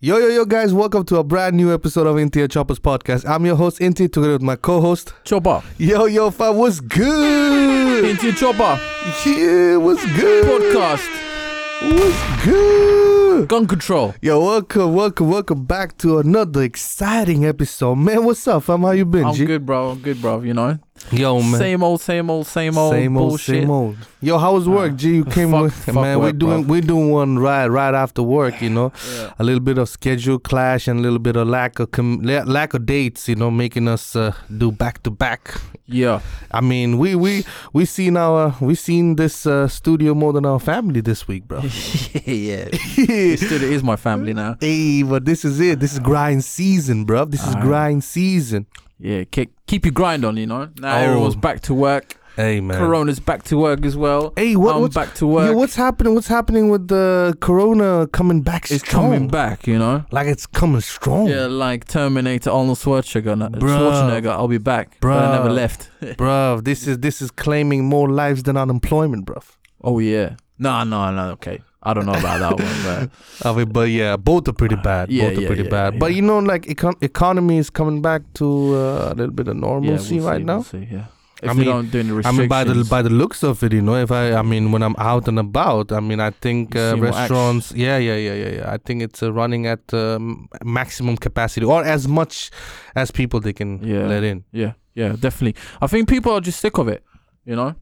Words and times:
Yo, 0.00 0.16
yo, 0.18 0.28
yo, 0.28 0.44
guys, 0.44 0.72
welcome 0.72 1.04
to 1.04 1.16
a 1.16 1.24
brand 1.24 1.56
new 1.56 1.74
episode 1.74 2.06
of 2.06 2.14
Intia 2.14 2.48
Choppers 2.48 2.78
podcast. 2.78 3.28
I'm 3.28 3.44
your 3.44 3.56
host, 3.56 3.80
Inti, 3.80 4.06
together 4.06 4.34
with 4.34 4.42
my 4.42 4.54
co 4.54 4.80
host. 4.80 5.12
Chopper. 5.24 5.60
Yo, 5.76 6.04
yo, 6.04 6.30
fam, 6.30 6.56
what's 6.56 6.78
good? 6.78 8.04
Inti 8.04 8.32
Chopper. 8.36 8.80
Yeah, 9.28 9.76
what's 9.78 10.04
good? 10.14 10.44
Podcast. 10.44 11.08
What's 11.98 12.44
good? 12.44 13.48
Gun 13.48 13.66
control. 13.66 14.14
Yo, 14.22 14.38
welcome, 14.40 14.94
welcome, 14.94 15.30
welcome 15.30 15.64
back 15.64 15.98
to 15.98 16.18
another 16.18 16.62
exciting 16.62 17.44
episode. 17.44 17.96
Man, 17.96 18.24
what's 18.24 18.46
up, 18.46 18.62
fam? 18.62 18.82
How 18.82 18.92
you 18.92 19.04
been, 19.04 19.24
I'm 19.24 19.34
G? 19.34 19.46
good, 19.46 19.66
bro. 19.66 19.90
I'm 19.90 19.98
good, 19.98 20.22
bro. 20.22 20.42
You 20.42 20.54
know? 20.54 20.78
Yo, 21.10 21.40
man. 21.40 21.58
Same 21.58 21.82
old, 21.82 22.00
same 22.00 22.28
old, 22.30 22.46
same 22.46 22.76
old 22.76 22.92
same 22.92 23.16
old, 23.16 23.28
bullshit. 23.30 23.62
same 23.62 23.70
old. 23.70 23.96
Yo, 24.20 24.36
how 24.36 24.54
was 24.54 24.68
work, 24.68 24.92
Uh, 24.92 24.96
G? 24.96 25.14
You 25.16 25.24
came 25.24 25.50
fuck- 25.52 25.62
with 25.62 25.74
fuck 25.74 25.94
man. 25.94 26.18
we're 26.20 26.32
doing 26.32 26.64
bro. 26.64 26.72
we're 26.72 26.80
doing 26.82 27.10
one 27.10 27.38
right 27.38 27.66
right 27.66 27.94
after 27.94 28.22
work. 28.22 28.60
You 28.60 28.70
know, 28.70 28.92
Yeah. 29.14 29.32
a 29.38 29.44
little 29.44 29.60
bit 29.60 29.78
of 29.78 29.88
schedule 29.88 30.38
clash 30.38 30.86
and 30.88 30.98
a 31.00 31.02
little 31.02 31.18
bit 31.18 31.36
of 31.36 31.48
lack 31.48 31.78
of 31.78 31.92
com- 31.92 32.20
lack 32.22 32.74
of 32.74 32.84
dates. 32.84 33.28
You 33.28 33.36
know, 33.36 33.50
making 33.50 33.88
us 33.88 34.14
uh, 34.16 34.32
do 34.56 34.70
back 34.72 35.02
to 35.04 35.10
back. 35.10 35.54
Yeah. 35.86 36.20
I 36.50 36.60
mean, 36.60 36.98
we 36.98 37.14
we 37.14 37.44
we 37.72 37.84
seen 37.86 38.16
our 38.16 38.54
we 38.60 38.74
seen 38.74 39.16
this 39.16 39.46
uh, 39.46 39.68
studio 39.68 40.14
more 40.14 40.32
than 40.34 40.44
our 40.44 40.60
family 40.60 41.00
this 41.00 41.26
week, 41.26 41.48
bro. 41.48 41.60
yeah. 42.24 42.68
It 42.98 43.38
still 43.40 43.62
is 43.62 43.82
my 43.82 43.96
family 43.96 44.34
now. 44.34 44.56
hey, 44.60 45.02
but 45.04 45.24
this 45.24 45.44
is 45.44 45.58
it. 45.60 45.80
This 45.80 45.92
is 45.94 46.00
grind 46.00 46.44
season, 46.44 47.04
bro. 47.04 47.24
This 47.24 47.46
is 47.46 47.54
grind 47.56 48.04
season. 48.04 48.66
Yeah. 48.98 49.24
Keep, 49.24 49.52
keep 49.66 49.84
your 49.84 49.92
grind 49.92 50.24
on, 50.24 50.36
you 50.36 50.46
know? 50.46 50.68
Now 50.78 50.96
Oh. 50.96 51.00
everyone's 51.00 51.36
back 51.36 51.60
to 51.62 51.74
work. 51.74 52.16
Hey, 52.36 52.60
man. 52.60 52.78
Corona's 52.78 53.18
back 53.18 53.42
to 53.44 53.58
work 53.58 53.84
as 53.84 53.96
well. 53.96 54.32
Hey, 54.36 54.54
what, 54.54 54.76
I'm 54.76 54.82
what's 54.82 54.94
back 54.94 55.12
to 55.14 55.26
work. 55.26 55.56
What's 55.56 55.74
happening? 55.74 56.14
What's 56.14 56.28
happening 56.28 56.68
with 56.70 56.86
the 56.86 57.36
Corona 57.40 58.06
coming 58.12 58.42
back 58.42 58.70
it's 58.70 58.84
strong? 58.84 59.06
coming 59.10 59.26
back, 59.28 59.66
you 59.66 59.76
know? 59.76 60.04
Like 60.12 60.28
it's 60.28 60.46
coming 60.46 60.80
strong. 60.80 61.26
Yeah, 61.26 61.46
like 61.46 61.86
Terminator, 61.88 62.50
Arnold 62.50 62.78
Schwarzenegger. 62.78 63.50
Schwarzenegger, 63.58 64.30
I'll 64.30 64.46
be 64.46 64.58
back. 64.58 64.98
But 65.00 65.10
I 65.24 65.36
never 65.36 65.50
left. 65.50 65.90
Bruv, 66.00 66.62
this 66.62 66.86
is 66.86 66.98
this 67.00 67.20
is 67.20 67.32
claiming 67.32 67.84
more 67.86 68.08
lives 68.08 68.44
than 68.44 68.56
unemployment, 68.56 69.26
bruv. 69.26 69.56
oh, 69.82 69.98
yeah. 69.98 70.36
No, 70.60 70.84
no, 70.84 71.10
no. 71.10 71.30
Okay. 71.30 71.60
I 71.82 71.94
don't 71.94 72.06
know 72.06 72.12
about 72.12 72.40
that 72.40 72.58
one, 72.58 72.82
but 72.84 73.10
I 73.46 73.56
mean, 73.56 73.68
but 73.72 73.88
yeah, 73.90 74.16
both 74.16 74.48
are 74.48 74.52
pretty 74.52 74.76
bad. 74.76 75.10
Yeah, 75.10 75.28
both 75.28 75.38
are 75.38 75.40
yeah, 75.42 75.46
pretty 75.46 75.62
yeah, 75.62 75.70
bad. 75.70 75.98
But 75.98 76.14
you 76.14 76.22
know, 76.22 76.38
like 76.40 76.62
econ- 76.62 77.00
economy 77.02 77.58
is 77.58 77.70
coming 77.70 78.02
back 78.02 78.22
to 78.34 78.74
uh, 78.74 79.12
a 79.12 79.14
little 79.14 79.34
bit 79.34 79.46
of 79.48 79.56
normalcy 79.56 80.16
we'll 80.18 80.26
right 80.28 80.40
see, 80.40 80.44
now. 80.44 80.54
We'll 80.56 80.64
see, 80.64 80.88
yeah. 80.90 81.04
If 81.40 81.50
I 81.50 81.52
mean- 81.52 81.66
don't 81.66 81.88
do 81.92 82.00
any 82.00 82.24
I 82.26 82.32
mean, 82.32 82.48
by 82.48 82.64
the 82.64 82.84
by 82.90 83.00
the 83.00 83.10
looks 83.10 83.44
of 83.44 83.62
it, 83.62 83.72
you 83.72 83.80
know, 83.80 83.94
if 83.94 84.10
I, 84.10 84.32
I 84.32 84.42
mean, 84.42 84.72
when 84.72 84.82
I'm 84.82 84.96
out 84.98 85.28
and 85.28 85.38
about, 85.38 85.92
I 85.92 86.00
mean, 86.00 86.18
I 86.18 86.30
think 86.30 86.74
uh, 86.74 86.94
see 86.94 86.96
more 86.96 87.06
action. 87.10 87.20
restaurants, 87.20 87.72
yeah, 87.76 87.96
yeah, 87.96 88.16
yeah, 88.16 88.34
yeah, 88.34 88.48
yeah. 88.56 88.72
I 88.72 88.78
think 88.78 89.02
it's 89.02 89.22
uh, 89.22 89.32
running 89.32 89.68
at 89.68 89.94
um, 89.94 90.48
maximum 90.64 91.16
capacity 91.16 91.64
or 91.64 91.84
as 91.84 92.08
much 92.08 92.50
as 92.96 93.12
people 93.12 93.38
they 93.38 93.52
can 93.52 93.78
Yeah. 93.84 94.08
let 94.08 94.24
in. 94.24 94.42
Yeah, 94.50 94.72
yeah, 94.96 95.14
definitely. 95.14 95.54
I 95.80 95.86
think 95.86 96.08
people 96.08 96.32
are 96.32 96.40
just 96.40 96.58
sick 96.58 96.76
of 96.76 96.88
it, 96.88 97.04
you 97.44 97.54
know? 97.54 97.76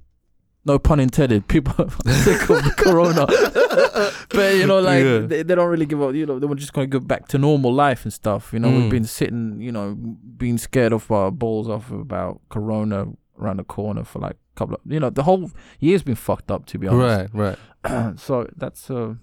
No 0.67 0.79
pun 0.81 0.99
intended. 1.01 1.47
People 1.49 1.75
are 1.79 1.91
sick 2.13 2.43
of 2.51 2.65
the 2.65 2.75
corona. 2.77 3.25
but, 4.31 4.57
you 4.57 4.67
know, 4.67 4.81
like, 4.81 5.03
Yeah. 5.05 5.19
they, 5.21 5.43
they 5.45 5.55
don't 5.55 5.69
really 5.69 5.87
give 5.87 6.03
up. 6.03 6.13
You 6.15 6.27
know, 6.27 6.39
they 6.41 6.47
were 6.47 6.57
just 6.57 6.73
going 6.73 6.91
to 6.91 6.99
go 6.99 7.05
back 7.05 7.29
to 7.29 7.39
normal 7.39 7.73
life 7.73 8.05
and 8.05 8.13
stuff. 8.13 8.53
You 8.53 8.59
know, 8.59 8.69
Mm. 8.69 8.83
we've 8.83 8.91
been 8.91 9.05
sitting, 9.05 9.61
you 9.61 9.71
know, 9.71 9.95
being 10.37 10.59
scared 10.59 10.93
of 10.93 11.09
our 11.11 11.31
balls 11.31 11.69
off 11.69 11.91
about 11.93 12.41
corona 12.49 13.07
around 13.41 13.59
the 13.59 13.65
corner 13.65 14.03
for 14.03 14.19
like 14.19 14.33
a 14.35 14.59
couple 14.59 14.75
of, 14.75 14.81
you 14.87 14.99
know, 14.99 15.09
the 15.11 15.23
whole 15.23 15.51
year's 15.79 16.03
been 16.03 16.15
fucked 16.17 16.51
up, 16.51 16.67
to 16.67 16.79
be 16.79 16.89
honest. 16.89 17.33
Right, 17.33 17.59
right. 17.85 18.19
so 18.27 18.49
that's, 18.57 18.91
uh, 18.91 19.15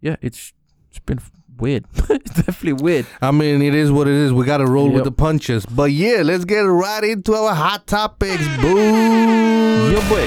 yeah, 0.00 0.16
it's 0.20 0.52
it's 0.90 0.98
been 1.00 1.18
weird. 1.58 1.86
it's 2.10 2.34
definitely 2.34 2.74
weird. 2.74 3.06
I 3.20 3.30
mean, 3.30 3.62
it 3.62 3.74
is 3.74 3.90
what 3.90 4.06
it 4.06 4.14
is. 4.14 4.32
We 4.32 4.44
got 4.44 4.58
to 4.58 4.66
roll 4.66 4.90
with 4.90 5.04
the 5.04 5.12
punches. 5.12 5.64
But 5.66 5.90
yeah, 5.92 6.22
let's 6.22 6.44
get 6.44 6.60
right 6.60 7.02
into 7.02 7.34
our 7.34 7.54
hot 7.54 7.86
topics. 7.86 8.46
Boom. 8.58 9.90
Your 9.92 10.02
boy, 10.08 10.26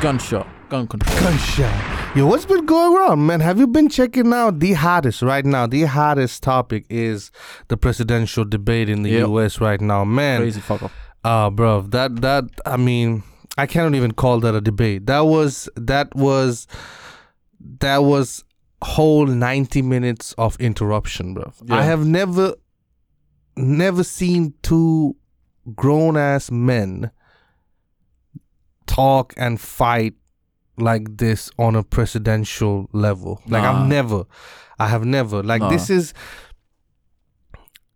gunshot, 0.00 0.46
gun 0.68 0.86
control. 0.86 1.18
Gunshot. 1.20 2.16
Yo, 2.16 2.26
what's 2.26 2.46
been 2.46 2.64
going 2.66 2.96
on, 3.10 3.26
man? 3.26 3.40
Have 3.40 3.58
you 3.58 3.66
been 3.66 3.88
checking 3.88 4.32
out 4.32 4.58
the 4.60 4.72
hottest 4.74 5.22
right 5.22 5.44
now? 5.44 5.66
The 5.66 5.82
hottest 5.84 6.42
topic 6.42 6.86
is 6.88 7.30
the 7.68 7.76
presidential 7.76 8.44
debate 8.44 8.88
in 8.88 9.02
the 9.02 9.10
Yep. 9.10 9.20
U.S. 9.28 9.60
right 9.60 9.80
now, 9.80 10.04
man. 10.04 10.40
Crazy 10.40 10.60
fuck 10.60 10.82
off. 10.82 10.92
Ah, 11.24 11.50
bro, 11.50 11.82
that 11.82 12.20
that 12.22 12.44
I 12.64 12.76
mean, 12.76 13.22
I 13.58 13.66
cannot 13.66 13.94
even 13.94 14.12
call 14.12 14.40
that 14.40 14.54
a 14.54 14.60
debate. 14.60 15.06
That 15.06 15.20
was 15.20 15.68
that 15.76 16.14
was 16.14 16.66
that 17.80 17.98
was 17.98 18.44
whole 18.82 19.26
90 19.26 19.82
minutes 19.82 20.32
of 20.38 20.56
interruption, 20.60 21.34
bro. 21.34 21.52
I 21.70 21.82
have 21.82 22.06
never 22.06 22.54
never 23.56 24.04
seen 24.04 24.54
two 24.62 25.16
grown 25.74 26.16
ass 26.16 26.50
men 26.50 27.10
talk 28.96 29.34
and 29.36 29.60
fight 29.60 30.14
like 30.78 31.16
this 31.16 31.50
on 31.58 31.74
a 31.76 31.82
presidential 31.82 32.88
level. 32.92 33.40
Like 33.46 33.62
Nah. 33.62 33.72
I've 33.82 33.88
never 33.88 34.24
I 34.78 34.88
have 34.88 35.04
never 35.04 35.42
like 35.42 35.60
Nah. 35.62 35.70
this 35.70 35.88
is 35.90 36.12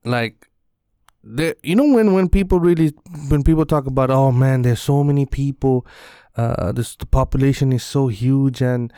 like 0.05 0.49
there 1.23 1.55
you 1.63 1.77
know 1.77 1.89
when 1.95 2.13
when 2.15 2.29
people 2.29 2.59
really 2.61 2.93
when 3.29 3.43
people 3.43 3.67
talk 3.67 3.87
about 3.87 4.11
oh 4.11 4.33
man 4.33 4.63
there's 4.63 4.81
so 4.81 5.05
many 5.05 5.27
people 5.27 5.87
uh 6.37 6.73
this 6.73 6.97
the 6.97 7.07
population 7.07 7.73
is 7.73 7.83
so 7.83 8.09
huge 8.09 8.63
and 8.63 8.93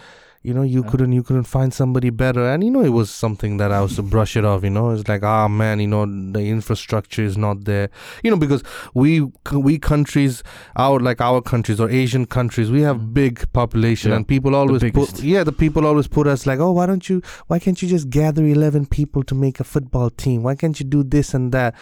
you 0.44 0.52
know 0.52 0.62
you 0.62 0.82
couldn't 0.82 1.12
you 1.12 1.22
couldn't 1.22 1.44
find 1.44 1.72
somebody 1.72 2.10
better. 2.10 2.48
And 2.50 2.64
you 2.64 2.70
know 2.70 2.82
it 2.82 2.88
was 2.88 3.10
something 3.10 3.58
that 3.58 3.70
i 3.70 3.80
was 3.80 3.94
to 3.96 4.02
brush 4.02 4.36
it 4.36 4.44
off 4.44 4.64
you 4.64 4.70
know. 4.70 4.90
It's 4.90 5.08
like 5.08 5.22
ah 5.22 5.46
man 5.48 5.78
you 5.80 5.86
know 5.86 6.04
the 6.04 6.40
infrastructure 6.40 7.22
is 7.22 7.36
not 7.38 7.64
there. 7.64 7.90
You 8.24 8.30
know 8.32 8.36
because 8.36 8.62
we 8.94 9.30
we 9.52 9.78
countries 9.78 10.42
our 10.76 10.98
like 10.98 11.20
our 11.20 11.40
countries 11.40 11.78
or 11.80 11.88
asian 11.90 12.26
countries 12.26 12.70
we 12.70 12.80
have 12.82 12.96
Mhm. 12.96 13.14
big 13.14 13.52
population 13.52 14.10
Yeah, 14.10 14.16
and 14.16 14.26
people 14.26 14.54
always 14.56 14.82
put 14.92 15.22
yeah 15.22 15.44
the 15.44 15.52
people 15.52 15.86
always 15.86 16.08
put 16.08 16.26
us 16.26 16.44
like 16.46 16.58
oh 16.58 16.72
why 16.72 16.86
don't 16.86 17.08
you 17.08 17.22
why 17.46 17.58
can't 17.58 17.80
you 17.82 17.88
just 17.88 18.10
gather 18.10 18.44
11 18.44 18.86
people 18.86 19.22
to 19.24 19.34
make 19.34 19.60
a 19.60 19.64
football 19.64 20.10
team? 20.10 20.42
Why 20.42 20.54
can't 20.56 20.78
you 20.80 20.86
do 20.86 21.02
this 21.04 21.34
and 21.34 21.52
that? 21.52 21.74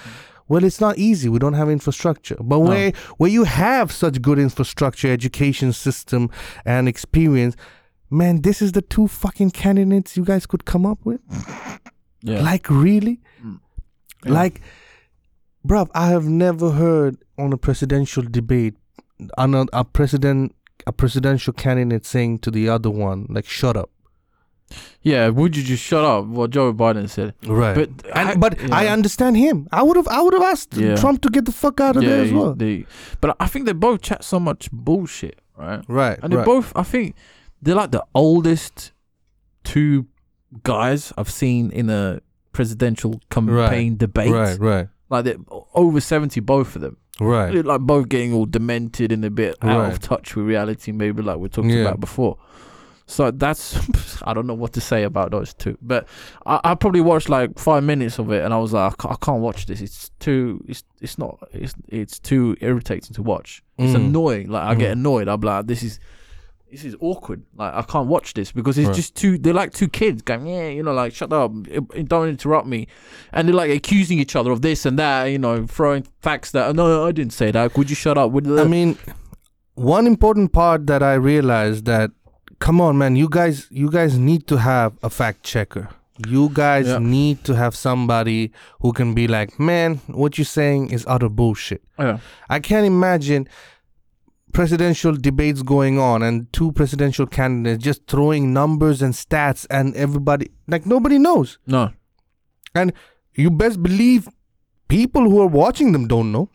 Well 0.49 0.65
it's 0.65 0.81
not 0.81 0.99
easy. 0.99 1.29
We 1.29 1.39
don't 1.39 1.55
have 1.55 1.71
infrastructure. 1.71 2.37
But 2.41 2.59
No. 2.59 2.69
where 2.71 2.93
where 3.19 3.31
you 3.31 3.45
have 3.45 3.91
such 3.93 4.21
good 4.21 4.39
infrastructure 4.39 5.11
education 5.11 5.73
system 5.73 6.29
and 6.65 6.89
experience 6.89 7.55
man 8.11 8.43
this 8.43 8.61
is 8.63 8.73
the 8.73 8.83
two 8.83 9.07
fucking 9.09 9.51
candidates 9.51 10.17
you 10.17 10.25
guys 10.25 10.47
could 10.47 10.65
come 10.65 10.85
up 10.87 10.99
with 11.05 11.21
Yeah. 12.23 12.43
like 12.43 12.69
really 12.69 13.21
mm. 13.43 13.61
Yeah. 14.25 14.33
like 14.33 14.61
bruv 15.67 15.89
i 15.95 16.09
have 16.09 16.27
never 16.29 16.71
heard 16.73 17.17
on 17.39 17.53
a 17.53 17.57
presidential 17.57 18.23
debate 18.23 18.75
a, 19.39 19.67
a 19.73 19.85
president 19.85 20.55
a 20.87 20.93
presidential 20.93 21.53
candidate 21.53 22.05
saying 22.07 22.39
to 22.41 22.51
the 22.51 22.69
other 22.69 22.91
one 22.91 23.27
like 23.29 23.47
shut 23.47 23.77
up 23.77 23.91
yeah, 25.03 25.29
would 25.31 25.57
you 25.57 25.65
just 25.65 25.83
shut 25.83 26.05
up? 26.05 26.27
What 26.27 26.51
Joe 26.51 26.73
Biden 26.73 27.09
said. 27.11 27.35
right 27.45 27.75
But 27.75 27.89
and, 28.15 28.29
I- 28.29 28.37
but 28.37 28.71
I 28.71 28.87
understand 28.87 29.37
him. 29.37 29.67
I 29.73 29.83
would 29.83 29.97
have 29.97 30.07
I 30.07 30.23
would 30.23 30.33
have 30.33 30.45
asked 30.45 30.75
Yeah. 30.77 30.95
Trump 30.95 31.23
to 31.23 31.29
get 31.29 31.45
the 31.45 31.51
fuck 31.51 31.81
out 31.81 31.97
of 31.97 32.05
there 32.05 32.23
as 32.23 32.33
well. 32.33 32.55
they- 32.55 32.87
but 33.21 33.37
I 33.41 33.47
think 33.49 33.67
they 33.67 33.73
both 33.73 34.01
chat 34.03 34.23
so 34.23 34.39
much 34.39 34.71
bullshit, 34.71 35.41
right? 35.57 35.83
right, 35.89 36.19
And 36.23 36.33
they 36.33 36.37
right. 36.37 36.47
both, 36.47 36.73
I 36.77 36.85
think, 36.85 37.17
they're 37.63 37.75
like 37.75 37.91
the 37.93 38.05
oldest 38.15 38.93
two 39.65 40.07
guys 40.63 41.13
I've 41.17 41.31
seen 41.31 41.71
in 41.71 41.91
a 41.91 42.21
presidential 42.53 43.21
campaign 43.31 43.97
debate. 43.97 44.31
right, 44.33 44.59
right, 44.59 44.89
Like 45.09 45.25
they're 45.25 45.37
over 45.75 46.01
seventy, 46.01 46.41
both 46.41 46.75
of 46.77 46.83
them. 46.83 46.97
right. 47.21 47.53
They're 47.53 47.63
like 47.63 47.81
both 47.83 48.09
getting 48.09 48.33
all 48.35 48.47
demented 48.47 49.13
and 49.13 49.25
a 49.25 49.31
bit 49.31 49.57
out 49.63 49.81
Right. 49.81 49.93
of 49.93 50.01
touch 50.01 50.35
with 50.37 50.47
reality, 50.47 50.93
maybe 50.93 51.23
like 51.23 51.39
we 51.39 51.49
talked 51.49 51.69
Yeah. 51.69 51.83
about 51.83 52.01
before. 52.01 52.39
So 53.07 53.31
that's 53.33 53.77
I 54.25 54.35
don't 54.35 54.47
know 54.47 54.55
what 54.55 54.73
to 54.75 54.81
say 54.81 55.03
about 55.05 55.31
those 55.33 55.53
two, 55.55 55.77
but 55.83 56.07
I, 56.47 56.61
I 56.65 56.75
probably 56.75 57.01
watched 57.01 57.29
like 57.29 57.59
five 57.59 57.83
minutes 57.85 58.19
of 58.19 58.31
it 58.33 58.45
and 58.45 58.53
I 58.55 58.59
was 58.59 58.73
like, 58.73 59.05
I 59.05 59.17
can't 59.21 59.41
watch 59.43 59.67
this. 59.67 59.81
It's 59.81 60.11
too, 60.21 60.65
it's 60.69 60.85
it's 61.01 61.19
not, 61.19 61.39
it's 61.53 61.75
it's 61.89 62.19
too 62.19 62.57
irritating 62.61 63.15
to 63.15 63.23
watch. 63.23 63.63
It's 63.79 63.93
Mm. 63.93 63.97
annoying. 64.09 64.49
Like 64.51 64.63
I 64.65 64.75
get 64.75 64.89
Mm. 64.91 64.93
annoyed. 65.01 65.29
I'm 65.29 65.41
like, 65.41 65.67
this 65.67 65.83
is 65.83 65.99
this 66.71 66.85
is 66.85 66.95
awkward. 67.01 67.43
Like 67.57 67.75
I 67.75 67.83
can't 67.83 68.07
watch 68.09 68.35
this 68.35 68.53
because 68.53 68.79
it's 68.79 68.87
Right. 68.89 68.97
just 68.97 69.15
too. 69.17 69.39
They're 69.39 69.55
like 69.55 69.73
two 69.73 69.89
kids 69.89 70.23
going, 70.23 70.47
yeah, 70.47 70.69
you 70.69 70.83
know, 70.83 70.93
like 70.93 71.13
shut 71.15 71.33
up, 71.33 71.53
don't 72.07 72.29
interrupt 72.29 72.67
me, 72.67 72.87
and 73.33 73.47
they're 73.49 73.55
like 73.55 73.71
accusing 73.71 74.19
each 74.19 74.37
other 74.37 74.51
of 74.51 74.63
this 74.63 74.87
and 74.87 74.99
that. 74.99 75.25
You 75.27 75.39
know, 75.39 75.67
throwing 75.67 76.05
facts 76.21 76.51
that 76.53 76.75
no, 76.77 77.07
I 77.07 77.13
didn't 77.13 77.33
say 77.33 77.51
that. 77.51 77.77
Would 77.77 77.91
you 77.91 77.97
shut 77.97 78.17
up? 78.19 78.31
Would 78.33 78.47
I 78.59 78.65
mean, 78.65 78.97
one 79.75 80.07
important 80.07 80.53
part 80.53 80.87
that 80.87 81.03
I 81.03 81.15
realized 81.15 81.85
that, 81.87 82.11
come 82.59 82.81
on, 82.81 82.99
man, 82.99 83.17
you 83.17 83.29
guys, 83.29 83.67
you 83.71 83.91
guys 83.91 84.19
need 84.19 84.47
to 84.49 84.57
have 84.59 84.93
a 85.03 85.11
fact 85.11 85.43
checker. 85.43 85.89
You 86.29 86.51
guys 86.53 86.87
Yeah. 86.87 86.99
need 86.99 87.45
to 87.45 87.55
have 87.55 87.75
somebody 87.75 88.53
who 88.81 88.93
can 88.93 89.15
be 89.15 89.27
like, 89.27 89.59
man, 89.59 90.01
what 90.09 90.37
you're 90.37 90.45
saying 90.45 90.91
is 90.91 91.05
utter 91.09 91.31
bullshit. 91.31 91.83
yeah, 91.99 92.19
I 92.51 92.61
can't 92.61 92.85
imagine 92.87 93.49
presidential 94.53 95.13
debates 95.13 95.63
going 95.63 95.99
on 95.99 96.23
and 96.23 96.53
two 96.53 96.73
presidential 96.73 97.27
candidates 97.27 97.83
just 97.85 98.07
throwing 98.07 98.53
numbers 98.53 99.03
and 99.03 99.15
stats 99.15 99.67
and 99.71 99.95
everybody 99.97 100.51
like 100.69 100.87
nobody 100.87 101.19
knows. 101.19 101.59
no, 101.67 101.91
and 102.75 102.93
you 103.35 103.51
best 103.51 103.83
believe 103.83 104.29
people 104.89 105.23
who 105.31 105.41
are 105.41 105.47
watching 105.47 105.93
them 105.93 106.07
don't 106.09 106.33
know. 106.33 106.49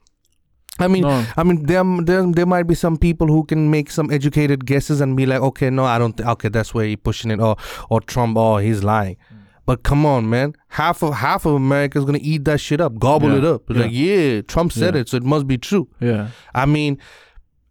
I 0.78 0.90
mean, 0.90 1.04
No. 1.04 1.26
I 1.38 1.44
mean, 1.44 1.66
there, 1.68 1.84
there 2.04 2.26
there 2.32 2.46
might 2.46 2.64
be 2.68 2.76
some 2.76 2.98
people 2.98 3.28
who 3.28 3.46
can 3.46 3.72
make 3.72 3.90
some 3.90 4.12
educated 4.12 4.66
guesses 4.66 5.00
and 5.00 5.16
be 5.16 5.26
like, 5.26 5.40
okay, 5.42 5.70
no, 5.70 5.86
I 5.86 5.98
don't. 5.98 6.18
Th- 6.18 6.28
okay, 6.28 6.50
that's 6.50 6.74
where 6.74 6.86
he's 6.86 6.98
pushing 7.02 7.32
it, 7.32 7.40
or 7.40 7.56
or 7.90 8.02
Trump, 8.02 8.36
oh, 8.38 8.58
he's 8.58 8.84
lying. 8.84 9.16
Mm. 9.16 9.38
But 9.66 9.84
come 9.84 10.06
on, 10.06 10.30
man, 10.30 10.54
half 10.68 11.02
of 11.02 11.14
half 11.16 11.46
of 11.46 11.54
America 11.54 11.98
is 11.98 12.04
gonna 12.04 12.20
eat 12.22 12.44
that 12.46 12.60
shit 12.60 12.82
up, 12.82 13.00
gobble 13.00 13.32
Yeah, 13.32 13.38
it 13.38 13.46
up. 13.46 13.70
Like, 13.70 13.92
yeah, 13.94 14.42
Trump 14.42 14.74
said 14.74 14.96
Yeah. 14.96 15.02
it, 15.02 15.10
so 15.10 15.18
it 15.18 15.24
must 15.24 15.48
be 15.48 15.58
true. 15.58 15.88
Yeah. 16.02 16.28
I 16.54 16.66
mean, 16.66 16.98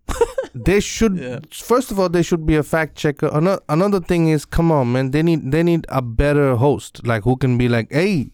they 0.54 0.80
should. 0.80 1.16
Yeah. 1.16 1.40
First 1.50 1.90
of 1.90 1.98
all, 1.98 2.08
they 2.08 2.22
should 2.22 2.46
be 2.46 2.56
a 2.56 2.62
fact 2.62 2.96
checker. 2.96 3.28
Another 3.32 3.60
another 3.68 4.00
thing 4.00 4.28
is, 4.28 4.44
come 4.44 4.70
on, 4.72 4.92
man, 4.92 5.10
they 5.10 5.22
need 5.22 5.50
they 5.52 5.62
need 5.62 5.86
a 5.88 6.02
better 6.02 6.56
host, 6.56 7.06
like 7.06 7.22
who 7.24 7.36
can 7.36 7.56
be 7.58 7.68
like, 7.68 7.88
hey, 7.90 8.30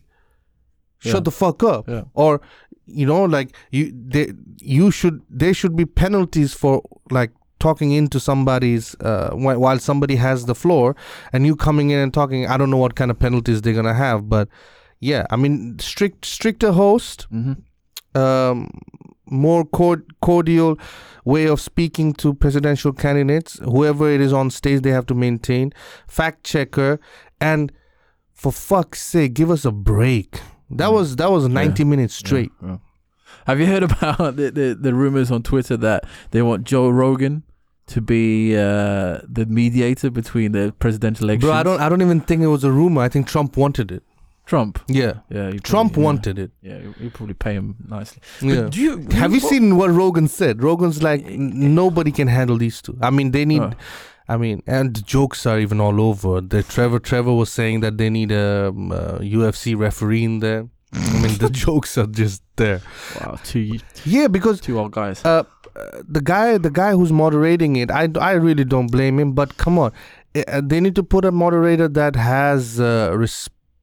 shut 0.99 1.15
Yeah. 1.15 1.21
the 1.21 1.31
fuck 1.31 1.63
up 1.63 1.89
Yeah. 1.89 2.03
or 2.15 2.41
you 2.87 3.07
know 3.07 3.25
like 3.25 3.55
you 3.71 3.93
they 3.95 4.33
you 4.61 4.91
should 4.91 5.23
there 5.31 5.55
should 5.55 5.77
be 5.77 5.85
penalties 5.87 6.53
for 6.53 6.83
like 7.11 7.31
talking 7.61 7.93
into 7.93 8.19
somebody's 8.19 8.97
uh 9.01 9.31
while, 9.33 9.59
while 9.61 9.79
somebody 9.79 10.17
has 10.17 10.47
the 10.47 10.55
floor 10.57 10.97
and 11.33 11.47
you 11.47 11.55
coming 11.55 11.91
in 11.91 11.99
and 12.01 12.13
talking 12.13 12.47
i 12.49 12.57
don't 12.57 12.69
know 12.71 12.77
what 12.79 12.97
kind 12.97 13.11
of 13.13 13.19
penalties 13.19 13.63
they're 13.63 13.75
gonna 13.75 13.95
have 13.95 14.29
but 14.29 14.49
yeah 14.99 15.25
i 15.31 15.37
mean 15.37 15.79
strict 15.79 16.25
stricter 16.25 16.73
host 16.73 17.29
Mm-hmm. 17.31 18.21
um 18.21 18.69
more 19.31 19.65
cord- 19.65 20.05
cordial 20.21 20.79
way 21.25 21.47
of 21.47 21.61
speaking 21.61 22.13
to 22.15 22.35
presidential 22.35 22.93
candidates 22.93 23.59
whoever 23.65 24.11
it 24.11 24.21
is 24.21 24.33
on 24.33 24.51
stage 24.51 24.81
they 24.83 24.91
have 24.91 25.07
to 25.07 25.15
maintain 25.15 25.73
fact 26.09 26.45
checker 26.45 26.99
and 27.41 27.73
for 28.33 28.51
fuck's 28.53 29.01
sake 29.03 29.35
give 29.35 29.51
us 29.51 29.65
a 29.65 29.71
break 29.73 30.41
that 30.71 30.89
Mm. 30.91 30.95
was 30.95 31.17
that 31.17 31.31
was 31.31 31.49
90 31.49 31.85
minutes 31.85 32.15
straight 32.15 32.51
Yeah, 32.63 32.69
yeah. 32.69 32.77
Have 33.47 33.59
you 33.61 33.67
heard 33.67 33.83
about 33.91 34.37
the, 34.37 34.51
the 34.51 34.77
the 34.81 34.95
rumors 34.95 35.31
on 35.31 35.43
Twitter 35.43 35.77
that 35.79 36.05
they 36.31 36.43
want 36.43 36.65
Joe 36.65 36.89
Rogan 36.89 37.43
to 37.87 38.01
be 38.01 38.55
uh, 38.57 39.19
the 39.29 39.47
mediator 39.49 40.11
between 40.11 40.53
the 40.53 40.73
presidential 40.79 41.25
elections? 41.25 41.49
Bro, 41.49 41.55
I 41.55 41.63
don't. 41.65 41.81
I 41.81 41.89
don't 41.89 42.03
even 42.03 42.21
think 42.21 42.43
it 42.43 42.47
was 42.47 42.63
a 42.63 42.71
rumor. 42.71 43.01
I 43.03 43.09
think 43.09 43.27
Trump 43.27 43.57
wanted 43.57 43.91
it. 43.91 44.03
Trump. 44.51 44.79
Yeah, 45.01 45.13
Yeah, 45.37 45.49
you 45.55 45.61
Trump 45.61 45.93
probably- 45.93 46.03
yeah. 46.03 46.07
wanted 46.07 46.39
it. 46.45 46.51
Yeah, 46.69 46.79
you, 46.85 46.95
you 47.03 47.11
probably 47.19 47.35
pay 47.45 47.55
him 47.59 47.69
nicely. 47.97 48.21
Yeah. 48.53 48.69
Do 48.75 48.81
you 48.87 48.93
Have 49.23 49.33
you 49.37 49.41
seen 49.53 49.77
what 49.81 49.91
Rogan 50.03 50.29
said? 50.29 50.55
Rogan's 50.71 50.99
like, 51.09 51.23
"N- 51.27 51.75
nobody 51.83 52.13
can 52.19 52.29
handle 52.29 52.59
these 52.65 52.79
two. 52.83 52.97
I 53.09 53.11
mean, 53.11 53.31
they 53.37 53.45
need. 53.53 53.63
Oh. 53.63 53.73
I 54.35 54.37
mean, 54.45 54.63
and 54.67 54.95
the 54.97 55.03
jokes 55.17 55.47
are 55.47 55.59
even 55.65 55.81
all 55.81 55.99
over. 56.01 56.41
The 56.41 56.63
Trevor 56.75 56.99
Trevor 57.11 57.35
was 57.43 57.51
saying 57.61 57.81
that 57.85 57.95
they 57.99 58.11
need 58.11 58.31
a, 58.33 58.69
um, 58.69 58.91
UFC 59.39 59.75
referee 59.87 60.25
in 60.25 60.39
there. 60.41 60.63
I 60.93 61.21
mean, 61.23 61.39
the 61.39 61.51
jokes 61.67 61.97
are 61.99 62.07
just 62.23 62.43
there. 62.57 62.81
Wow, 63.21 63.39
two 63.51 63.79
Yeah, 64.05 64.29
because 64.29 64.61
two 64.61 64.79
old 64.81 64.93
guys. 64.93 65.25
uh, 65.25 65.43
uh, 65.77 66.03
the 66.17 66.21
guy 66.33 66.59
the 66.59 66.71
guy 66.83 66.91
who's 66.97 67.13
moderating 67.13 67.77
it 67.83 67.91
I, 67.93 68.09
I 68.31 68.33
really 68.47 68.65
don't 68.65 68.91
blame 68.91 69.21
him 69.23 69.31
but 69.41 69.57
come 69.65 69.79
on 69.79 69.93
Uh, 70.35 70.61
they 70.71 70.81
need 70.81 70.97
to 70.97 71.05
put 71.15 71.25
a 71.25 71.31
moderator 71.43 71.87
that 72.01 72.17
has 72.17 72.81
uh, 72.81 73.17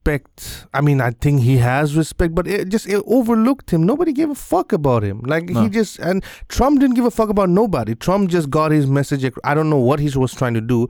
respect 0.08 0.66
i 0.74 0.82
mean 0.82 1.02
i 1.02 1.12
think 1.12 1.42
he 1.42 1.58
has 1.58 1.96
respect 1.96 2.34
but 2.34 2.48
it 2.48 2.70
just 2.70 2.88
it 2.88 3.04
overlooked 3.06 3.72
him. 3.72 3.84
Nobody 3.86 4.14
gave 4.14 4.30
a 4.30 4.36
fuck 4.36 4.72
about 4.72 5.04
him. 5.04 5.20
Like 5.26 5.50
No. 5.50 5.64
he 5.64 5.70
just 5.70 6.00
and 6.00 6.24
trump 6.48 6.80
didn't 6.80 6.96
give 6.96 7.06
a 7.06 7.12
fuck 7.12 7.30
about 7.30 7.50
nobody. 7.50 7.96
Trump 7.96 8.30
just 8.30 8.50
got 8.50 8.72
his 8.72 8.88
message. 8.88 9.26
I 9.44 9.54
don't 9.54 9.70
know 9.70 9.78
what 9.78 10.00
he 10.00 10.10
was 10.18 10.34
trying 10.34 10.54
to 10.54 10.62
do 10.62 10.88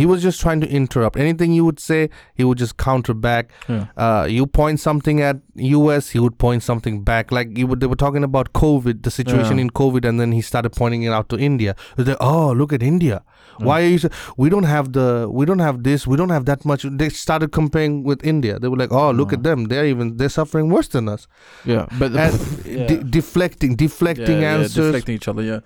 he 0.00 0.04
was 0.10 0.22
just 0.22 0.40
trying 0.44 0.60
to 0.64 0.68
interrupt 0.80 1.16
anything 1.24 1.52
you 1.52 1.64
would 1.68 1.80
say 1.86 1.98
he 2.34 2.44
would 2.44 2.58
just 2.64 2.74
counter 2.76 3.14
back 3.28 3.50
yeah. 3.68 3.86
uh, 3.96 4.24
you 4.36 4.46
point 4.46 4.80
something 4.80 5.20
at 5.20 5.36
US, 5.54 6.10
he 6.10 6.18
would 6.18 6.38
point 6.38 6.62
something 6.62 7.02
back. 7.04 7.30
Like 7.30 7.56
you 7.58 7.66
would, 7.66 7.80
they 7.80 7.86
were 7.86 7.96
talking 7.96 8.24
about 8.24 8.52
COVID, 8.54 9.02
the 9.02 9.10
situation 9.10 9.58
Yeah. 9.58 9.62
in 9.64 9.70
COVID, 9.70 10.08
and 10.08 10.18
then 10.20 10.32
he 10.32 10.40
started 10.40 10.72
pointing 10.72 11.02
it 11.02 11.12
out 11.18 11.28
to 11.28 11.38
India. 11.38 11.76
Like, 11.96 12.16
oh, 12.20 12.52
look 12.52 12.72
at 12.72 12.82
India. 12.82 13.22
Why 13.58 13.82
are 13.82 13.86
you? 13.86 13.98
So, 13.98 14.08
we 14.36 14.48
don't 14.48 14.64
have 14.76 14.92
the, 14.94 15.28
we 15.30 15.44
don't 15.44 15.58
have 15.58 15.82
this, 15.82 16.06
we 16.06 16.16
don't 16.16 16.30
have 16.30 16.46
that 16.46 16.64
much. 16.64 16.86
They 16.90 17.10
started 17.10 17.52
comparing 17.52 18.02
with 18.02 18.24
India. 18.24 18.58
They 18.58 18.68
were 18.68 18.78
like, 18.78 18.92
oh, 18.92 19.10
look 19.10 19.32
at 19.32 19.42
them. 19.42 19.66
They're 19.66 19.86
even 19.86 20.16
they're 20.16 20.30
suffering 20.30 20.70
worse 20.70 20.88
than 20.88 21.08
us. 21.08 21.28
Yeah, 21.64 21.86
but 21.98 22.12
yeah. 22.64 22.86
de- 22.86 23.04
deflecting, 23.04 23.76
deflecting 23.76 24.40
yeah, 24.40 24.52
yeah, 24.52 24.54
answers. 24.54 24.86
deflecting 24.86 25.14
each 25.16 25.28
other. 25.28 25.42
Yeah, 25.42 25.60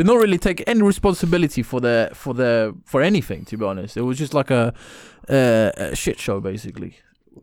they 0.00 0.06
don't 0.08 0.20
really 0.22 0.38
take 0.38 0.64
any 0.66 0.82
responsibility 0.82 1.62
for 1.62 1.80
the 1.80 2.08
for 2.14 2.32
the 2.34 2.74
for 2.84 3.02
anything. 3.02 3.44
To 3.46 3.56
be 3.56 3.64
honest, 3.64 3.96
it 3.96 4.02
was 4.02 4.16
just 4.18 4.32
like 4.34 4.50
a, 4.50 4.72
uh, 5.28 5.70
a 5.92 5.94
shit 5.94 6.18
show, 6.18 6.40
basically. 6.40 6.92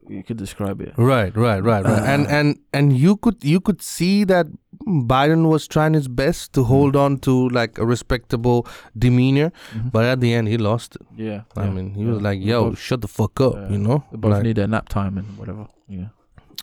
You 0.09 0.23
could 0.23 0.37
describe 0.37 0.81
it. 0.81 0.93
Right, 0.97 1.35
right, 1.37 1.61
right, 1.63 1.83
right. 1.85 2.03
and 2.13 2.25
Uh. 2.27 2.29
and 2.37 2.59
and 2.73 2.97
you 2.97 3.15
could 3.17 3.37
you 3.43 3.59
could 3.61 3.81
see 3.81 4.25
that 4.25 4.47
Biden 4.85 5.47
was 5.49 5.67
trying 5.67 5.93
his 5.95 6.07
best 6.07 6.51
to 6.53 6.63
hold 6.63 6.95
on 6.95 7.17
to 7.19 7.49
like 7.49 7.77
a 7.77 7.85
respectable 7.85 8.65
demeanor, 8.97 9.51
Mhm. 9.75 9.91
but 9.91 10.03
at 10.05 10.19
the 10.19 10.33
end 10.33 10.47
he 10.47 10.57
lost 10.57 10.95
it. 10.95 11.01
yeah, 11.15 11.41
I 11.55 11.63
yeah, 11.65 11.71
mean, 11.71 11.93
he 11.93 12.01
yeah. 12.03 12.11
was 12.13 12.21
like, 12.21 12.39
"Yo, 12.41 12.69
both- 12.69 12.79
shut 12.79 13.01
the 13.01 13.07
fuck 13.07 13.39
up," 13.41 13.53
Yeah. 13.55 13.69
you 13.71 13.77
know. 13.77 14.03
They 14.11 14.17
both 14.17 14.31
Like, 14.33 14.43
need 14.43 14.55
their 14.55 14.67
nap 14.67 14.89
time 14.89 15.17
and 15.17 15.27
whatever. 15.37 15.67
Yeah. 15.87 16.09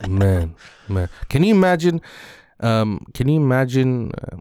man, 0.09 0.55
man. 0.89 1.09
Can 1.29 1.45
you 1.45 1.55
imagine? 1.55 2.01
Um, 2.61 3.01
can 3.15 3.29
you 3.29 3.37
imagine 3.41 4.11
um, 4.33 4.41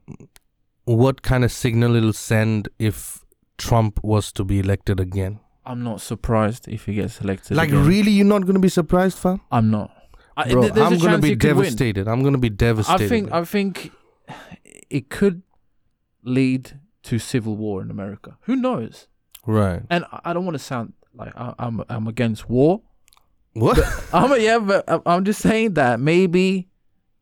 what 0.86 1.22
kind 1.22 1.44
of 1.44 1.52
signal 1.52 1.96
it'll 1.96 2.14
send 2.14 2.70
if 2.80 3.24
Trump 3.58 4.00
was 4.04 4.32
to 4.34 4.44
be 4.44 4.60
elected 4.60 5.00
again? 5.00 5.40
I'm 5.66 5.84
not 5.84 6.02
surprised 6.02 6.68
if 6.68 6.86
he 6.86 6.96
gets 6.96 7.22
elected. 7.22 7.56
like, 7.56 7.70
again. 7.70 7.86
really, 7.86 8.12
you're 8.12 8.26
not 8.26 8.46
gonna 8.46 8.60
be 8.60 8.70
surprised, 8.70 9.18
fam? 9.18 9.40
I'm 9.52 9.72
not. 9.72 9.92
I, 10.36 10.50
Bro, 10.52 10.62
th- 10.70 10.78
I'm 10.78 11.22
be 11.22 11.30
he 11.30 11.36
could 11.36 11.44
win. 11.56 11.64
devastated. 11.64 12.08
I'm 12.08 12.24
gonna 12.24 12.38
be 12.38 12.50
devastated. 12.50 13.06
I 13.06 13.08
think 13.08 13.32
I 13.32 13.44
think 13.46 13.92
it 14.90 15.10
could 15.10 15.44
lead 16.24 16.80
to 17.04 17.20
civil 17.20 17.56
war 17.56 17.82
in 17.82 17.92
America. 17.92 18.38
Who 18.42 18.56
knows? 18.56 19.08
right. 19.46 19.84
And 19.90 20.06
I 20.24 20.34
don't 20.34 20.46
want 20.46 20.56
to 20.56 20.64
sound 20.64 20.94
like 21.14 21.34
I, 21.36 21.54
I'm 21.60 21.84
I'm 21.90 22.08
against 22.08 22.50
war. 22.50 22.82
What? 23.54 23.80
I'm 24.14 24.40
yeah, 24.42 24.58
but 24.60 24.90
I'm- 24.90 25.02
I'm 25.06 25.24
just 25.24 25.42
saying 25.42 25.76
that 25.76 26.00
maybe 26.00 26.68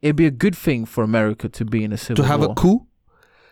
it'd 0.01 0.15
be 0.15 0.25
a 0.25 0.31
good 0.31 0.55
thing 0.55 0.85
for 0.85 1.03
America 1.03 1.49
to 1.49 1.65
be 1.65 1.83
in 1.83 1.91
a 1.91 1.97
civil 1.97 2.23
to 2.23 2.27
have 2.27 2.39
war. 2.39 2.51
a 2.51 2.55
coup? 2.55 2.87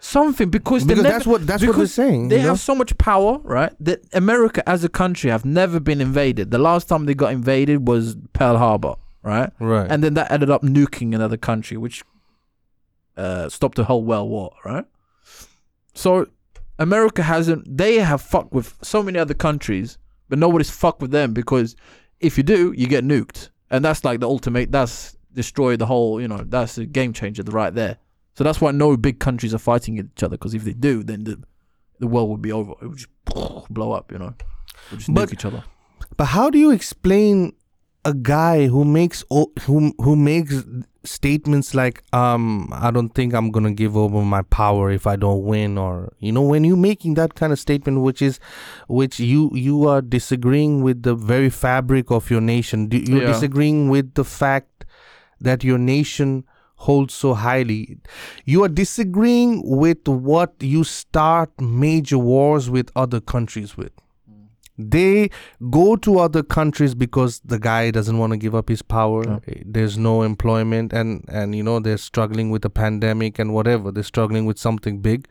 Something 0.01 0.50
because, 0.50 0.86
Because 0.86 1.04
never, 1.04 1.13
that's 1.13 1.28
what 1.28 1.46
that's 1.46 1.66
what 1.66 1.75
they're 1.75 1.86
saying. 1.86 2.30
they 2.30 2.38
know? 2.38 2.50
have 2.50 2.60
so 2.60 2.74
much 2.74 2.98
power, 2.98 3.40
right? 3.44 3.74
That 3.80 4.01
America 4.13 4.68
as 4.68 4.84
a 4.84 4.90
country 4.90 5.30
have 5.30 5.44
never 5.44 5.80
been 5.80 6.00
invaded. 6.00 6.51
The 6.51 6.57
last 6.57 6.88
time 6.88 7.06
they 7.06 7.13
got 7.13 7.34
invaded 7.34 7.88
was 7.88 8.16
Pearl 8.34 8.57
Harbor, 8.57 8.96
right? 9.23 9.52
right. 9.59 9.92
And 9.92 10.04
then 10.04 10.14
that 10.14 10.31
ended 10.31 10.50
up 10.50 10.62
nuking 10.62 11.14
another 11.14 11.38
country, 11.38 11.76
which 11.76 12.04
uh, 13.18 13.50
stopped 13.50 13.76
the 13.76 13.83
whole 13.83 14.04
World 14.04 14.30
War, 14.30 14.54
right? 14.64 14.85
So 15.94 16.28
America 16.78 17.21
hasn't. 17.21 17.78
They 17.78 17.95
have 17.95 18.21
fucked 18.21 18.54
with 18.54 18.78
so 18.81 19.04
many 19.04 19.19
other 19.19 19.33
countries, 19.33 19.97
but 20.30 20.40
nobody's 20.40 20.69
fucked 20.69 21.02
with 21.02 21.12
them 21.12 21.33
because 21.33 21.76
if 22.21 22.38
you 22.38 22.44
do, 22.44 22.73
you 22.76 22.88
get 22.88 23.04
nuked, 23.04 23.50
and 23.69 23.83
that's 23.83 24.06
like 24.06 24.21
the 24.21 24.30
ultimate. 24.30 24.71
That's 24.71 25.18
destroy 25.33 25.76
the 25.76 25.85
whole. 25.85 26.21
You 26.21 26.30
know, 26.30 26.45
that's 26.47 26.78
a 26.78 26.85
game 26.85 27.12
changer 27.12 27.44
right 27.44 27.73
there. 27.73 27.97
So 28.40 28.46
that's 28.46 28.62
why 28.62 28.72
no 28.72 28.96
big 28.96 29.19
countries 29.19 29.54
are 29.54 29.58
fighting 29.60 29.98
each 29.98 30.24
other 30.24 30.38
because 30.38 30.54
if 30.54 30.64
they 30.64 30.72
do, 30.72 31.04
then 31.04 31.26
the 31.26 31.44
the 32.00 32.08
world 32.08 32.30
would 32.30 32.42
be 32.42 32.54
over. 32.54 32.72
It 32.81 32.88
would 32.88 32.98
just 32.98 33.10
blow 33.69 33.92
up. 33.92 34.14
You 34.14 34.19
know, 34.19 34.34
would 34.92 35.00
just 35.02 35.14
But- 35.14 35.28
nuke 35.28 35.34
each 35.34 35.44
other. 35.44 35.62
But 36.16 36.28
how 36.28 36.50
do 36.50 36.58
you 36.58 36.72
explain 36.72 37.52
a 38.06 38.14
guy 38.14 38.68
who 38.68 38.86
makes 38.86 39.26
who 39.64 39.94
who 40.00 40.16
makes 40.16 40.64
statements 41.04 41.76
like 41.76 42.02
um 42.14 42.69
I 42.72 42.92
don't 42.92 43.10
think 43.10 43.34
I'm 43.34 43.52
going 43.52 43.66
to 43.66 43.72
give 43.74 43.98
over 43.98 44.22
my 44.24 44.42
power 44.44 44.90
if 44.90 45.06
I 45.06 45.18
don't 45.18 45.44
win 45.44 45.78
or 45.78 46.14
you 46.19 46.31
know 46.31 46.42
when 46.42 46.64
you're 46.64 46.78
making 46.78 47.16
that 47.16 47.36
kind 47.36 47.52
of 47.52 47.60
statement 47.60 48.00
which 48.08 48.22
is 48.22 48.40
which 48.88 49.19
you 49.19 49.50
you 49.54 49.86
are 49.90 50.02
disagreeing 50.02 50.81
with 50.81 51.04
the 51.04 51.14
very 51.14 51.50
fabric 51.50 52.10
of 52.10 52.31
your 52.31 52.40
nation 52.42 52.88
you're 52.90 53.22
Yeah. 53.24 53.28
disagreeing 53.34 53.90
with 53.90 54.14
the 54.14 54.24
fact 54.24 54.86
that 55.42 55.66
your 55.66 55.78
nation 55.78 56.46
holds 56.80 57.14
so 57.14 57.33
highly. 57.33 57.98
You 58.45 58.64
are 58.64 58.69
disagreeing 58.69 59.62
with 59.66 60.07
what 60.07 60.54
you 60.62 60.83
start 60.86 61.52
major 61.59 62.18
wars 62.18 62.69
with 62.69 62.90
other 62.95 63.19
countries 63.19 63.76
with. 63.76 63.92
They 64.78 65.30
go 65.69 65.98
to 65.98 66.19
other 66.19 66.42
countries 66.42 66.95
because 66.95 67.42
the 67.42 67.59
guy 67.59 67.92
doesn't 67.92 68.18
want 68.18 68.31
to 68.31 68.38
give 68.38 68.56
up 68.56 68.69
his 68.69 68.81
power. 68.81 69.42
Eh, 69.45 69.64
there's 69.66 69.98
no 69.98 70.21
employment 70.21 70.94
and 70.94 71.26
and 71.28 71.54
you 71.54 71.64
know 71.64 71.81
they're 71.81 71.98
struggling 71.98 72.50
with 72.50 72.62
the 72.62 72.69
pandemic 72.69 73.40
and 73.40 73.54
whatever. 73.54 73.92
They're 73.92 74.04
struggling 74.04 74.45
with 74.45 74.57
something 74.57 75.02
big. 75.02 75.28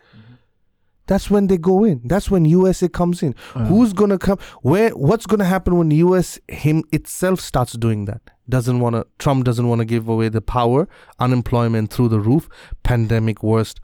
That's 1.06 1.30
when 1.30 1.46
they 1.46 1.56
go 1.56 1.84
in. 1.84 2.02
That's 2.04 2.30
when 2.30 2.44
usa 2.44 2.88
comes 2.88 3.22
in. 3.22 3.34
Who's 3.54 3.94
gonna 3.94 4.18
come? 4.18 4.38
Where 4.60 4.90
what's 4.90 5.24
gonna 5.24 5.46
happen 5.46 5.78
when 5.78 5.90
us 5.92 6.38
him 6.48 6.84
itself 6.92 7.40
starts 7.40 7.72
doing 7.72 8.04
that 8.04 8.20
doesn't 8.48 8.80
want 8.80 8.94
to 8.96 9.06
trump 9.18 9.44
doesn't 9.44 9.68
want 9.68 9.80
to 9.80 9.84
give 9.84 10.08
away 10.08 10.28
the 10.28 10.40
power 10.40 10.88
unemployment 11.18 11.90
through 11.92 12.08
the 12.08 12.20
roof 12.20 12.48
pandemic 12.82 13.42
worst 13.42 13.80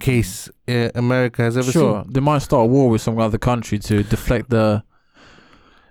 case 0.00 0.48
uh, 0.68 0.90
america 0.94 1.42
has 1.42 1.56
ever 1.56 1.72
sure, 1.72 2.02
seen 2.02 2.12
they 2.12 2.20
might 2.20 2.38
start 2.38 2.64
a 2.64 2.66
war 2.66 2.88
with 2.90 3.00
some 3.00 3.18
other 3.18 3.38
country 3.38 3.78
to 3.78 4.02
deflect 4.04 4.50
the 4.50 4.82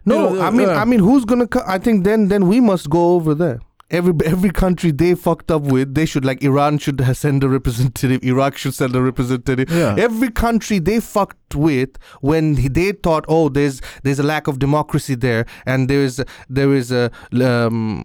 No, 0.05 0.29
You 0.29 0.35
know, 0.35 0.41
I 0.41 0.51
mean, 0.51 0.67
yeah. 0.67 0.81
I 0.81 0.85
mean, 0.85 0.99
who's 0.99 1.25
gonna? 1.25 1.47
Co- 1.47 1.63
I 1.65 1.79
think 1.79 2.03
then, 2.03 2.27
then 2.27 2.47
we 2.47 2.61
must 2.61 2.89
go 2.89 3.15
over 3.15 3.33
there. 3.33 3.59
Every 3.91 4.13
every 4.25 4.49
country 4.49 4.89
they 4.91 5.13
fucked 5.13 5.51
up 5.51 5.61
with, 5.61 5.93
they 5.93 6.05
should 6.07 6.25
like 6.25 6.41
Iran 6.43 6.79
should 6.79 6.99
send 7.15 7.43
a 7.43 7.49
representative. 7.49 8.23
Iraq 8.23 8.57
should 8.57 8.73
send 8.73 8.95
a 8.95 9.01
representative. 9.01 9.69
Yeah. 9.69 9.95
Every 9.97 10.31
country 10.31 10.79
they 10.79 10.99
fucked 10.99 11.53
with 11.53 11.91
when 12.21 12.55
he- 12.55 12.67
they 12.67 12.93
thought, 12.93 13.25
oh, 13.27 13.47
there's 13.49 13.81
there's 14.01 14.17
a 14.17 14.23
lack 14.23 14.47
of 14.47 14.57
democracy 14.57 15.13
there, 15.13 15.45
and 15.67 15.87
there 15.87 16.01
is 16.03 16.23
there 16.49 16.73
is 16.73 16.91
a 16.91 17.11
um, 17.33 18.03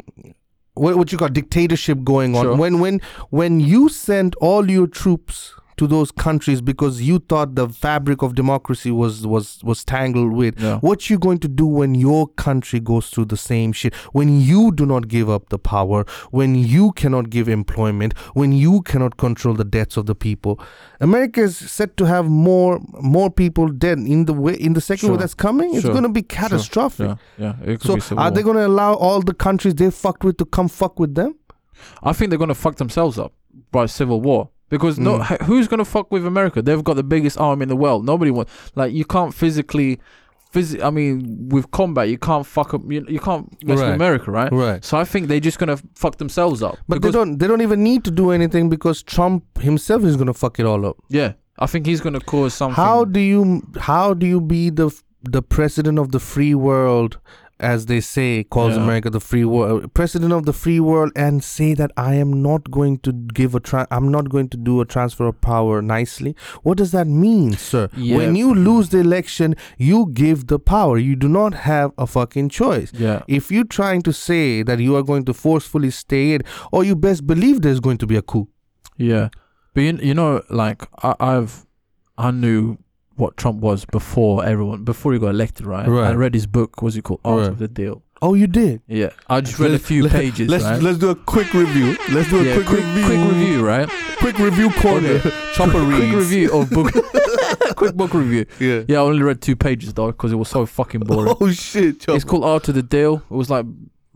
what 0.75 0.97
what 0.97 1.13
you 1.13 1.17
call 1.19 1.29
dictatorship 1.29 2.05
going 2.05 2.37
on. 2.37 2.45
Sure. 2.45 2.57
When 2.57 2.81
when 2.81 3.01
when 3.31 3.61
you 3.61 3.89
sent 3.89 4.35
all 4.37 4.71
your 4.71 4.87
troops 4.87 5.55
to 5.81 5.87
those 5.87 6.11
countries 6.13 6.61
because 6.61 7.01
you 7.03 7.19
thought 7.19 7.55
the 7.55 7.67
fabric 7.69 8.23
of 8.23 8.35
democracy 8.35 8.91
was 8.91 9.27
was 9.27 9.47
was 9.65 9.85
tangled 9.85 10.33
with. 10.41 10.61
Yeah. 10.61 10.79
what 10.89 11.09
you 11.11 11.19
going 11.19 11.39
to 11.39 11.49
do 11.49 11.67
when 11.67 11.95
your 11.95 12.29
country 12.47 12.81
goes 12.81 13.09
through 13.11 13.25
the 13.35 13.37
same 13.37 13.73
shit? 13.73 13.95
When 14.19 14.41
you 14.41 14.73
do 14.73 14.85
not 14.85 15.09
give 15.09 15.31
up 15.31 15.49
the 15.49 15.59
power 15.59 16.05
when 16.31 16.55
you 16.55 16.93
cannot 16.93 17.31
give 17.31 17.49
employment 17.49 18.13
when 18.35 18.53
you 18.53 18.83
cannot 18.83 19.17
control 19.17 19.55
the 19.55 19.65
deaths 19.65 19.97
of 19.97 20.05
the 20.07 20.15
people. 20.15 20.61
America 21.01 21.41
is 21.41 21.57
set 21.57 21.97
to 21.97 22.05
have 22.05 22.29
more 22.29 22.79
more 23.01 23.31
people 23.31 23.69
dead 23.69 23.99
in 23.99 24.27
the 24.27 24.35
way 24.35 24.55
in 24.55 24.75
the 24.75 24.81
second 24.83 25.01
Sure. 25.07 25.11
wave 25.13 25.21
that's 25.21 25.35
coming. 25.49 25.75
It's 25.75 25.83
Sure. 25.83 25.93
going 25.93 26.09
to 26.13 26.15
be 26.21 26.23
catastrophic. 26.23 27.17
Yeah, 27.39 27.55
yeah. 27.67 27.77
Could 27.77 28.03
so 28.03 28.17
are 28.17 28.31
they 28.31 28.43
going 28.43 28.57
to 28.57 28.67
allow 28.67 28.93
all 28.95 29.21
the 29.23 29.35
countries 29.35 29.75
they 29.77 29.91
fucked 29.91 30.25
with 30.25 30.37
to 30.39 30.45
come 30.45 30.69
fuck 30.69 31.01
with 31.01 31.15
them? 31.15 31.37
I 32.03 32.13
think 32.13 32.29
they're 32.31 32.39
gonna 32.39 32.55
fuck 32.55 32.77
themselves 32.77 33.19
up 33.19 33.33
by 33.73 33.87
civil 33.87 34.21
war 34.21 34.51
because 34.71 34.99
no, 34.99 35.19
Mm. 35.19 35.43
who's 35.43 35.69
gonna 35.69 35.85
fuck 35.85 36.11
with 36.11 36.25
America? 36.27 36.63
They've 36.63 36.83
got 36.83 36.95
the 36.97 37.03
biggest 37.15 37.37
army 37.39 37.65
in 37.65 37.69
the 37.69 37.77
world. 37.77 38.05
Nobody 38.07 38.31
wants 38.31 38.51
like 38.75 38.93
you 38.95 39.05
can't 39.05 39.35
physically, 39.35 40.01
phys- 40.55 40.83
I 40.83 40.91
mean, 40.91 41.49
with 41.51 41.71
combat, 41.71 42.09
you 42.09 42.19
can't 42.19 42.47
fuck 42.47 42.73
up. 42.75 42.83
You, 42.89 43.05
you 43.09 43.21
can't 43.21 43.47
mess 43.65 43.79
Right. 43.79 43.87
with 43.87 43.95
America, 43.97 44.31
right? 44.31 44.51
right 44.53 44.85
So 44.85 44.97
I 44.99 45.05
think 45.05 45.29
they're 45.29 45.41
just 45.51 45.59
gonna 45.59 45.79
fuck 45.95 46.17
themselves 46.17 46.63
up. 46.63 46.79
but 46.89 47.03
they 47.03 47.11
don't 47.11 47.39
they 47.39 47.47
don't 47.47 47.61
even 47.69 47.83
need 47.83 48.03
to 48.05 48.11
do 48.11 48.31
anything 48.31 48.69
because 48.69 49.03
trump 49.03 49.45
himself 49.61 50.03
is 50.05 50.17
going 50.17 50.27
to 50.35 50.35
fuck 50.45 50.59
it 50.61 50.67
all 50.67 50.83
up 50.87 50.97
yeah, 51.09 51.33
I 51.59 51.67
think 51.67 51.85
he's 51.87 52.01
gonna 52.01 52.21
cause 52.21 52.55
something. 52.55 52.75
How 52.85 53.05
do 53.05 53.21
you 53.21 53.63
how 53.91 54.15
do 54.15 54.27
you 54.27 54.41
be 54.41 54.71
the 54.71 54.89
the 55.23 55.43
president 55.43 55.99
of 55.99 56.13
the 56.13 56.19
free 56.19 56.55
world, 56.55 57.19
as 57.61 57.87
they 57.87 58.01
say, 58.01 58.45
calls 58.45 58.75
Yeah. 58.77 58.83
America 58.83 59.11
the 59.11 59.21
free 59.21 59.45
world, 59.45 59.93
president 59.95 60.33
of 60.33 60.45
the 60.47 60.53
free 60.53 60.81
world, 60.81 61.13
and 61.15 61.45
say 61.45 61.75
that 61.75 61.91
I 61.97 62.15
am 62.15 62.43
not 62.43 62.71
going 62.71 62.99
to 62.99 63.13
give 63.13 63.55
a 63.55 63.61
tra- 63.61 63.87
I'm 63.91 64.09
not 64.11 64.29
going 64.31 64.49
to 64.51 64.57
do 64.57 64.81
a 64.81 64.85
transfer 64.85 65.27
of 65.27 65.41
power 65.41 65.81
nicely? 65.83 66.35
What 66.63 66.79
does 66.79 66.91
that 66.93 67.07
mean, 67.07 67.53
sir? 67.53 67.89
Yeah. 67.97 68.17
When 68.17 68.35
you 68.37 68.55
lose 68.55 68.89
the 68.89 68.99
election, 68.99 69.55
you 69.79 70.11
give 70.13 70.47
the 70.49 70.59
power. 70.59 70.99
You 70.99 71.17
do 71.17 71.29
not 71.29 71.55
have 71.55 71.93
a 71.99 72.07
fucking 72.07 72.49
choice. 72.49 72.91
Yeah, 72.95 73.23
If 73.29 73.51
you're 73.53 73.65
trying 73.65 74.03
to 74.03 74.13
say 74.13 74.63
that 74.63 74.79
you 74.81 74.97
are 74.97 75.03
going 75.03 75.25
to 75.27 75.35
forcefully 75.35 75.91
stay 75.91 76.35
in, 76.35 76.43
or 76.73 76.85
you 76.85 76.97
best 76.97 77.27
believe 77.27 77.61
there's 77.63 77.81
going 77.81 77.99
to 77.99 78.07
be 78.07 78.17
a 78.17 78.23
coup. 78.23 78.49
yeah, 78.97 79.29
but 79.75 79.83
you, 79.83 79.99
you 80.03 80.15
know, 80.15 80.43
like 80.51 80.83
I, 81.03 81.15
I've 81.21 81.67
I 82.19 82.31
knew 82.33 82.77
what 83.17 83.37
Trump 83.37 83.61
was 83.61 83.85
before 83.85 84.45
everyone 84.45 84.85
before 84.85 85.13
he 85.13 85.19
got 85.19 85.29
elected, 85.29 85.67
right? 85.67 85.87
Right. 85.87 86.11
I 86.11 86.15
read 86.15 86.35
his 86.35 86.47
book. 86.47 86.81
What's 86.83 86.97
it 86.97 87.03
called? 87.03 87.21
Art 87.25 87.41
Right. 87.41 87.49
of 87.49 87.59
the 87.59 87.69
Deal. 87.69 88.03
Oh, 88.23 88.35
you 88.35 88.47
did. 88.47 88.83
Yeah, 88.87 89.11
I 89.29 89.41
just 89.41 89.59
read 89.59 89.71
a 89.71 89.73
Let's- 89.73 89.87
few 89.87 90.03
let- 90.03 90.13
pages. 90.13 90.49
Let's 90.51 90.65
right? 90.65 90.83
let's 90.83 90.99
do 90.99 91.09
a 91.11 91.15
quick 91.15 91.53
review. 91.55 91.97
Let's 92.13 92.29
do 92.29 92.41
a 92.41 92.45
yeah, 92.45 92.55
quick, 92.55 92.67
quick, 92.67 92.85
review. 92.85 93.05
quick 93.07 93.19
review, 93.33 93.67
right? 93.67 93.89
Quick 94.19 94.39
review 94.39 94.71
corner. 94.73 95.09
Okay. 95.09 95.31
Chopper 95.55 95.85
quick 95.85 96.13
review 96.13 96.53
of 96.53 96.69
book. 96.71 96.93
quick 97.77 97.95
book 97.95 98.13
review. 98.13 98.45
Yeah. 98.59 98.83
Yeah, 98.89 98.99
I 98.99 99.01
only 99.01 99.23
read 99.23 99.41
two 99.41 99.57
pages 99.57 99.95
though 99.95 100.09
because 100.09 100.33
it 100.33 100.37
was 100.37 100.49
so 100.49 100.67
fucking 100.67 101.01
boring. 101.01 101.35
Oh 101.41 101.51
shit. 101.51 102.01
Chopper. 102.01 102.17
it's 102.17 102.25
called 102.25 102.45
Art 102.45 102.69
of 102.69 102.75
the 102.75 102.83
Deal. 102.83 103.23
It 103.31 103.35
was 103.35 103.49
like 103.49 103.65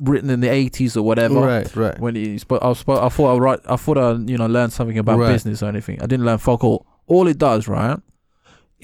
written 0.01 0.29
in 0.29 0.41
the 0.41 0.49
eighties 0.51 0.97
or 0.99 1.03
whatever. 1.03 1.41
Right. 1.41 1.75
Right. 1.77 1.99
When 1.99 2.15
he, 2.15 2.37
spo- 2.37 2.63
I, 2.63 2.69
was, 2.69 2.85
I 2.87 3.09
thought 3.09 3.35
I 3.35 3.39
write, 3.39 3.61
I 3.67 3.77
thought 3.77 3.97
I 3.97 4.13
you 4.13 4.37
know 4.37 4.47
learned 4.47 4.73
something 4.75 4.99
about 4.99 5.19
Right. 5.19 5.33
business 5.33 5.63
or 5.63 5.69
anything. 5.71 6.03
I 6.03 6.07
didn't 6.07 6.27
learn 6.27 6.37
fuck 6.39 6.63
all. 6.63 6.85
All 7.07 7.27
it 7.27 7.39
does, 7.39 7.69
right, 7.69 7.99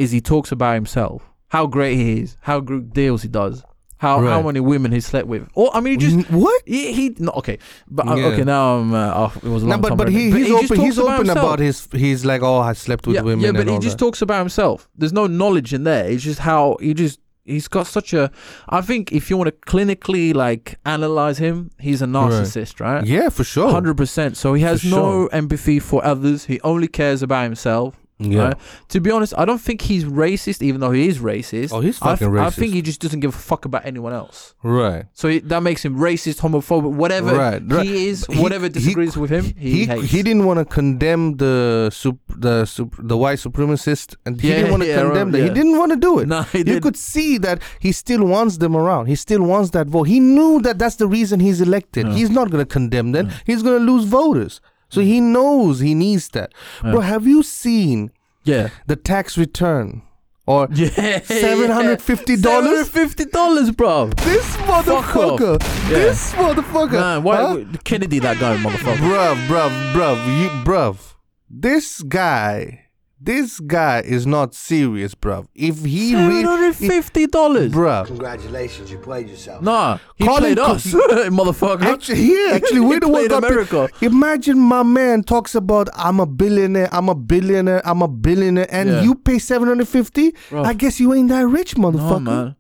is 0.01 0.11
he 0.11 0.21
talks 0.21 0.51
about 0.53 0.75
himself, 0.75 1.23
how 1.49 1.65
great 1.67 1.97
he 1.97 2.21
is, 2.21 2.37
how 2.49 2.59
good 2.61 2.93
deals 2.93 3.23
he 3.23 3.29
does, 3.29 3.63
how 3.99 4.15
how 4.33 4.41
many 4.43 4.61
women 4.61 4.93
he 4.93 5.01
slept 5.01 5.29
with. 5.29 5.43
Or 5.55 5.67
I 5.77 5.81
mean, 5.81 5.93
he 6.01 6.07
just 6.07 6.31
what? 6.31 6.63
he, 6.67 6.93
he 6.99 7.05
no 7.19 7.33
okay, 7.41 7.59
but 7.97 8.09
uh, 8.09 8.15
Yeah. 8.17 8.27
okay 8.31 8.45
now 8.45 8.79
I'm 8.79 8.95
uh, 8.95 9.13
oh, 9.23 9.33
it 9.47 9.51
was 9.57 9.63
a 9.63 9.67
No, 9.67 9.73
long 9.73 9.81
but 9.83 9.89
time 9.91 9.99
but 9.99 10.09
ago. 10.09 10.19
he, 10.19 10.31
But 10.31 10.39
he's 10.41 10.49
just 10.49 10.65
open. 10.65 10.77
talks 10.79 10.87
He's 10.89 10.99
open 10.99 11.17
himself. 11.27 11.39
about 11.39 11.59
his. 11.59 11.89
He's 11.93 12.25
like, 12.25 12.43
oh, 12.43 12.59
I 12.71 12.73
slept 12.73 13.07
with 13.07 13.17
yeah, 13.17 13.23
women. 13.23 13.45
yeah, 13.45 13.53
but 13.53 13.61
and 13.63 13.71
he 13.71 13.75
all 13.77 13.81
just 13.89 13.99
that. 13.99 14.05
talks 14.05 14.23
about 14.23 14.39
himself. 14.39 14.89
There's 14.97 15.13
no 15.13 15.27
knowledge 15.27 15.75
in 15.75 15.85
there. 15.85 16.05
It's 16.11 16.23
just 16.25 16.41
how 16.41 16.77
he 16.81 16.95
just 16.95 17.21
he's 17.45 17.69
got 17.69 17.87
such 17.87 18.15
a. 18.15 18.31
I 18.79 18.81
think 18.81 19.13
if 19.13 19.29
you 19.29 19.37
want 19.37 19.49
to 19.49 19.57
clinically 19.73 20.33
like 20.35 20.79
analyze 20.87 21.37
him, 21.39 21.71
he's 21.79 22.01
a 22.01 22.07
narcissist, 22.07 22.81
right? 22.81 23.05
Yeah, 23.05 23.29
for 23.29 23.45
sure. 23.45 23.71
Hundred 23.71 23.97
percent. 23.99 24.37
So 24.39 24.55
he 24.55 24.63
has 24.63 24.81
For 24.81 24.89
no 24.89 24.97
sure. 24.97 25.29
empathy 25.33 25.79
for 25.79 26.03
others. 26.13 26.47
He 26.47 26.59
only 26.63 26.89
cares 26.89 27.23
about 27.23 27.43
himself. 27.45 27.97
Yeah. 28.23 28.49
Right? 28.49 28.57
To 28.91 29.01
be 29.01 29.11
honest, 29.11 29.33
I 29.39 29.45
don't 29.47 29.59
think 29.61 29.81
he's 29.81 30.05
racist, 30.05 30.61
even 30.63 30.81
though 30.83 30.91
he 30.91 31.09
is 31.09 31.19
racist. 31.21 31.73
Oh, 31.73 31.81
he's 31.81 32.01
I, 32.03 32.11
fucking 32.17 32.29
I 32.29 32.31
racist. 32.51 32.55
think 32.59 32.75
he 32.75 32.83
just 32.83 33.01
doesn't 33.01 33.21
give 33.21 33.35
a 33.35 33.39
fuck 33.39 33.65
about 33.65 33.87
anyone 33.87 34.13
else. 34.13 34.55
Right. 34.63 35.07
So 35.15 35.29
he, 35.29 35.39
that 35.41 35.63
makes 35.63 35.83
him 35.85 35.97
racist, 35.97 36.39
homophobic, 36.41 36.93
whatever 36.93 37.35
Right, 37.35 37.63
right. 37.67 37.87
he 37.87 38.09
is, 38.09 38.27
He- 38.27 38.39
whatever 38.39 38.67
he- 38.67 38.71
disagrees 38.73 39.17
with 39.17 39.31
him, 39.31 39.45
he, 39.57 39.71
He 39.71 39.87
hates. 39.87 40.11
he 40.11 40.23
didn't 40.23 40.45
want 40.45 40.59
to 40.59 40.67
condemn 40.67 41.39
the 41.39 41.89
sup, 41.93 42.19
the 42.29 42.67
sup, 42.67 42.95
the 42.99 43.17
white 43.17 43.39
supremacist, 43.39 44.17
and 44.27 44.39
he 44.41 44.49
Yeah, 44.51 44.57
didn't 44.57 44.71
want 44.73 44.83
to 44.83 44.89
yeah, 44.91 44.97
condemn 45.03 45.31
right, 45.33 45.39
them. 45.41 45.49
He 45.49 45.55
didn't 45.55 45.79
want 45.79 45.93
to 45.93 45.97
do 45.97 46.19
it. 46.19 46.29
No, 46.29 46.43
he 46.43 46.59
you 46.59 46.65
didn't. 46.65 46.83
could 46.83 46.97
see 46.99 47.39
that 47.39 47.63
he 47.79 47.91
still 47.93 48.25
wants 48.25 48.59
them 48.59 48.77
around. 48.77 49.07
He 49.07 49.15
still 49.15 49.43
wants 49.43 49.71
that 49.71 49.87
vote. 49.87 50.05
He 50.05 50.21
knew 50.21 50.61
that 50.61 50.79
that's 50.79 50.97
the 50.97 51.07
reason 51.07 51.41
he's 51.41 51.61
elected. 51.63 52.07
Yeah. 52.07 52.13
He's 52.15 52.29
not 52.31 52.51
going 52.51 52.63
to 52.63 52.71
condemn 52.71 53.13
them. 53.13 53.29
Yeah. 53.29 53.35
He's 53.47 53.63
going 53.63 53.79
to 53.85 53.93
lose 53.93 54.05
voters. 54.05 54.61
So 54.91 55.01
he 55.01 55.21
knows 55.21 55.81
he 55.81 55.95
needs 55.95 56.29
that. 56.31 56.53
Yeah. 56.85 56.91
Bro, 56.93 57.01
have 57.01 57.27
you 57.27 57.43
seen 57.43 58.11
yeah. 58.45 58.69
the 58.87 58.97
tax 58.97 59.39
return 59.39 60.03
or 60.47 60.69
Yeah. 60.73 61.21
$750? 61.21 62.39
Seven 62.41 62.85
fifty 62.87 63.25
dollars, 63.25 63.71
bro. 63.71 64.07
this 64.17 64.57
motherfucker? 64.59 65.59
This 65.89 66.33
motherfucker? 66.33 66.93
Man, 66.93 67.23
why 67.23 67.37
Huh? 67.37 67.65
Kennedy 67.85 68.19
that 68.19 68.39
guy, 68.39 68.57
motherfucker? 68.57 68.97
Bruv, 68.97 69.47
bruv, 69.47 69.93
bruv, 69.93 70.43
you, 70.43 70.49
bruv. 70.65 71.15
This 71.49 72.03
guy, 72.03 72.87
this 73.23 73.61
guy 73.61 74.01
is 74.01 74.27
not 74.27 74.55
serious, 74.55 75.15
bruv. 75.15 75.47
If 75.55 75.85
he 75.85 76.13
Seven 76.13 76.29
really, 76.29 76.43
hundred 76.45 76.75
fifty 76.77 77.27
dollars. 77.27 77.71
bruv. 77.73 78.07
Congratulations, 78.07 78.91
you 78.91 78.99
played 78.99 79.29
yourself. 79.29 79.63
Nah, 79.63 79.99
he 80.17 80.25
Call 80.25 80.39
played 80.39 80.59
him 80.59 80.65
us, 80.65 80.91
co- 80.91 80.99
motherfucker. 81.31 81.83
Actually, 81.83 82.23
yeah, 82.33 82.53
actually, 82.55 82.81
we're 82.81 83.01
the 83.01 83.09
one 83.09 83.29
played 83.29 83.31
got. 83.31 83.45
America. 83.45 83.89
Imagine 84.01 84.59
my 84.59 84.83
man 84.83 85.23
talks 85.23 85.55
about 85.55 85.89
I'm 85.95 86.19
a 86.21 86.27
billionaire, 86.27 86.89
I'm 86.93 87.09
a 87.09 87.15
billionaire, 87.15 87.83
I'm 87.87 88.03
a 88.03 88.09
billionaire, 88.09 88.67
and 88.71 88.89
Yeah. 88.89 89.03
you 89.03 89.15
pay 89.15 89.39
seven 89.39 89.69
hundred 89.69 89.89
fifty. 89.89 90.35
I 90.53 90.73
guess 90.73 90.99
you 91.01 91.13
ain't 91.13 91.29
that 91.29 91.47
rich, 91.47 91.77
No, 91.77 91.91
motherfucker. 91.91 92.23
man. 92.25 92.57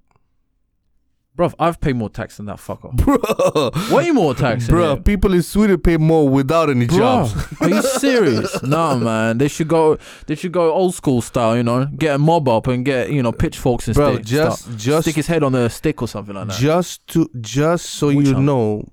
Bruv, 1.40 1.54
I've 1.58 1.80
paid 1.80 1.96
more 1.96 2.10
tax 2.10 2.36
than 2.36 2.46
that 2.46 2.58
fucker. 2.58 2.92
Bro, 3.90 3.96
Way 3.96 4.10
more 4.10 4.34
tax. 4.34 4.68
bro, 4.68 4.96
him. 4.96 5.02
people 5.02 5.32
in 5.32 5.42
Sweden 5.42 5.80
pay 5.80 5.96
more 5.96 6.28
without 6.28 6.68
any 6.68 6.86
jobs. 6.86 7.34
Are 7.62 7.68
you 7.70 7.80
serious? 7.80 8.62
no, 8.62 8.98
man. 8.98 9.38
They 9.38 9.48
should 9.48 9.68
go. 9.68 9.96
They 10.26 10.34
should 10.34 10.52
go 10.52 10.70
old 10.70 10.94
school 10.94 11.22
style. 11.22 11.56
You 11.56 11.62
know, 11.62 11.86
get 11.86 12.16
a 12.16 12.18
mob 12.18 12.46
up 12.48 12.66
and 12.66 12.84
get 12.84 13.10
you 13.10 13.22
know 13.22 13.32
pitchforks 13.32 13.88
and 13.88 13.94
Bro, 13.94 14.14
stick, 14.16 14.26
just, 14.26 14.62
start- 14.62 14.76
just 14.78 15.02
stick 15.02 15.16
his 15.16 15.26
head 15.28 15.42
on 15.42 15.54
a 15.54 15.70
stick 15.70 16.02
or 16.02 16.08
something 16.08 16.34
like 16.34 16.48
that. 16.48 16.58
just 16.58 17.06
to 17.08 17.30
just 17.40 17.86
so 17.86 18.08
Which 18.08 18.26
you 18.28 18.34
one? 18.34 18.44
know 18.44 18.84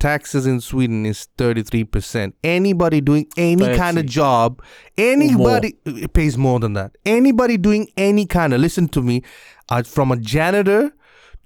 taxes 0.00 0.46
in 0.46 0.60
sweden 0.60 1.04
is 1.04 1.26
33% 1.38 2.32
anybody 2.44 3.00
doing 3.00 3.26
any 3.36 3.76
kind 3.76 3.98
of 3.98 4.06
job 4.06 4.62
anybody 4.96 5.74
it 5.84 6.12
pays 6.12 6.38
more 6.38 6.60
than 6.60 6.74
that 6.74 6.96
anybody 7.04 7.56
doing 7.56 7.88
any 7.96 8.24
kind 8.24 8.54
of 8.54 8.60
listen 8.60 8.86
to 8.86 9.02
me 9.02 9.22
uh, 9.70 9.82
from 9.82 10.12
a 10.12 10.16
janitor 10.16 10.92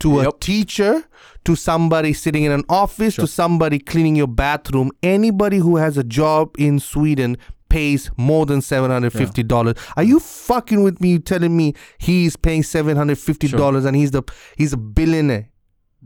to 0.03 0.21
a 0.21 0.33
teacher 0.41 1.05
to 1.45 1.57
somebody 1.57 2.13
sitting 2.13 2.45
in 2.45 2.53
an 2.53 2.65
office 2.69 3.15
Sure. 3.15 3.25
to 3.25 3.27
somebody 3.31 3.79
cleaning 3.79 4.17
your 4.17 4.27
bathroom 4.29 4.91
anybody 5.03 5.59
who 5.59 5.77
has 5.77 5.97
a 5.99 6.05
job 6.05 6.55
in 6.59 6.79
sweden 6.79 7.37
pays 7.69 8.11
more 8.19 8.45
than 8.47 8.61
$750 8.61 9.77
are 9.97 10.03
you 10.03 10.21
fucking 10.21 10.83
with 10.83 11.01
me 11.01 11.19
telling 11.19 11.57
me 11.57 11.75
he's 11.99 12.37
paying 12.37 12.63
$750 12.63 13.87
and 13.87 13.97
he's 13.97 14.11
the 14.11 14.23
he's 14.57 14.73
a 14.73 14.77
billionaire 14.77 15.49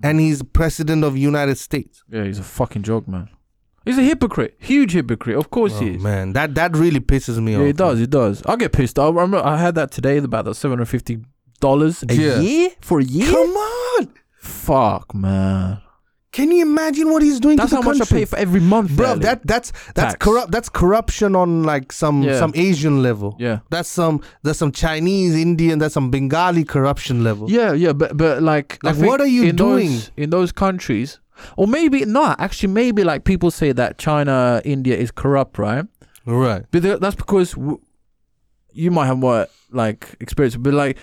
and 0.03 0.21
he's 0.21 0.43
president 0.43 1.05
of 1.05 1.17
united 1.17 1.57
states 1.59 2.03
yeah, 2.09 2.25
he's 2.25 2.39
a 2.39 2.43
fucking 2.45 2.83
joke, 2.83 3.09
man. 3.09 3.29
He's 3.85 3.99
a 3.99 4.03
hypocrite, 4.03 4.57
huge 4.59 4.95
hypocrite. 4.95 5.37
Of 5.37 5.51
course 5.51 5.75
oh, 5.77 5.81
he 5.81 5.91
is. 5.95 6.03
man 6.03 6.33
that 6.33 6.55
that 6.57 6.77
really 6.77 6.99
pisses 6.99 7.41
me 7.43 7.53
Yeah, 7.53 7.59
off 7.59 7.65
it 7.67 7.77
does. 7.77 8.01
It 8.01 8.11
does. 8.11 8.43
I 8.45 8.57
get 8.57 8.73
pissed. 8.73 8.99
I 8.99 9.07
remember 9.07 9.39
I 9.39 9.57
had 9.59 9.77
that 9.77 9.93
today 9.93 10.17
about 10.19 10.45
the 10.45 10.55
seven 10.57 10.79
hundred 10.79 10.87
fifty 10.87 11.19
dollars 11.61 12.03
a 12.09 12.15
Yeah. 12.15 12.41
year 12.41 12.71
for 12.81 12.99
a 12.99 13.05
year. 13.05 13.31
come 13.31 13.51
on 13.51 13.86
Fuck, 14.39 15.15
man. 15.15 15.81
Can 16.33 16.53
you 16.53 16.61
imagine 16.61 17.11
what 17.11 17.23
he's 17.23 17.41
doing 17.41 17.57
That's 17.57 17.71
to 17.71 17.77
how 17.77 17.83
the 17.83 17.95
much 17.99 18.03
I 18.03 18.15
pay 18.15 18.25
for 18.27 18.37
every 18.37 18.61
month, 18.61 18.91
Bro, 18.95 19.07
barely. 19.07 19.21
that 19.23 19.47
that's 19.47 19.73
that's 19.95 20.13
Tax. 20.13 20.17
corrupt. 20.25 20.51
That's 20.53 20.69
corruption 20.69 21.35
on 21.35 21.63
like 21.63 21.93
some 21.93 22.23
Yeah. 22.23 22.39
some 22.39 22.53
Asian 22.55 23.03
level. 23.03 23.37
yeah. 23.39 23.61
That's 23.71 23.89
some 23.89 24.21
that's 24.43 24.59
some 24.59 24.71
Chinese, 24.71 25.35
Indian, 25.35 25.79
that's 25.79 25.95
some 25.95 26.11
Bengali 26.11 26.65
corruption 26.65 27.25
level. 27.25 27.51
Yeah, 27.51 27.73
yeah, 27.73 27.93
but 27.95 28.19
but 28.19 28.43
like, 28.43 28.79
Like, 28.83 28.97
what 28.99 29.21
are 29.23 29.27
you 29.27 29.45
in 29.45 29.57
doing? 29.57 29.89
those, 29.93 30.11
in 30.19 30.29
those 30.31 30.53
countries? 30.53 31.21
Or 31.57 31.67
maybe 31.67 32.05
not. 32.05 32.39
Actually, 32.39 32.73
maybe 32.75 33.03
like 33.03 33.25
people 33.25 33.51
say 33.51 33.73
that 33.73 33.97
China, 33.97 34.61
India 34.65 34.95
is 34.97 35.11
corrupt, 35.11 35.59
right? 35.59 35.87
Right. 36.27 36.65
But 36.71 37.01
that's 37.01 37.15
because 37.17 37.53
w- 37.53 37.81
you 38.73 38.91
might 38.91 39.07
have 39.07 39.17
more 39.19 39.47
like 39.71 40.17
experience. 40.21 40.57
But 40.57 40.75
like, 40.75 40.99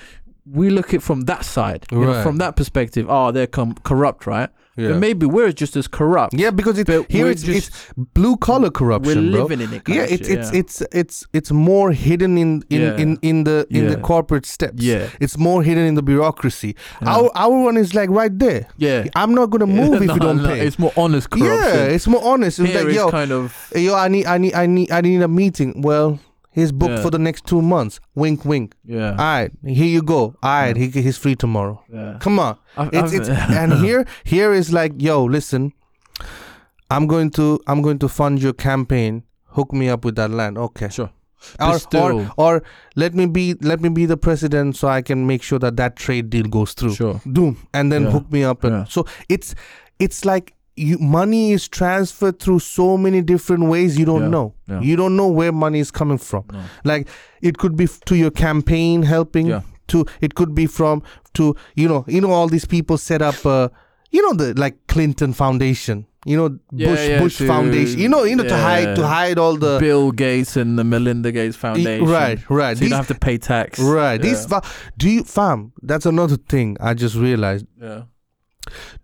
we 0.46 0.70
look 0.70 0.94
at 0.94 1.02
from 1.02 1.22
that 1.22 1.46
side, 1.46 1.86
you 1.92 2.00
know, 2.02 2.22
from 2.24 2.38
that 2.38 2.56
perspective. 2.56 3.06
Oh, 3.10 3.32
they're 3.32 3.48
com- 3.48 3.76
corrupt, 3.84 4.28
right? 4.28 4.50
Yeah. 4.76 4.90
But 4.90 4.98
maybe 5.00 5.28
we're 5.28 5.52
just 5.52 5.76
as 5.76 5.88
corrupt. 5.88 6.34
yeah, 6.34 6.50
because 6.50 6.80
it, 6.80 6.88
here 7.10 7.28
it's, 7.30 7.44
just- 7.44 7.68
it's 7.70 7.94
blue 8.16 8.36
collar 8.38 8.72
corruption. 8.72 9.08
we're 9.08 9.14
corruption, 9.14 9.32
bro. 9.32 9.42
living 9.44 9.62
in 9.62 9.74
it. 9.74 9.84
Yeah, 9.88 10.02
it's 10.02 10.28
it's 10.28 10.52
yeah. 10.52 10.60
it's 10.60 10.82
it's 10.92 11.28
it's 11.32 11.52
more 11.52 11.92
hidden 11.92 12.38
in 12.40 12.64
in 12.72 12.82
Yeah. 12.82 12.98
in, 12.98 13.20
in 13.22 13.44
the 13.44 13.68
in 13.70 13.88
the 13.88 13.98
corporate 13.98 14.48
steps. 14.48 14.82
yeah, 14.84 15.10
It's 15.22 15.38
more 15.38 15.62
hidden 15.64 15.86
in 15.86 15.94
the 15.94 16.02
bureaucracy. 16.02 16.76
yeah. 17.04 17.16
Our 17.16 17.32
our 17.36 17.64
one 17.66 17.78
is 17.78 17.94
like 17.94 18.10
right 18.10 18.38
there. 18.38 18.68
yeah. 18.78 19.06
I'm 19.16 19.36
not 19.36 19.52
gonna 19.52 19.68
move 19.68 19.94
if 20.02 20.08
No, 20.08 20.14
you 20.16 20.20
don't 20.20 20.42
no, 20.42 20.50
pay. 20.50 20.66
It's 20.66 20.80
more 20.80 20.92
honest 20.98 21.30
corruption. 21.30 21.80
Yeah, 21.80 21.86
it's 21.96 22.08
more 22.08 22.24
honest. 22.26 22.60
It's 22.60 22.70
Here 22.72 22.84
like 22.84 22.96
yo, 22.96 23.12
kind 23.12 23.32
of 23.32 23.72
yo, 23.76 23.94
I 23.94 24.08
need 24.08 24.26
I 24.26 24.40
need 24.40 24.56
I 24.56 24.66
need 24.66 24.92
I 24.92 25.02
need 25.02 25.22
a 25.22 25.28
meeting. 25.28 25.84
Well, 25.84 26.20
he's 26.54 26.72
booked 26.72 26.92
Yeah. 26.98 27.02
for 27.02 27.10
the 27.12 27.20
next 27.20 27.46
two 27.46 27.62
months. 27.62 28.00
Wink, 28.16 28.46
wink. 28.46 28.74
yeah, 28.86 29.12
All 29.12 29.16
right, 29.18 29.52
here 29.66 29.88
you 29.88 30.02
go. 30.02 30.36
All 30.42 30.62
right, 30.62 30.76
he, 30.78 30.88
he's 30.90 31.18
free 31.18 31.36
tomorrow. 31.36 31.84
yeah. 31.94 32.18
Come 32.20 32.40
on. 32.40 32.58
I've- 32.78 32.96
It's 32.98 33.14
I've- 33.14 33.18
it's 33.18 33.30
and 33.62 33.74
here 33.74 34.06
here 34.24 34.54
is 34.54 34.72
like 34.72 34.94
yo, 35.02 35.24
listen. 35.26 35.74
I'm 36.90 37.08
going 37.08 37.32
to 37.32 37.60
I'm 37.68 37.82
going 37.82 38.00
to 38.00 38.08
fund 38.08 38.42
your 38.42 38.54
campaign. 38.54 39.24
Hook 39.48 39.74
me 39.74 39.90
up 39.90 40.06
with 40.06 40.16
that 40.16 40.32
land. 40.32 40.58
Okay. 40.58 40.90
Sure. 40.90 41.10
Or, 41.60 41.78
or 41.94 42.32
or 42.38 42.64
let 42.96 43.14
me 43.14 43.26
be 43.26 43.56
let 43.62 43.82
me 43.82 43.90
be 43.90 44.06
the 44.06 44.16
president 44.18 44.76
so 44.78 44.88
I 44.88 45.02
can 45.02 45.28
make 45.28 45.44
sure 45.44 45.60
that 45.60 45.76
that 45.78 45.96
trade 45.98 46.30
deal 46.30 46.44
goes 46.46 46.74
through. 46.74 46.94
Sure. 46.96 47.20
Doom 47.32 47.58
and 47.74 47.92
then 47.92 48.04
Yeah. 48.04 48.12
hook 48.12 48.32
me 48.32 48.44
up. 48.44 48.64
And 48.64 48.74
Yeah. 48.74 48.84
So 48.86 49.06
it's 49.28 49.54
it's 50.00 50.24
like 50.24 50.54
you 50.76 50.98
money 50.98 51.52
is 51.52 51.68
transferred 51.68 52.40
through 52.40 52.60
so 52.60 52.98
many 52.98 53.22
different 53.22 53.66
ways 53.66 53.98
you 54.00 54.06
don't 54.06 54.24
Yeah. 54.24 54.28
know. 54.30 54.54
Yeah. 54.68 54.82
You 54.82 54.96
don't 54.96 55.16
know 55.16 55.28
where 55.28 55.52
money 55.52 55.80
is 55.80 55.92
coming 55.92 56.18
from. 56.18 56.46
No. 56.52 56.62
Like 56.84 57.08
it 57.42 57.58
could 57.58 57.76
be 57.76 57.84
f- 57.84 58.00
to 58.06 58.16
your 58.16 58.32
campaign 58.32 59.04
helping. 59.04 59.48
Yeah. 59.48 59.62
To 59.90 60.06
it 60.22 60.34
could 60.36 60.56
be 60.56 60.66
from 60.66 61.04
to 61.34 61.56
you 61.76 61.88
know 61.88 62.06
you 62.08 62.22
know 62.22 62.32
all 62.32 62.48
these 62.48 62.66
people 62.66 62.98
set 62.98 63.22
up 63.22 63.46
uh 63.46 63.68
you 64.12 64.22
know 64.22 64.34
the 64.34 64.54
like 64.60 64.76
Clinton 64.88 65.34
Foundation. 65.34 66.06
You 66.26 66.38
know 66.38 66.50
Bush 66.72 67.20
Bush 67.20 67.38
to- 67.40 67.48
Foundation. 67.48 68.00
You 68.00 68.08
know 68.10 68.24
you 68.24 68.36
know 68.36 68.44
to 68.46 68.58
hide 68.58 68.96
to 68.96 69.06
hide 69.06 69.38
all 69.38 69.58
the 69.58 69.78
Bill 69.80 70.12
Gates 70.12 70.56
and 70.58 70.80
the 70.80 70.84
Melinda 70.86 71.32
Gates 71.34 71.56
Foundation. 71.58 72.06
right 72.08 72.40
right. 72.50 72.78
So 72.78 72.84
you 72.86 72.90
don't 72.90 72.98
have 72.98 73.08
to 73.10 73.16
pay 73.28 73.38
tax. 73.38 73.78
Right. 73.80 74.20
These 74.22 74.48
do 74.98 75.10
you 75.10 75.24
fam? 75.26 75.74
That's 75.84 76.06
another 76.06 76.38
thing 76.38 76.78
I 76.80 76.94
just 76.94 77.16
realized. 77.16 77.68
yeah. 77.80 78.04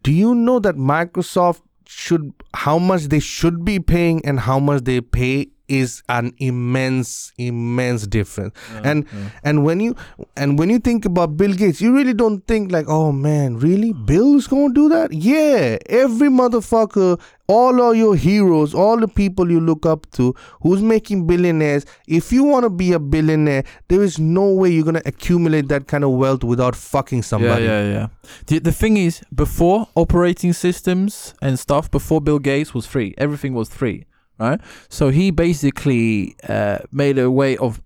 Do 0.03 0.11
you 0.11 0.35
know 0.35 0.59
that 0.59 0.75
Microsoft 0.75 1.61
should 1.85 2.33
how 2.53 2.77
much 2.77 3.05
they 3.05 3.19
should 3.19 3.65
be 3.65 3.79
paying 3.79 4.23
and 4.25 4.39
how 4.39 4.59
much 4.59 4.83
they 4.83 5.01
pay 5.01 5.47
is 5.69 6.03
an 6.09 6.33
immense 6.39 7.31
immense 7.37 8.07
difference. 8.07 8.53
Yeah, 8.73 8.81
And 8.83 9.05
yeah. 9.13 9.29
and 9.43 9.63
when 9.63 9.79
you 9.79 9.95
and 10.35 10.57
when 10.59 10.69
you 10.69 10.79
think 10.79 11.05
about 11.05 11.37
Bill 11.37 11.53
Gates, 11.53 11.79
you 11.81 11.95
really 11.95 12.13
don't 12.13 12.45
think 12.47 12.71
like, 12.71 12.85
oh 12.89 13.11
man, 13.11 13.57
really? 13.57 13.93
Bill's 13.93 14.47
gonna 14.47 14.73
do 14.73 14.89
that? 14.89 15.13
Yeah. 15.13 15.77
Every 15.87 16.29
motherfucker, 16.29 17.19
all 17.47 17.81
of 17.81 17.95
your 17.95 18.15
heroes, 18.15 18.73
all 18.73 18.97
the 18.97 19.07
people 19.07 19.49
you 19.51 19.59
look 19.59 19.85
up 19.85 20.09
to 20.11 20.33
who's 20.61 20.81
making 20.81 21.27
billionaires, 21.27 21.85
if 22.07 22.31
you 22.31 22.43
wanna 22.43 22.69
be 22.69 22.91
a 22.93 22.99
billionaire, 22.99 23.63
there 23.87 24.01
is 24.03 24.19
no 24.19 24.51
way 24.51 24.69
you're 24.71 24.85
gonna 24.85 25.01
accumulate 25.05 25.67
that 25.69 25.87
kind 25.87 26.03
of 26.03 26.11
wealth 26.11 26.43
without 26.43 26.75
fucking 26.75 27.21
somebody. 27.23 27.65
Yeah, 27.65 27.83
yeah, 27.83 27.91
yeah. 27.91 28.07
The, 28.47 28.59
the 28.59 28.71
thing 28.71 28.97
is, 28.97 29.21
before 29.33 29.87
operating 29.95 30.53
systems 30.53 31.33
and 31.41 31.57
stuff, 31.59 31.89
before 31.91 32.21
Bill 32.21 32.39
Gates 32.39 32.73
was 32.73 32.85
free, 32.85 33.13
everything 33.17 33.53
was 33.53 33.69
free, 33.69 34.05
right? 34.39 34.59
So 34.89 35.09
he 35.09 35.31
basically 35.31 36.35
uh, 36.47 36.79
made 36.91 37.17
a 37.17 37.29
way 37.29 37.57
of. 37.57 37.81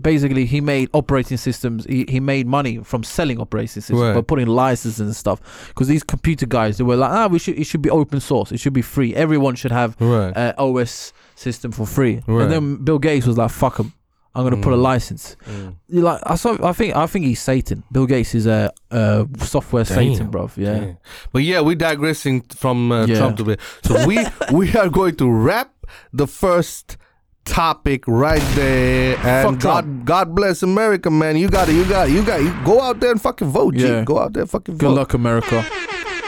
Basically, 0.00 0.46
he 0.46 0.60
made 0.60 0.88
operating 0.92 1.36
systems. 1.36 1.84
He, 1.86 2.06
he 2.08 2.20
made 2.20 2.46
money 2.46 2.78
from 2.84 3.02
selling 3.02 3.40
operating 3.40 3.66
systems, 3.68 3.98
Right. 4.00 4.14
by 4.14 4.20
putting 4.22 4.46
licenses 4.46 5.00
and 5.00 5.14
stuff. 5.14 5.40
Because 5.68 5.88
these 5.88 6.04
computer 6.04 6.46
guys, 6.46 6.78
they 6.78 6.84
were 6.84 6.94
like, 6.96 7.10
ah, 7.10 7.26
we 7.26 7.40
should. 7.40 7.58
It 7.58 7.64
should 7.64 7.82
be 7.82 7.90
open 7.90 8.20
source. 8.20 8.52
It 8.52 8.60
should 8.60 8.72
be 8.72 8.80
free. 8.82 9.14
Everyone 9.14 9.56
should 9.56 9.72
have 9.72 9.96
Right. 10.00 10.34
uh, 10.36 10.54
OS 10.56 11.12
system 11.34 11.72
for 11.72 11.84
free. 11.84 12.22
Right. 12.28 12.42
And 12.44 12.52
then 12.52 12.76
Bill 12.84 13.00
Gates 13.00 13.26
was 13.26 13.36
like, 13.36 13.50
fuck 13.50 13.80
'em. 13.80 13.92
I'm 14.36 14.44
gonna 14.44 14.62
put 14.62 14.72
a 14.72 14.76
Mm. 14.76 14.82
license. 14.82 15.36
Mm. 15.48 15.74
You 15.88 16.00
like 16.02 16.20
I 16.24 16.34
saw. 16.36 16.56
I 16.62 16.72
think. 16.72 16.94
I 16.94 17.06
think 17.06 17.24
he's 17.24 17.40
Satan. 17.40 17.82
Bill 17.90 18.06
Gates 18.06 18.34
is 18.34 18.46
a, 18.46 18.70
a 18.90 19.26
software 19.38 19.84
Satan, 19.84 20.18
Damn. 20.18 20.30
bro. 20.30 20.50
Yeah. 20.56 20.80
Yeah. 20.80 20.92
But 21.32 21.42
yeah, 21.42 21.60
we're 21.62 21.74
digressing 21.76 22.42
from 22.42 22.92
uh, 22.92 23.06
Yeah. 23.06 23.16
Trump 23.18 23.38
to 23.38 23.44
bit. 23.44 23.60
So 23.82 24.06
we 24.06 24.18
we 24.52 24.72
are 24.76 24.88
going 24.90 25.16
to 25.16 25.30
wrap 25.30 25.72
the 26.12 26.26
first 26.26 26.98
topic 27.46 28.04
right 28.06 28.42
there. 28.54 29.16
And 29.24 29.54
Fuck 29.54 29.60
Trump. 29.60 29.62
God 29.62 30.04
God 30.04 30.34
bless 30.34 30.62
America, 30.62 31.10
man. 31.10 31.36
You 31.36 31.48
got 31.48 31.68
it. 31.68 31.74
You 31.74 31.84
got 31.88 32.08
it. 32.08 32.12
You 32.12 32.22
got 32.24 32.40
it. 32.40 32.44
You 32.44 32.54
go 32.64 32.80
out 32.82 33.00
there 33.00 33.12
and 33.12 33.20
fucking 33.22 33.48
vote, 33.48 33.74
G. 33.74 33.86
Yeah. 33.88 34.04
Go 34.04 34.18
out 34.18 34.32
there 34.34 34.42
and 34.42 34.50
fucking 34.50 34.76
Good 34.76 34.86
vote. 34.86 34.94
Good 34.94 34.98
luck, 35.00 35.14
America. 35.14 35.64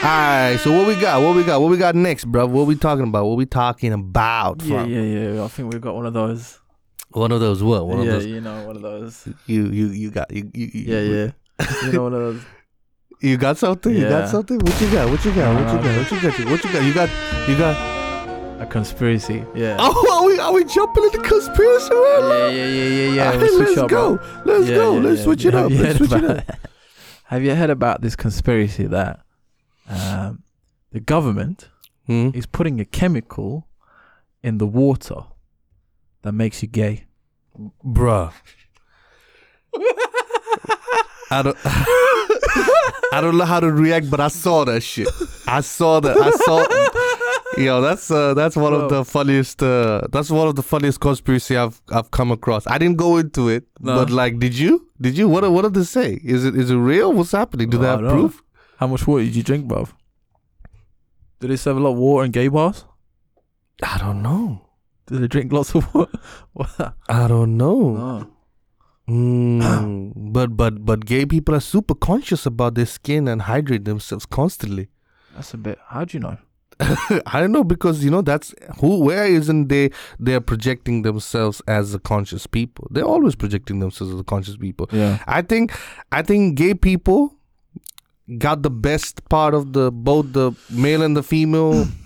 Alright, 0.01 0.57
so 0.61 0.71
what 0.71 0.87
we 0.87 0.95
got? 0.95 1.21
What 1.21 1.35
we 1.35 1.43
got? 1.43 1.59
What 1.61 1.69
we 1.69 1.75
got 1.77 1.93
next, 1.93 2.23
bro? 2.23 2.45
What 2.47 2.67
we 2.67 2.75
talking 2.75 3.03
about? 3.05 3.25
What 3.25 3.35
we 3.37 3.45
talking 3.45 3.91
about? 3.91 4.61
Yeah, 4.63 4.83
fam? 4.83 4.89
yeah, 4.89 5.01
yeah. 5.33 5.43
I 5.43 5.47
think 5.49 5.73
we've 5.73 5.81
got 5.81 5.93
one 5.93 6.05
of 6.05 6.13
those. 6.13 6.57
One 7.11 7.31
of 7.31 7.39
those 7.39 7.63
what? 7.63 7.87
One 7.87 7.97
yeah, 7.97 8.03
of 8.03 8.09
those 8.13 8.25
you 8.27 8.41
know, 8.41 8.65
one 8.67 8.75
of 8.75 8.81
those. 8.81 9.27
you 9.47 9.65
you 9.67 9.87
you 9.87 10.11
got 10.11 10.31
you, 10.31 10.49
you, 10.53 10.69
you 10.73 10.95
Yeah, 10.95 11.01
yeah. 11.59 11.85
you 11.85 11.91
know, 11.93 12.03
one 12.03 12.13
of 12.13 12.19
those. 12.19 12.41
You 13.21 13.35
got 13.35 13.57
something? 13.57 13.93
You 13.93 14.03
Yeah. 14.03 14.09
got 14.09 14.29
something? 14.29 14.57
What 14.59 14.79
you 14.79 14.89
got? 14.91 15.09
What 15.09 15.25
you 15.25 15.33
got? 15.33 15.53
What 15.53 15.73
you 15.73 15.81
got? 15.83 15.97
What 15.97 16.11
you 16.11 16.21
got? 16.21 16.49
What 16.49 16.63
you 16.63 16.71
got? 16.71 16.83
You 16.85 16.93
got 16.93 17.09
you 17.49 17.57
got 17.57 18.61
A 18.61 18.65
conspiracy. 18.65 19.43
Yeah. 19.53 19.75
Oh, 19.79 20.19
are 20.21 20.25
we 20.25 20.39
are 20.39 20.53
we 20.53 20.63
jumping 20.63 21.03
into 21.03 21.17
conspiracy 21.19 21.89
right 21.93 22.19
now? 22.21 22.47
Yeah, 22.47 22.49
yeah, 22.49 22.65
yeah, 22.65 22.87
yeah, 22.87 23.13
yeah. 23.33 23.37
We'll 23.37 23.55
switch 23.57 23.67
let's 23.69 23.77
up, 23.79 23.89
go. 23.89 24.15
bro. 24.17 24.41
Let's 24.45 24.69
Yeah, 24.69 24.75
go. 24.75 24.93
yeah, 24.93 24.99
let's 25.01 25.17
yeah. 25.19 25.23
switch 25.25 25.45
it 25.45 25.53
Have 25.53 25.65
up. 25.65 25.71
you 25.71 25.77
Let's 25.79 25.87
heard 25.87 25.97
switch 26.09 26.11
it 26.13 26.23
about- 26.23 26.49
up. 26.49 26.57
Have 27.25 27.43
you 27.43 27.55
heard 27.55 27.69
about 27.69 28.01
this 28.01 28.15
conspiracy 28.15 28.85
that 28.87 29.19
um, 29.89 30.43
the 30.91 30.99
government 31.01 31.69
Hmm? 32.07 32.29
is 32.33 32.45
putting 32.47 32.79
a 32.79 32.85
chemical 32.85 33.67
in 34.41 34.57
the 34.59 34.65
water 34.65 35.25
that 36.23 36.31
makes 36.33 36.61
you 36.61 36.67
gay? 36.67 37.05
Bruh. 37.83 38.31
I 41.31 41.41
don't 41.43 41.57
I 43.13 43.21
don't 43.21 43.37
know 43.37 43.45
how 43.45 43.59
to 43.59 43.71
react, 43.71 44.09
but 44.09 44.19
I 44.19 44.29
saw 44.29 44.65
that 44.65 44.81
shit. 44.81 45.07
I 45.47 45.61
saw 45.61 45.99
that. 45.99 46.17
I 46.17 46.31
saw 46.31 46.65
Yo, 47.57 47.81
that's 47.81 48.09
uh, 48.09 48.33
that's 48.33 48.55
one 48.55 48.73
of 48.73 48.89
the 48.89 49.03
funniest. 49.03 49.61
Uh, 49.61 50.01
that's 50.11 50.29
one 50.31 50.47
of 50.47 50.55
the 50.55 50.63
funniest 50.63 50.99
conspiracy 50.99 51.55
I've 51.57 51.81
I've 51.89 52.09
come 52.11 52.31
across. 52.31 52.65
I 52.67 52.77
didn't 52.77 52.97
go 52.97 53.17
into 53.17 53.49
it, 53.49 53.65
No. 53.79 53.95
but 53.95 54.09
like, 54.11 54.39
did 54.39 54.57
you? 54.57 54.87
Did 55.01 55.17
you? 55.17 55.27
What 55.27 55.49
what 55.51 55.63
did 55.63 55.73
they 55.73 55.83
say? 55.83 56.19
Is 56.23 56.45
it 56.45 56.55
is 56.55 56.71
it 56.71 56.77
real? 56.77 57.11
What's 57.13 57.31
happening? 57.31 57.69
Do 57.69 57.77
they 57.77 57.87
have 57.87 57.99
proof? 57.99 58.41
How 58.77 58.87
much 58.87 59.05
water 59.05 59.23
did 59.23 59.35
you 59.35 59.43
drink, 59.43 59.67
bruv? 59.67 59.91
Do 61.39 61.47
they 61.47 61.57
serve 61.57 61.77
a 61.77 61.79
lot 61.79 61.91
of 61.91 61.97
water 61.97 62.25
in 62.25 62.31
gay 62.31 62.47
bars? 62.47 62.85
I 63.83 63.97
don't 63.97 64.21
know. 64.21 64.68
Did 65.09 65.21
they 65.21 65.27
drink 65.27 65.51
lots 65.51 65.75
of 65.75 65.93
water? 65.93 66.93
I 67.09 67.27
don't 67.27 67.57
know. 67.57 67.97
Oh. 67.97 68.27
Mm, 69.09 70.13
but 70.15 70.55
but 70.55 70.85
but 70.85 71.05
gay 71.05 71.25
people 71.25 71.55
are 71.55 71.59
super 71.59 71.95
conscious 71.95 72.45
about 72.45 72.75
their 72.75 72.85
skin 72.85 73.27
and 73.27 73.41
hydrate 73.41 73.85
themselves 73.85 74.27
constantly. 74.27 74.89
That's 75.35 75.53
a 75.55 75.57
bit. 75.57 75.79
How 75.87 76.05
do 76.05 76.15
you 76.15 76.21
know? 76.21 76.37
I 76.79 77.39
don't 77.39 77.51
know 77.51 77.63
because 77.63 78.03
you 78.03 78.11
know 78.11 78.21
that's 78.21 78.53
who 78.79 78.99
where 78.99 79.25
isn't 79.25 79.67
they 79.67 79.89
they're 80.19 80.39
projecting 80.39 81.01
themselves 81.01 81.61
as 81.67 81.93
a 81.95 81.99
conscious 81.99 82.45
people. 82.45 82.87
They're 82.91 83.03
always 83.03 83.35
projecting 83.35 83.79
themselves 83.79 84.13
as 84.13 84.19
a 84.19 84.23
conscious 84.23 84.57
people. 84.57 84.87
Yeah. 84.91 85.17
I 85.27 85.41
think 85.41 85.73
I 86.11 86.21
think 86.21 86.55
gay 86.55 86.75
people 86.75 87.35
got 88.37 88.61
the 88.61 88.69
best 88.69 89.27
part 89.27 89.55
of 89.55 89.73
the 89.73 89.91
both 89.91 90.33
the 90.33 90.53
male 90.69 91.01
and 91.01 91.17
the 91.17 91.23
female. 91.23 91.87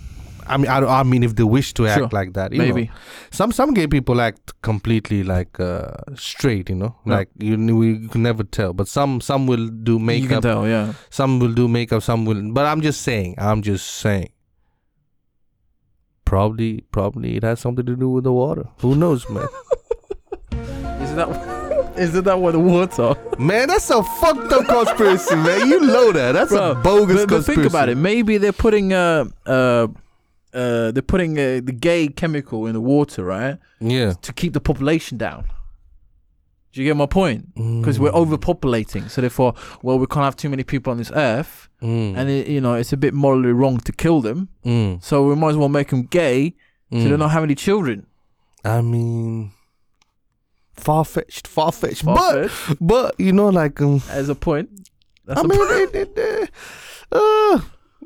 I 0.46 0.56
mean, 0.58 0.68
I, 0.70 0.78
I 1.00 1.02
mean, 1.04 1.22
if 1.22 1.34
they 1.36 1.42
wish 1.42 1.72
to 1.74 1.86
act 1.86 1.98
Sure. 1.98 2.08
like 2.12 2.34
that, 2.34 2.52
you 2.52 2.58
know. 2.58 2.64
Maybe. 2.66 2.90
some 3.30 3.50
some 3.52 3.72
gay 3.74 3.86
people 3.86 4.20
act 4.20 4.52
completely 4.62 5.22
like 5.22 5.58
uh, 5.58 5.92
straight, 6.14 6.68
you 6.68 6.74
know, 6.76 6.94
Yeah. 7.06 7.14
like 7.16 7.28
you 7.38 7.56
we 7.76 8.08
can 8.08 8.22
never 8.22 8.44
tell. 8.44 8.72
But 8.74 8.88
some 8.88 9.20
some 9.20 9.46
will 9.46 9.68
do 9.68 9.98
makeup. 9.98 10.22
You 10.22 10.28
can 10.28 10.42
tell. 10.42 10.68
Yeah. 10.68 10.92
some 11.10 11.38
will 11.40 11.52
do 11.54 11.66
makeup, 11.68 12.02
some 12.02 12.24
will. 12.26 12.42
But 12.52 12.66
I'm 12.66 12.80
just 12.82 13.00
saying, 13.02 13.36
I'm 13.38 13.62
just 13.62 13.86
saying. 13.86 14.28
Probably, 16.24 16.84
probably 16.90 17.36
it 17.36 17.42
has 17.42 17.60
something 17.60 17.84
to 17.86 17.96
do 17.96 18.08
with 18.08 18.24
the 18.24 18.32
water. 18.32 18.64
Who 18.78 18.94
knows, 18.96 19.28
man? 19.28 19.46
Is 21.02 21.14
that? 21.14 21.94
Isn't 21.96 22.24
that 22.24 22.40
what 22.40 22.52
the 22.52 22.58
water? 22.58 23.14
Man, 23.38 23.68
that's 23.68 23.88
a 23.90 24.02
fucked 24.02 24.50
up 24.52 24.66
conspiracy, 24.66 25.36
man. 25.36 25.68
You 25.68 25.80
know 25.80 26.10
that. 26.12 26.32
That's 26.32 26.50
Bro, 26.50 26.70
a 26.72 26.74
bogus 26.74 27.16
but, 27.18 27.28
but 27.28 27.34
conspiracy. 27.36 27.60
think 27.62 27.70
about 27.70 27.88
it. 27.88 27.96
Maybe 27.96 28.36
they're 28.38 28.52
putting 28.52 28.92
uh 28.92 29.26
uh 29.46 29.86
uh 30.54 30.90
they're 30.92 31.02
putting 31.02 31.32
uh, 31.38 31.60
the 31.64 31.72
gay 31.72 32.08
chemical 32.08 32.66
in 32.66 32.72
the 32.74 32.80
water, 32.80 33.24
right, 33.24 33.58
Yeah. 33.80 34.12
to 34.22 34.32
keep 34.32 34.52
the 34.52 34.60
population 34.60 35.18
down. 35.18 35.44
Do 36.72 36.82
you 36.82 36.88
get 36.90 36.96
my 36.96 37.06
point? 37.06 37.54
Because 37.54 37.98
Mm. 37.98 38.02
we're 38.02 38.12
overpopulating, 38.12 39.08
so 39.08 39.20
therefore, 39.20 39.54
well, 39.82 39.96
we 39.98 40.06
can't 40.06 40.24
have 40.24 40.34
too 40.36 40.48
many 40.48 40.64
people 40.64 40.90
on 40.90 40.98
this 40.98 41.12
earth, 41.14 41.68
Mm. 41.82 42.16
and 42.16 42.28
it, 42.30 42.48
you 42.48 42.60
know 42.60 42.74
it's 42.74 42.92
a 42.92 42.96
bit 42.96 43.14
morally 43.14 43.52
wrong 43.52 43.78
to 43.78 43.92
kill 43.92 44.20
them. 44.20 44.48
Mm. 44.64 45.02
So 45.02 45.26
we 45.28 45.36
might 45.36 45.50
as 45.50 45.56
well 45.56 45.68
make 45.68 45.88
them 45.90 46.02
gay, 46.10 46.54
so 46.90 46.98
they 46.98 47.04
Mm. 47.10 47.18
don't 47.18 47.30
have 47.30 47.44
any 47.44 47.54
children. 47.54 48.06
I 48.64 48.80
mean, 48.80 49.52
far 50.74 51.04
fetched, 51.04 51.46
far 51.46 51.70
fetched. 51.72 52.04
But, 52.04 52.50
but 52.80 53.14
you 53.20 53.32
know, 53.32 53.48
like, 53.50 53.80
um, 53.80 54.02
As 54.10 54.28
a 54.28 54.34
point, 54.34 54.68
that's 55.26 55.40
I 55.40 55.44
a 55.44 55.46
mean, 55.48 55.58
point. 55.58 55.94
it, 55.94 56.18
it, 56.18 56.50
uh, 57.12 57.60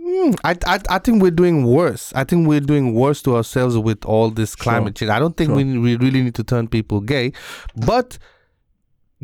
mm, 0.09 0.39
I, 0.45 0.57
I, 0.67 0.79
I 0.89 0.99
think 0.99 1.23
we're 1.23 1.31
doing 1.43 1.65
worse. 1.65 2.13
I 2.15 2.25
think 2.25 2.49
we're 2.49 2.61
doing 2.73 2.95
worse 2.95 3.21
to 3.23 3.37
ourselves 3.37 3.77
with 3.77 4.05
all 4.05 4.31
this 4.31 4.57
climate 4.57 4.95
change. 4.97 5.11
I 5.11 5.19
don't 5.19 5.37
think 5.37 5.49
Sure. 5.51 5.57
we, 5.57 5.79
we 5.79 5.97
really 5.97 6.23
need 6.23 6.35
to 6.37 6.45
turn 6.45 6.69
people 6.69 7.01
gay, 7.01 7.33
but 7.77 8.19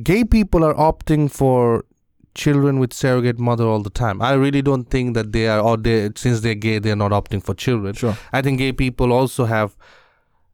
gay 0.03 0.25
people 0.25 0.65
are 0.65 0.75
opting 0.75 1.31
for 1.31 1.85
children 2.35 2.81
with 2.81 2.93
surrogate 2.93 3.39
mother 3.39 3.65
all 3.65 3.81
the 3.81 3.91
time. 3.91 4.21
I 4.21 4.33
really 4.33 4.61
don't 4.63 4.91
think 4.91 5.15
that 5.15 5.33
they 5.33 5.47
are, 5.49 5.61
or 5.61 5.77
they 5.77 6.11
since 6.17 6.41
they're 6.41 6.57
gay, 6.57 6.79
they're 6.81 6.97
not 6.97 7.13
opting 7.13 7.43
for 7.43 7.55
children. 7.55 7.95
Sure. 7.95 8.17
I 8.33 8.43
think 8.43 8.59
gay 8.59 8.73
people 8.73 9.13
also 9.13 9.45
have. 9.45 9.77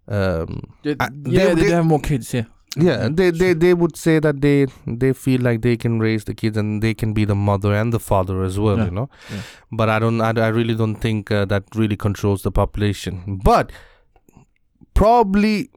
Um, 0.08 0.62
Yeah, 0.82 0.94
I- 1.00 1.08
yeah, 1.24 1.46
they- 1.46 1.54
they, 1.54 1.62
they- 1.68 1.70
have 1.70 1.86
more 1.86 2.00
kids. 2.00 2.34
Yeah. 2.34 2.44
Yeah, 2.76 3.08
they, 3.10 3.30
they 3.30 3.52
they 3.52 3.74
would 3.74 3.96
say 3.96 4.18
that 4.20 4.40
they 4.40 4.66
they 4.86 5.12
feel 5.12 5.40
like 5.40 5.62
they 5.62 5.76
can 5.76 5.98
raise 5.98 6.24
the 6.24 6.34
kids 6.34 6.56
and 6.56 6.82
they 6.82 6.94
can 6.94 7.12
be 7.12 7.24
the 7.24 7.34
mother 7.34 7.74
and 7.74 7.92
the 7.92 7.98
father 7.98 8.42
as 8.44 8.58
well, 8.58 8.78
Yeah, 8.78 8.84
you 8.84 8.90
know. 8.92 9.08
yeah. 9.32 9.42
But 9.72 9.88
I 9.88 9.98
don't, 9.98 10.20
I, 10.20 10.30
I 10.40 10.48
really 10.48 10.74
don't 10.76 10.96
think 10.96 11.30
uh, 11.32 11.44
that 11.46 11.64
really 11.74 11.96
controls 11.96 12.42
the 12.42 12.52
population. 12.52 13.40
But 13.44 13.72
probably 14.94 15.70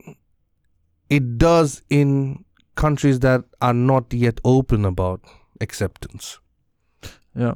it 1.09 1.37
does 1.37 1.81
in 1.89 2.43
countries 2.75 3.19
that 3.19 3.43
are 3.61 3.73
not 3.73 4.13
yet 4.13 4.39
open 4.43 4.85
about 4.85 5.21
acceptance. 5.61 6.39
Yeah. 7.35 7.53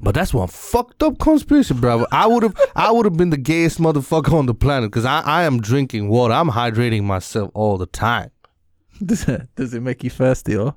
But 0.00 0.14
that's 0.14 0.32
one 0.34 0.48
fucked 0.48 1.02
up 1.02 1.18
conspiracy, 1.18 1.74
bro. 1.74 2.06
I 2.12 2.26
would 2.26 2.42
have, 2.42 2.54
I 2.74 2.90
would 2.90 3.04
have 3.06 3.16
been 3.16 3.30
the 3.30 3.36
gayest 3.36 3.78
motherfucker 3.78 4.32
on 4.32 4.46
the 4.46 4.54
planet 4.54 4.90
because 4.90 5.04
I, 5.04 5.20
I 5.20 5.42
am 5.44 5.60
drinking 5.60 6.08
water. 6.08 6.34
I'm 6.34 6.50
hydrating 6.50 7.04
myself 7.04 7.50
all 7.54 7.76
the 7.78 7.86
time. 7.86 8.30
Does 9.04 9.26
it, 9.28 9.48
does 9.56 9.72
it 9.72 9.80
make 9.80 10.04
you 10.04 10.10
thirsty 10.10 10.56
or? 10.56 10.74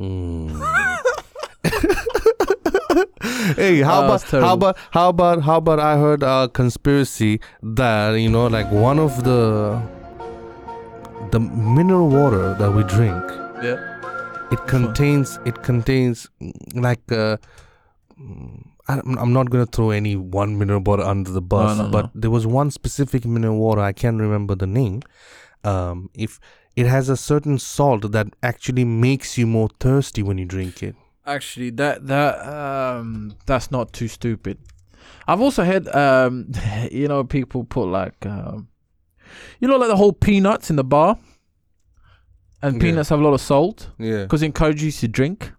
Mm. 0.00 0.48
hey, 3.56 3.80
how 3.80 4.02
Oh, 4.02 4.04
about 4.04 4.22
how 4.30 4.52
about 4.54 4.76
how 4.90 5.08
about 5.08 5.42
how 5.42 5.56
about 5.58 5.80
I 5.80 5.96
heard 5.98 6.22
a 6.22 6.48
conspiracy 6.48 7.40
that 7.62 8.12
you 8.14 8.28
know 8.30 8.46
like 8.46 8.70
one 8.70 8.98
of 8.98 9.24
the 9.24 9.80
the 11.30 11.40
mineral 11.40 12.08
water 12.08 12.54
that 12.54 12.70
we 12.72 12.82
drink 12.84 13.22
Yeah. 13.62 13.93
It 14.54 14.66
contains 14.68 15.38
it 15.44 15.62
contains 15.62 16.28
mm, 16.40 16.52
like 16.74 17.10
uh, 17.10 17.36
mm, 18.20 18.62
I'm, 18.86 19.32
not 19.32 19.50
gonna 19.50 19.66
throw 19.66 19.90
any 19.90 20.14
one 20.14 20.58
mineral 20.58 20.80
water 20.80 21.02
under 21.02 21.30
the 21.30 21.40
bus, 21.40 21.78
no, 21.78 21.88
but 21.88 22.04
no. 22.06 22.10
there 22.14 22.30
was 22.30 22.46
one 22.46 22.70
specific 22.70 23.24
mineral 23.24 23.56
water 23.56 23.80
I 23.80 23.92
can't 23.92 24.20
remember 24.20 24.54
the 24.54 24.66
name. 24.66 25.00
Um, 25.64 26.10
if 26.14 26.38
it 26.76 26.86
has 26.86 27.08
a 27.08 27.16
certain 27.16 27.58
salt 27.58 28.12
that 28.12 28.28
actually 28.42 28.84
makes 28.84 29.38
you 29.38 29.46
more 29.46 29.70
thirsty 29.80 30.22
when 30.22 30.38
you 30.38 30.44
drink 30.44 30.82
it. 30.82 30.94
Actually, 31.26 31.70
that 31.70 32.06
that 32.06 32.34
um 32.46 33.34
that's 33.46 33.70
not 33.70 33.92
too 33.92 34.08
stupid. 34.08 34.58
I've 35.26 35.40
also 35.40 35.64
heard 35.64 35.88
um 35.88 36.52
you 36.92 37.08
know 37.08 37.24
people 37.24 37.64
put 37.64 37.86
like 37.86 38.24
um 38.26 38.68
you 39.60 39.66
know 39.66 39.78
like 39.78 39.88
the 39.88 39.96
whole 39.96 40.12
peanuts 40.12 40.70
in 40.70 40.76
the 40.76 40.84
bar, 40.84 41.18
and 42.66 42.80
peanuts 42.80 43.08
have 43.10 43.20
a 43.20 43.24
lot 43.24 43.34
of 43.34 43.40
salt 43.40 43.90
Yeah. 43.98 44.22
because 44.24 44.42
it 44.42 44.46
encourages 44.46 44.82
you 45.02 45.08
to 45.08 45.08
drink. 45.08 45.52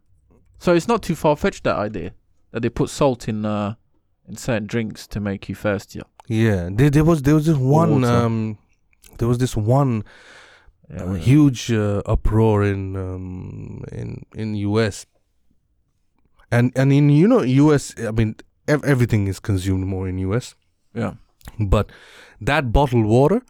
So 0.60 0.74
it's 0.74 0.88
not 0.88 1.02
too 1.04 1.15
far 1.15 1.36
fetched 1.36 1.63
that 1.63 1.76
idea 1.78 2.12
that 2.52 2.62
they 2.62 2.70
put 2.70 2.89
salt 2.89 3.28
in 3.28 3.46
uh 3.46 3.76
in 4.28 4.36
certain 4.38 4.68
drinks 4.68 5.08
to 5.08 5.20
make 5.20 5.50
you 5.50 5.56
thirstier. 5.56 6.04
Yeah, 6.28 6.70
there, 6.78 6.89
there 6.89 7.04
was 7.04 7.22
there 7.22 7.36
was 7.36 7.46
this 7.46 7.58
one 7.58 8.02
water. 8.02 8.26
um, 8.26 8.58
there 9.20 9.28
was 9.28 9.38
this 9.38 9.56
one 9.56 10.04
Yeah, 10.89 11.04
uh, 11.04 11.13
huge 11.13 11.72
uh, 11.72 12.02
uproar 12.13 12.63
in 12.63 12.96
um, 12.96 13.84
in 13.91 14.26
in 14.36 14.56
US, 14.70 15.06
and 16.52 16.72
and 16.76 16.91
in 16.91 17.10
you 17.10 17.28
know 17.28 17.41
US, 17.44 17.94
I 17.98 18.12
mean 18.12 18.36
ev- 18.68 18.84
everything 18.86 19.28
is 19.28 19.39
consumed 19.39 19.86
more 19.88 20.08
in 20.10 20.18
US, 20.20 20.56
yeah, 20.94 21.13
but 21.60 21.86
that 22.46 22.72
bottled 22.72 23.06
water. 23.06 23.41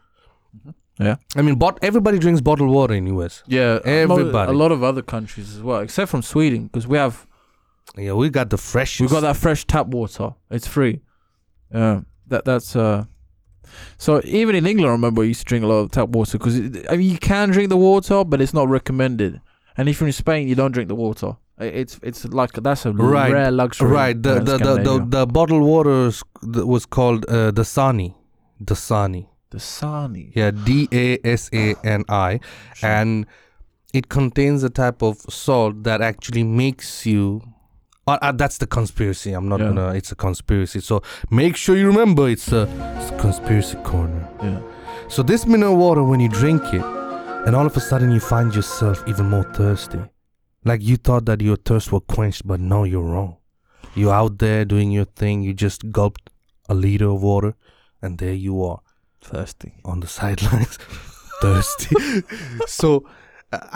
Yeah. 0.99 1.15
I 1.35 1.41
mean, 1.41 1.55
bot- 1.55 1.79
everybody 1.81 2.19
drinks 2.19 2.41
bottled 2.41 2.69
water 2.69 2.93
in 2.93 3.05
US. 3.07 3.43
yeah. 3.47 3.79
Everybody. 3.83 4.49
a 4.51 4.53
lot 4.55 4.71
of 4.71 4.81
other 4.83 5.01
countries 5.01 5.53
as 5.55 5.61
well, 5.61 5.79
except 5.81 6.09
from 6.11 6.21
Sweden, 6.21 6.67
because 6.67 6.87
we 6.87 6.97
have 6.97 7.25
Yeah, 7.97 8.13
we 8.13 8.29
got 8.29 8.49
the 8.49 8.57
freshest. 8.57 9.01
We 9.01 9.07
got 9.13 9.21
that 9.21 9.35
fresh 9.37 9.65
tap 9.65 9.87
water. 9.87 10.33
It's 10.49 10.67
free. 10.67 11.01
Yeah, 11.73 12.01
that 12.27 12.45
that's 12.45 12.75
uh. 12.75 13.05
So 13.97 14.21
even 14.23 14.55
in 14.55 14.65
England, 14.65 14.89
I 14.89 14.91
remember 14.93 15.21
I 15.23 15.25
used 15.25 15.41
to 15.41 15.45
drink 15.45 15.63
a 15.65 15.67
lot 15.67 15.79
of 15.83 15.91
tap 15.91 16.09
water 16.09 16.37
because 16.37 16.55
I 16.89 16.95
mean 16.97 17.09
you 17.11 17.17
can 17.17 17.49
drink 17.51 17.69
the 17.69 17.77
water, 17.77 18.23
but 18.23 18.39
it's 18.41 18.53
not 18.53 18.69
recommended. 18.69 19.41
And 19.77 19.89
if 19.89 19.99
you're 19.99 20.07
in 20.07 20.13
Spain, 20.13 20.47
you 20.47 20.55
don't 20.55 20.71
drink 20.71 20.87
the 20.87 20.95
water. 20.95 21.35
I- 21.59 21.65
It's 21.81 21.99
it's 22.03 22.25
like 22.25 22.53
that's 22.53 22.85
a 22.85 22.91
Right, 22.93 23.31
rare 23.33 23.51
luxury. 23.51 23.89
Right, 23.91 24.21
the 24.21 24.37
in 24.37 24.45
the, 24.45 24.51
the, 24.51 24.57
the, 24.57 24.73
Scandinavia. 24.75 25.05
the 25.09 25.27
bottled 25.27 25.63
water 25.63 26.11
was 26.73 26.85
called 26.85 27.25
uh, 27.27 27.51
Dasani. 27.51 28.13
Dasani. 28.63 29.27
The 29.55 29.59
Sani. 29.61 30.31
Yeah, 30.35 30.51
D 30.51 30.87
A 30.91 31.17
S 31.23 31.49
A 31.53 31.75
N 31.83 32.03
I. 32.09 32.39
And 32.83 33.25
it 33.93 34.09
contains 34.09 34.63
a 34.63 34.69
type 34.69 35.01
of 35.01 35.17
salt 35.29 35.83
that 35.83 36.01
actually 36.01 36.43
makes 36.43 37.05
you. 37.05 37.41
Uh, 38.07 38.17
uh, 38.21 38.31
that's 38.41 38.57
the 38.59 38.67
conspiracy. 38.67 39.31
I'm 39.33 39.47
not 39.53 39.59
Yeah. 39.59 39.67
gonna. 39.69 39.87
It's 39.99 40.11
a 40.11 40.15
conspiracy. 40.15 40.79
So 40.81 41.01
make 41.31 41.55
sure 41.55 41.75
you 41.77 41.87
remember 41.87 42.29
it's 42.29 42.51
a, 42.51 42.63
it's 42.99 43.09
a 43.11 43.17
conspiracy 43.17 43.77
corner. 43.91 44.23
Yeah. 44.43 44.59
So 45.07 45.23
this 45.23 45.45
mineral 45.47 45.77
water, 45.77 46.03
when 46.03 46.19
you 46.19 46.29
drink 46.29 46.61
it, 46.73 46.85
and 47.45 47.55
all 47.55 47.65
of 47.65 47.75
a 47.77 47.79
sudden 47.79 48.11
you 48.11 48.19
find 48.19 48.53
yourself 48.53 49.03
even 49.07 49.29
more 49.29 49.45
thirsty. 49.53 49.99
Like 50.65 50.81
you 50.83 50.97
thought 50.97 51.25
that 51.27 51.41
your 51.41 51.57
thirst 51.57 51.91
was 51.91 52.01
quenched, 52.07 52.45
but 52.45 52.59
no, 52.59 52.83
you're 52.83 53.03
wrong. 53.13 53.37
You're 53.95 54.13
out 54.13 54.39
there 54.39 54.65
doing 54.65 54.91
your 54.91 55.05
thing. 55.05 55.43
You 55.43 55.53
just 55.53 55.91
gulped 55.91 56.29
a 56.67 56.73
liter 56.73 57.09
of 57.15 57.21
water, 57.21 57.53
and 58.01 58.17
there 58.17 58.33
you 58.47 58.63
are 58.63 58.79
Thirsty. 59.29 59.73
on 59.83 59.99
the 59.99 60.07
sidelines, 60.07 60.77
thirsty. 61.41 61.95
so, 62.67 63.05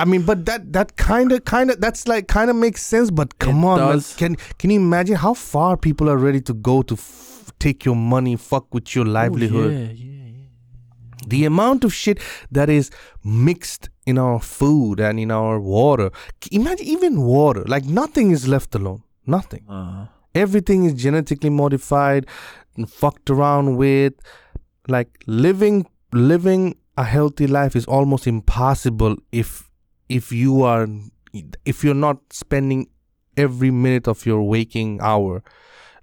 I 0.02 0.06
mean, 0.06 0.24
but 0.24 0.46
that 0.46 0.74
that 0.74 0.96
kind 0.98 1.32
of 1.32 1.44
kind 1.46 1.72
of 1.72 1.80
that's 1.82 2.08
like 2.08 2.28
kind 2.28 2.50
of 2.50 2.56
makes 2.56 2.86
sense. 2.86 3.10
But 3.12 3.40
come 3.40 3.64
It 3.64 3.68
on, 3.68 3.80
man. 3.80 4.02
can 4.18 4.36
can 4.60 4.70
you 4.70 4.80
imagine 4.80 5.16
how 5.16 5.34
far 5.34 5.78
people 5.78 6.10
are 6.10 6.18
ready 6.18 6.42
to 6.42 6.54
go 6.54 6.82
to 6.84 6.94
f- 6.96 7.52
take 7.60 7.86
your 7.86 7.96
money, 7.96 8.36
fuck 8.36 8.74
with 8.74 8.96
your 8.96 9.06
livelihood? 9.06 9.72
Oh, 9.72 9.78
yeah, 9.78 9.92
yeah, 9.92 10.16
yeah. 10.16 11.28
the 11.28 11.46
amount 11.46 11.84
of 11.84 11.94
shit 11.94 12.20
that 12.52 12.70
is 12.70 12.90
mixed 13.24 13.90
in 14.06 14.18
our 14.18 14.40
food 14.40 15.00
and 15.00 15.20
in 15.20 15.30
our 15.32 15.60
water 15.60 16.10
imagine 16.52 16.88
even 16.88 17.22
water 17.22 17.64
like 17.74 17.86
nothing 17.86 18.32
is 18.38 18.48
left 18.54 18.74
alone 18.80 19.02
nothing 19.36 19.64
Uh, 19.70 20.06
everything 20.34 20.86
is 20.86 20.94
genetically 21.04 21.52
modified 21.52 22.26
and 22.76 22.90
fucked 23.02 23.30
around 23.36 23.76
with 23.84 24.14
like 24.90 25.24
living 25.28 25.86
living 26.12 26.76
a 26.98 27.04
healthy 27.04 27.48
life 27.48 27.76
is 27.76 27.86
almost 27.86 28.28
impossible 28.28 29.16
if 29.32 29.70
if 30.10 30.32
you 30.32 30.64
are 30.64 30.88
if 31.66 31.84
you're 31.84 31.94
not 31.94 32.18
spending 32.32 32.88
every 33.38 33.72
minute 33.72 34.08
of 34.08 34.26
your 34.26 34.44
waking 34.44 35.00
hour 35.02 35.44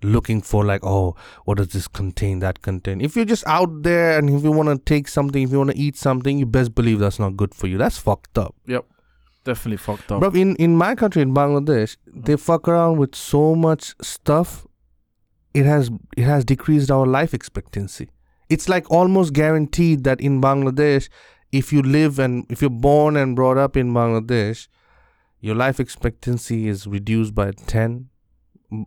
looking 0.02 0.40
for 0.40 0.64
like 0.64 0.84
oh 0.84 1.14
what 1.44 1.56
does 1.56 1.68
this 1.68 1.88
contain 1.88 2.38
that 2.38 2.62
contain 2.62 3.00
if 3.00 3.16
you're 3.16 3.24
just 3.24 3.46
out 3.46 3.82
there 3.82 4.18
and 4.18 4.30
if 4.30 4.44
you 4.44 4.52
want 4.52 4.68
to 4.68 4.78
take 4.84 5.08
something 5.08 5.42
if 5.42 5.50
you 5.50 5.58
want 5.58 5.70
to 5.70 5.76
eat 5.76 5.96
something 5.96 6.38
you 6.38 6.46
best 6.46 6.74
believe 6.74 6.98
that's 6.98 7.18
not 7.18 7.36
good 7.36 7.54
for 7.54 7.66
you 7.66 7.76
that's 7.76 7.98
fucked 7.98 8.38
up 8.38 8.54
Yep. 8.66 8.84
definitely 9.44 9.78
fucked 9.78 10.12
up. 10.12 10.20
Bro, 10.20 10.30
in, 10.30 10.56
in 10.56 10.76
my 10.76 10.94
country, 10.94 11.22
in 11.22 11.32
Bangladesh, 11.32 11.96
they 12.06 12.34
mm. 12.34 12.40
fuck 12.40 12.68
around 12.68 12.98
with 12.98 13.14
so 13.14 13.54
much 13.54 13.94
stuff. 14.02 14.66
It 15.54 15.64
has 15.64 15.90
it 16.16 16.24
has 16.24 16.44
decreased 16.44 16.90
our 16.90 17.06
life 17.06 17.32
expectancy. 17.32 18.10
It's 18.48 18.68
like 18.68 18.90
almost 18.90 19.32
guaranteed 19.32 20.04
that 20.04 20.20
in 20.20 20.40
Bangladesh, 20.40 21.08
if 21.52 21.72
you 21.72 21.82
live 21.82 22.18
and 22.18 22.44
if 22.48 22.60
you're 22.60 22.70
born 22.70 23.16
and 23.16 23.34
brought 23.36 23.58
up 23.58 23.76
in 23.76 23.92
Bangladesh, 23.92 24.68
your 25.40 25.54
life 25.54 25.80
expectancy 25.80 26.68
is 26.68 26.86
reduced 26.86 27.34
by 27.34 27.50
ten 27.66 28.08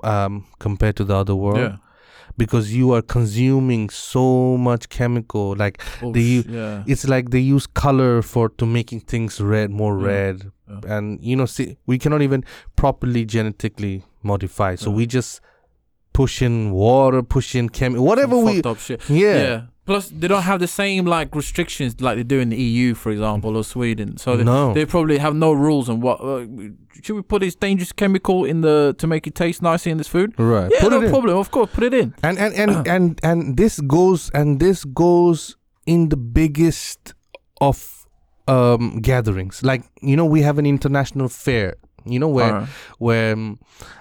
um, 0.04 0.46
compared 0.60 0.96
to 0.98 1.04
the 1.04 1.16
other 1.16 1.36
world. 1.36 1.58
yeah. 1.60 1.78
because 2.38 2.74
you 2.74 2.94
are 2.94 3.02
consuming 3.02 3.90
so 3.90 4.56
much 4.58 4.88
chemical 4.88 5.56
like 5.58 5.82
Oh, 6.02 6.12
the- 6.14 6.44
sh- 6.44 6.46
yeah. 6.48 6.84
it's 6.88 7.06
like 7.08 7.32
they 7.32 7.40
use 7.40 7.66
color 7.68 8.22
for 8.22 8.48
to 8.60 8.66
making 8.66 9.02
things 9.02 9.42
red 9.42 9.70
more 9.72 10.00
Yeah. 10.00 10.08
red 10.08 10.52
and 10.88 11.20
you 11.22 11.36
know 11.36 11.46
see 11.48 11.78
we 11.86 11.98
cannot 11.98 12.22
even 12.22 12.46
properly 12.78 13.26
genetically 13.26 14.04
modify 14.24 14.76
so 14.76 14.90
we 14.92 15.06
just 15.06 15.42
push 16.20 16.36
in 16.48 16.56
water 16.86 17.22
push 17.36 17.50
in 17.60 17.66
chem 17.78 17.92
whatever 18.10 18.36
Some 18.36 18.46
we 18.46 18.62
fucked 18.62 18.82
shit. 18.88 19.00
yeah, 19.10 19.62
Plus, 19.90 20.06
they 20.22 20.28
don't 20.34 20.44
have 20.52 20.60
the 20.66 20.68
same 20.82 21.04
like 21.16 21.30
restrictions 21.42 21.92
like 22.06 22.16
they 22.20 22.28
do 22.36 22.40
in 22.46 22.50
the 22.54 22.62
EU, 22.70 22.94
for 23.04 23.10
example, 23.16 23.52
or 23.60 23.64
Sweden. 23.64 24.10
So 24.24 24.30
they, 24.38 24.44
no 24.44 24.74
they 24.78 24.86
probably 24.86 25.18
have 25.26 25.34
no 25.46 25.52
rules 25.68 25.86
on 25.90 25.98
what 26.06 26.18
uh, 26.22 26.46
should 27.04 27.16
we 27.20 27.24
put 27.34 27.40
this 27.46 27.56
dangerous 27.56 27.92
chemical 28.02 28.38
in 28.52 28.58
the 28.62 28.94
to 29.02 29.06
make 29.14 29.24
it 29.30 29.34
taste 29.44 29.60
nicer 29.70 29.90
in 29.90 29.98
this 29.98 30.08
food. 30.16 30.30
right 30.38 30.70
Yeah, 30.72 30.82
put 30.84 30.92
no 30.92 31.02
it 31.02 31.06
in 31.06 31.12
problem. 31.16 31.34
Of 31.44 31.50
course, 31.56 31.70
put 31.78 31.84
it 31.90 31.94
in. 32.02 32.08
and 32.28 32.38
and 32.38 32.54
and 32.64 32.72
and 32.96 33.20
and 33.30 33.58
this 33.62 33.80
goes 33.98 34.22
and 34.40 34.60
this 34.60 34.80
goes 35.04 35.40
in 35.86 36.10
the 36.14 36.18
biggest 36.18 37.00
of 37.70 37.78
um 38.48 38.84
gatherings 39.02 39.56
like 39.70 39.82
you 40.10 40.16
know 40.20 40.26
we 40.36 40.42
have 40.48 40.58
an 40.62 40.66
international 40.76 41.30
fair 41.30 41.70
you 42.14 42.20
know 42.22 42.32
where 42.38 42.54
Alright. 42.54 42.70
where 43.06 43.34
um, 43.34 43.58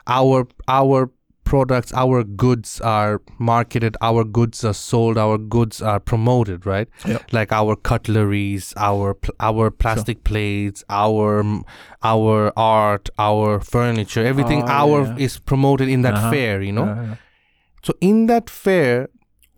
our 0.06 0.46
our 0.68 1.10
products 1.50 1.92
our 2.02 2.18
goods 2.42 2.70
are 2.92 3.20
marketed 3.50 3.96
our 4.08 4.22
goods 4.38 4.64
are 4.70 4.74
sold 4.78 5.16
our 5.24 5.38
goods 5.56 5.80
are 5.92 6.00
promoted 6.10 6.66
right 6.72 6.88
Yep. 7.12 7.32
like 7.38 7.52
our 7.60 7.74
cutleries 7.90 8.66
our 8.88 9.14
pl- 9.14 9.34
our 9.50 9.70
plastic 9.84 10.24
plates 10.30 10.84
our 11.04 11.30
our 12.14 12.52
art 12.56 13.08
our 13.28 13.60
furniture 13.60 14.24
everything 14.32 14.62
Oh, 14.64 14.74
our 14.82 14.98
yeah. 15.06 15.24
is 15.28 15.38
promoted 15.52 15.88
in 15.88 16.02
that 16.08 16.14
Uh-huh. 16.20 16.30
fair 16.36 16.60
you 16.68 16.72
know 16.80 16.88
Uh, 16.96 17.14
so 17.86 17.92
in 18.00 18.26
that 18.28 18.50
fair, 18.50 19.08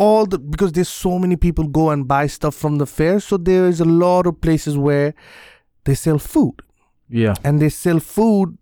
all 0.07 0.27
the 0.33 0.39
because 0.55 0.73
there's 0.77 0.91
so 1.05 1.13
many 1.23 1.37
people 1.37 1.67
go 1.79 1.85
and 1.93 2.07
buy 2.11 2.27
stuff 2.29 2.55
from 2.55 2.75
the 2.83 2.87
fair, 2.87 3.15
so 3.29 3.37
there 3.51 3.67
is 3.73 3.81
a 3.81 3.87
lot 4.03 4.27
of 4.31 4.35
places 4.47 4.77
where 4.89 5.09
they 5.85 5.95
sell 5.95 6.19
food 6.19 6.63
yeah. 7.23 7.35
and 7.45 7.61
they 7.63 7.71
sell 7.71 7.99
food, 7.99 8.57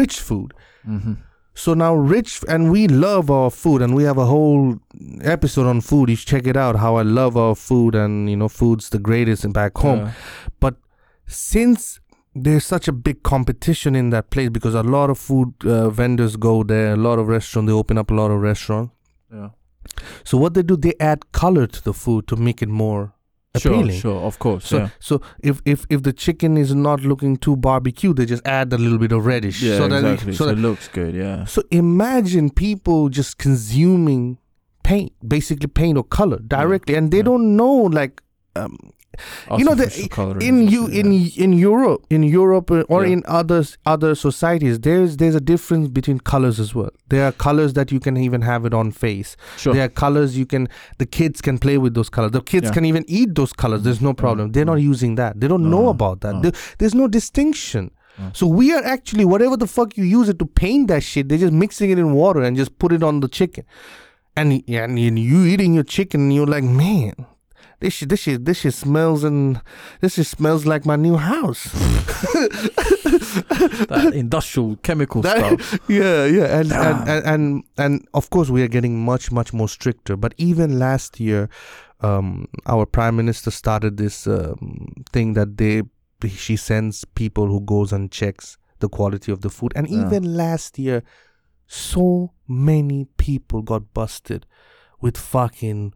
rich 0.00 0.18
food. 0.28 0.52
Mm-hmm. 0.86 1.14
So 1.54 1.74
now 1.74 1.94
rich 1.94 2.42
and 2.48 2.70
we 2.70 2.88
love 2.88 3.30
our 3.30 3.50
food 3.50 3.82
and 3.82 3.94
we 3.94 4.04
have 4.04 4.16
a 4.18 4.24
whole 4.24 4.78
episode 5.22 5.66
on 5.66 5.80
food. 5.82 6.08
You 6.08 6.16
should 6.16 6.28
check 6.28 6.46
it 6.46 6.56
out. 6.56 6.76
How 6.76 6.96
I 6.96 7.02
love 7.02 7.36
our 7.36 7.54
food 7.54 7.94
and 7.94 8.30
you 8.30 8.36
know 8.36 8.48
food's 8.48 8.88
the 8.88 8.98
greatest 8.98 9.44
in 9.44 9.52
back 9.52 9.76
home. 9.76 10.10
But 10.60 10.76
since 11.26 12.00
there's 12.34 12.64
such 12.64 12.88
a 12.88 12.92
big 12.92 13.22
competition 13.22 13.94
in 13.94 14.10
that 14.10 14.30
place 14.30 14.48
because 14.48 14.74
a 14.74 14.82
lot 14.82 15.10
of 15.10 15.18
food 15.18 15.52
uh, 15.64 15.90
vendors 15.90 16.36
go 16.36 16.62
there, 16.62 16.94
a 16.94 16.96
lot 16.96 17.18
of 17.18 17.28
restaurants 17.28 17.68
they 17.68 17.74
open 17.74 17.98
up 17.98 18.10
a 18.10 18.14
lot 18.14 18.30
of 18.30 18.40
restaurants. 18.40 18.94
yeah. 19.32 19.50
So 20.24 20.38
what 20.38 20.54
they 20.54 20.62
do, 20.62 20.76
they 20.76 20.94
add 21.00 21.32
color 21.32 21.66
to 21.66 21.84
the 21.84 21.92
food 21.92 22.26
to 22.28 22.36
make 22.36 22.62
it 22.62 22.68
more 22.68 23.12
appealing. 23.54 23.98
sure, 23.98 24.20
of 24.22 24.38
course. 24.38 24.66
So 24.66 24.78
yeah. 24.78 24.88
so 24.98 25.20
if, 25.42 25.60
if 25.64 25.84
if 25.90 26.02
the 26.02 26.12
chicken 26.12 26.56
is 26.56 26.74
not 26.74 27.00
looking 27.00 27.36
too 27.36 27.56
barbecue, 27.56 28.12
they 28.14 28.26
just 28.26 28.46
add 28.46 28.72
a 28.72 28.78
little 28.78 28.98
bit 28.98 29.12
of 29.12 29.26
reddish. 29.26 29.62
Yeah, 29.62 29.78
so 29.78 29.88
that 29.88 30.04
exactly. 30.04 30.32
it, 30.32 30.36
so 30.36 30.44
so, 30.46 30.50
it 30.50 30.58
looks 30.58 30.88
good. 30.88 31.14
Yeah. 31.14 31.44
so 31.44 31.62
imagine 31.70 32.50
people 32.50 33.08
just 33.08 33.38
consuming 33.38 34.38
paint, 34.82 35.12
basically 35.26 35.68
paint 35.68 35.96
or 35.98 36.04
color 36.04 36.38
directly, 36.38 36.94
and 36.94 37.10
they 37.10 37.18
yeah. 37.18 37.24
don't 37.24 37.56
know 37.56 37.72
like 37.72 38.22
um, 38.56 38.76
you 39.58 39.64
know 39.64 39.74
the 39.74 39.88
in 40.40 40.68
you 40.68 40.86
shit, 40.88 41.06
in 41.06 41.12
in 41.44 41.52
Europe 41.52 42.06
in 42.10 42.22
Europe 42.22 42.70
uh, 42.70 42.82
or 42.88 43.04
Yeah. 43.04 43.12
in 43.14 43.22
others 43.26 43.76
other 43.86 44.14
societies 44.14 44.80
there's 44.80 45.16
there's 45.18 45.34
a 45.34 45.40
difference 45.40 45.88
between 45.88 46.18
colors 46.20 46.58
as 46.58 46.74
well. 46.74 46.90
There 47.08 47.24
are 47.26 47.32
colors 47.32 47.74
that 47.74 47.92
you 47.92 48.00
can 48.00 48.16
even 48.16 48.42
have 48.42 48.64
it 48.64 48.74
on 48.74 48.90
face. 48.90 49.36
Sure. 49.56 49.74
there 49.74 49.84
are 49.84 49.88
colors 49.88 50.36
you 50.38 50.46
can 50.46 50.68
the 50.98 51.06
kids 51.06 51.40
can 51.40 51.58
play 51.58 51.78
with 51.78 51.94
those 51.94 52.08
colors. 52.08 52.30
The 52.32 52.40
kids 52.42 52.66
Yeah. 52.66 52.72
can 52.72 52.84
even 52.84 53.04
eat 53.06 53.34
those 53.34 53.52
colors. 53.52 53.82
There's 53.82 54.00
no 54.00 54.14
problem. 54.14 54.52
They're 54.52 54.64
not 54.74 54.80
using 54.80 55.16
that. 55.16 55.40
They 55.40 55.48
don't 55.48 55.68
know 55.70 55.88
about 55.88 56.20
that. 56.22 56.42
There- 56.42 56.52
there's 56.78 56.94
no 56.94 57.08
distinction. 57.08 57.90
No. 58.18 58.30
so 58.34 58.46
we 58.46 58.74
are 58.76 58.84
actually 58.84 59.24
whatever 59.24 59.56
the 59.56 59.66
fuck 59.66 59.96
you 59.96 60.04
use 60.04 60.28
it 60.28 60.38
to 60.38 60.44
paint 60.44 60.88
that 60.88 61.02
shit 61.02 61.30
they're 61.30 61.38
just 61.38 61.54
mixing 61.60 61.88
it 61.90 61.98
in 61.98 62.12
water 62.12 62.42
and 62.42 62.58
just 62.58 62.78
put 62.78 62.92
it 62.92 63.02
on 63.02 63.20
the 63.20 63.28
chicken. 63.28 63.64
And 64.36 64.62
yeah, 64.66 64.84
and 64.84 64.98
you 64.98 65.44
eating 65.44 65.72
your 65.74 65.84
chicken 65.84 66.20
and 66.24 66.34
you're 66.34 66.46
like 66.46 66.62
man 66.64 67.14
this 67.82 67.92
shit, 67.94 68.08
this 68.08 68.20
shit, 68.20 68.44
this 68.44 68.58
shit 68.60 68.72
smells 68.74 69.24
and 69.24 69.60
this 70.00 70.14
shit 70.14 70.26
smells 70.26 70.64
like 70.64 70.86
my 70.86 70.96
new 70.96 71.16
house. 71.16 71.64
that 73.02 74.12
industrial 74.14 74.76
chemical 74.76 75.22
That- 75.22 75.60
stuff. 75.60 75.80
yeah, 75.88 76.24
yeah, 76.24 76.58
and, 76.60 76.72
and 76.72 77.08
and 77.08 77.26
and 77.26 77.64
and 77.76 78.08
of 78.14 78.30
course 78.30 78.48
we 78.50 78.62
are 78.62 78.68
getting 78.68 79.04
much 79.04 79.30
much 79.30 79.52
more 79.52 79.68
stricter. 79.68 80.16
But 80.16 80.34
even 80.38 80.78
last 80.78 81.20
year, 81.20 81.48
um, 82.00 82.46
our 82.66 82.86
prime 82.86 83.16
minister 83.16 83.50
started 83.50 83.96
this 83.96 84.26
um, 84.26 84.92
thing 85.12 85.34
that 85.34 85.56
they 85.58 85.82
she 86.28 86.56
sends 86.56 87.04
people 87.04 87.48
who 87.48 87.60
goes 87.60 87.92
and 87.92 88.10
checks 88.10 88.56
the 88.78 88.88
quality 88.88 89.32
of 89.32 89.40
the 89.40 89.50
food. 89.50 89.72
And 89.74 89.88
Yeah. 89.88 90.06
even 90.06 90.36
last 90.36 90.78
year, 90.78 91.02
so 91.66 92.32
many 92.46 93.06
people 93.16 93.62
got 93.62 93.92
busted 93.92 94.46
with 95.00 95.16
fucking 95.18 95.94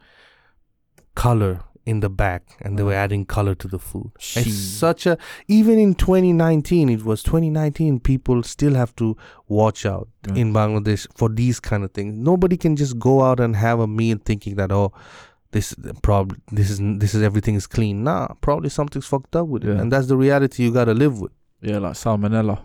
color 1.14 1.62
in 1.87 2.01
the 2.01 2.11
back 2.11 2.42
and 2.61 2.77
they 2.77 2.83
were 2.83 2.92
adding 2.92 3.25
color 3.25 3.55
to 3.55 3.68
the 3.68 3.79
food. 3.79 4.11
It's 4.16 4.55
such 4.55 5.07
a 5.07 5.16
even 5.46 5.79
in 5.79 5.94
2019 5.94 6.88
it 6.90 7.05
was 7.05 7.22
2019 7.22 8.01
people 8.01 8.42
still 8.42 8.75
have 8.75 8.94
to 8.96 9.16
watch 9.49 9.87
out 9.87 10.09
Yeah. 10.27 10.35
in 10.35 10.53
Bangladesh 10.53 11.07
for 11.16 11.29
these 11.29 11.61
kind 11.61 11.85
of 11.85 11.92
things. 11.92 12.14
Nobody 12.18 12.57
can 12.57 12.75
just 12.75 12.99
go 12.99 13.22
out 13.22 13.38
and 13.38 13.55
have 13.55 13.79
a 13.79 13.87
meal 13.87 14.18
thinking 14.25 14.57
that 14.57 14.72
oh 14.72 14.92
this 15.53 15.75
probably 16.03 16.38
this 16.51 16.70
is 16.70 16.81
this 16.99 17.14
is 17.14 17.22
everything 17.22 17.55
is 17.55 17.66
clean. 17.68 18.03
Nah, 18.05 18.29
probably 18.40 18.68
something's 18.68 19.07
fucked 19.07 19.37
up 19.37 19.46
with 19.46 19.64
it. 19.64 19.77
And 19.81 19.92
that's 19.92 20.09
the 20.09 20.16
reality 20.16 20.64
you 20.64 20.72
got 20.72 20.87
to 20.87 20.94
live 20.94 21.20
with. 21.20 21.33
Yeah, 21.62 21.79
like 21.79 21.94
salmonella. 21.94 22.59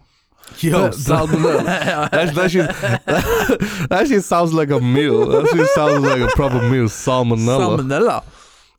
Yo, 0.59 0.89
salmonella. 1.07 2.09
That, 2.11 2.33
that, 2.35 2.51
shit, 2.51 2.67
that 3.89 4.07
shit 4.07 4.23
sounds 4.23 4.51
like 4.53 4.71
a 4.71 4.79
meal. 4.81 5.27
That 5.27 5.47
shit 5.49 5.67
sounds 5.69 6.03
like 6.03 6.19
a 6.21 6.27
proper 6.35 6.61
meal. 6.69 6.85
Salmonella. 6.85 7.77
Salmonella. 7.77 8.23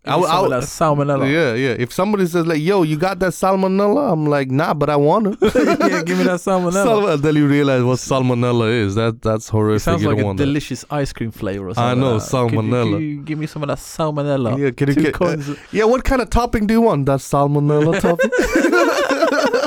I 0.04 0.16
would- 0.16 0.28
I 0.28 0.40
would- 0.40 0.50
Give 0.50 0.60
me 0.60 0.66
some 0.66 0.98
of 1.00 1.06
that 1.06 1.20
salmonella. 1.20 1.32
Yeah, 1.32 1.54
yeah. 1.54 1.74
If 1.78 1.92
somebody 1.92 2.26
says 2.26 2.44
like, 2.44 2.60
"Yo, 2.60 2.82
you 2.82 2.96
got 2.96 3.20
that 3.20 3.30
salmonella," 3.32 4.12
I'm 4.12 4.26
like, 4.26 4.50
"Nah, 4.50 4.74
but 4.74 4.90
I 4.90 4.96
want 4.96 5.28
it." 5.28 5.36
yeah, 5.42 6.02
give 6.02 6.18
me 6.18 6.24
that 6.24 6.40
salmonella. 6.40 6.84
Salmonella. 6.86 7.14
Until 7.14 7.36
you 7.36 7.46
realize 7.46 7.82
what 7.84 7.98
salmonella 7.98 8.68
is. 8.84 8.96
That 8.96 9.22
that's 9.22 9.48
It 9.48 9.52
horrific. 9.52 9.82
sounds 9.82 10.02
you 10.02 10.08
like 10.08 10.16
don't 10.16 10.24
a 10.24 10.26
want 10.26 10.38
that. 10.38 10.46
delicious 10.46 10.84
ice 10.90 11.12
cream 11.12 11.30
flavor 11.30 11.66
or 11.68 11.70
I 11.70 11.74
something. 11.74 12.00
know, 12.00 12.14
like 12.16 12.22
that. 12.22 12.30
Could 12.30 12.52
you- 12.52 12.58
salmonella. 12.58 13.00
you 13.00 13.16
give 13.22 13.38
me 13.38 13.46
some 13.46 13.62
of 13.62 13.68
that 13.68 13.78
salmonella. 13.78 14.58
Yeah, 14.58 14.70
can 14.72 14.88
you 14.88 14.94
Two 14.94 15.02
get? 15.02 15.22
uh, 15.22 15.54
yeah, 15.70 15.84
what 15.84 16.02
kind 16.02 16.20
of 16.20 16.30
topping 16.30 16.66
do 16.66 16.74
you 16.74 16.80
want? 16.80 17.06
That 17.06 17.20
salmonella 17.20 18.00
topping? 18.06 18.30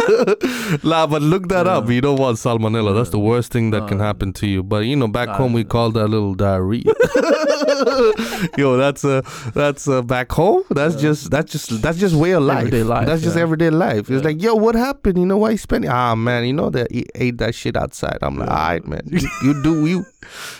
nah, 0.83 1.07
but 1.07 1.21
look 1.21 1.47
that 1.49 1.67
up. 1.67 1.85
Yeah. 1.85 1.91
You 1.95 2.01
don't 2.01 2.19
want 2.19 2.37
salmonella. 2.37 2.93
That's 2.95 3.09
the 3.09 3.19
worst 3.19 3.51
thing 3.51 3.71
that 3.71 3.87
can 3.87 3.99
happen 3.99 4.33
to 4.33 4.47
you. 4.47 4.63
But 4.63 4.85
you 4.85 4.95
know, 4.95 5.07
back 5.07 5.29
home 5.29 5.53
we 5.53 5.63
call 5.63 5.91
that 5.91 6.07
little 6.07 6.35
diarrhea. 6.35 6.83
Yo, 8.57 8.77
that's 8.77 9.03
a 9.03 9.23
that's 9.53 9.87
a 9.87 10.01
back 10.01 10.31
home. 10.31 10.63
That's 10.69 10.95
just 10.95 11.31
that's 11.31 11.51
just 11.51 11.81
that's 11.81 11.97
just 11.97 12.15
way 12.15 12.31
of 12.31 12.43
life. 12.43 12.59
Everyday 12.59 12.83
life, 12.83 13.05
That's 13.07 13.21
just 13.21 13.35
yeah. 13.35 13.41
everyday 13.43 13.69
life. 13.69 13.99
It's 14.09 14.09
Yeah. 14.09 14.19
like, 14.19 14.41
yo, 14.41 14.55
what 14.55 14.75
happened? 14.75 15.17
You 15.17 15.25
know 15.25 15.37
why 15.37 15.51
you 15.51 15.57
spending? 15.57 15.89
Ah, 15.89 16.15
man, 16.15 16.45
you 16.45 16.53
know 16.53 16.69
that 16.69 16.91
e- 16.91 17.05
ate 17.15 17.37
that 17.39 17.55
shit 17.55 17.75
outside. 17.77 18.17
I'm 18.21 18.37
like, 18.37 18.49
Yeah. 18.49 18.55
all 18.55 18.67
right, 18.69 18.87
man. 18.87 19.01
You, 19.11 19.29
you 19.43 19.63
do 19.63 19.85
you 19.85 20.05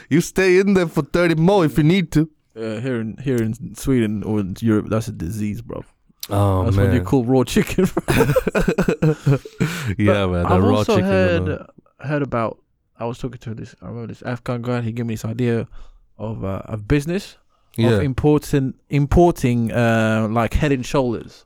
you 0.10 0.22
stay 0.22 0.60
in 0.60 0.74
there 0.74 0.88
for 0.88 1.02
thirty 1.04 1.36
more 1.36 1.66
if 1.66 1.78
you 1.78 1.84
need 1.84 2.12
to. 2.14 2.30
Uh, 2.56 2.80
here 2.80 3.02
in 3.02 3.18
here 3.18 3.36
in 3.42 3.76
Sweden 3.76 4.24
or 4.24 4.40
in 4.40 4.56
Europe, 4.62 4.88
that's 4.90 5.08
a 5.08 5.12
disease, 5.12 5.62
bro. 5.62 5.84
Oh 6.30 6.64
man. 6.64 6.66
that's 6.66 6.78
what 6.78 6.94
you 6.94 7.02
call 7.02 7.24
raw 7.24 7.44
chicken. 7.44 7.86
yeah, 9.98 10.26
man. 10.26 10.44
The 10.44 10.50
I've 10.50 10.64
raw 10.64 10.78
also 10.78 10.96
chicken. 10.96 11.06
heard 11.06 11.66
heard 12.00 12.22
about. 12.22 12.60
I 12.98 13.06
was 13.06 13.20
talking 13.20 13.40
to 13.40 13.54
this. 13.54 13.76
I 13.82 13.88
remember 13.88 14.08
this 14.08 14.22
Afghan 14.22 14.62
guy. 14.62 14.82
He 14.82 14.92
gave 14.92 15.06
me 15.06 15.16
this 15.16 15.26
idea 15.26 15.68
of 16.18 16.44
uh, 16.44 16.62
of 16.66 16.88
business 16.88 17.38
yeah, 17.78 17.90
of 17.92 18.04
importing 18.04 18.74
importing 18.90 19.72
uh, 19.72 20.28
like 20.30 20.54
Head 20.54 20.72
and 20.72 20.86
Shoulders 20.86 21.46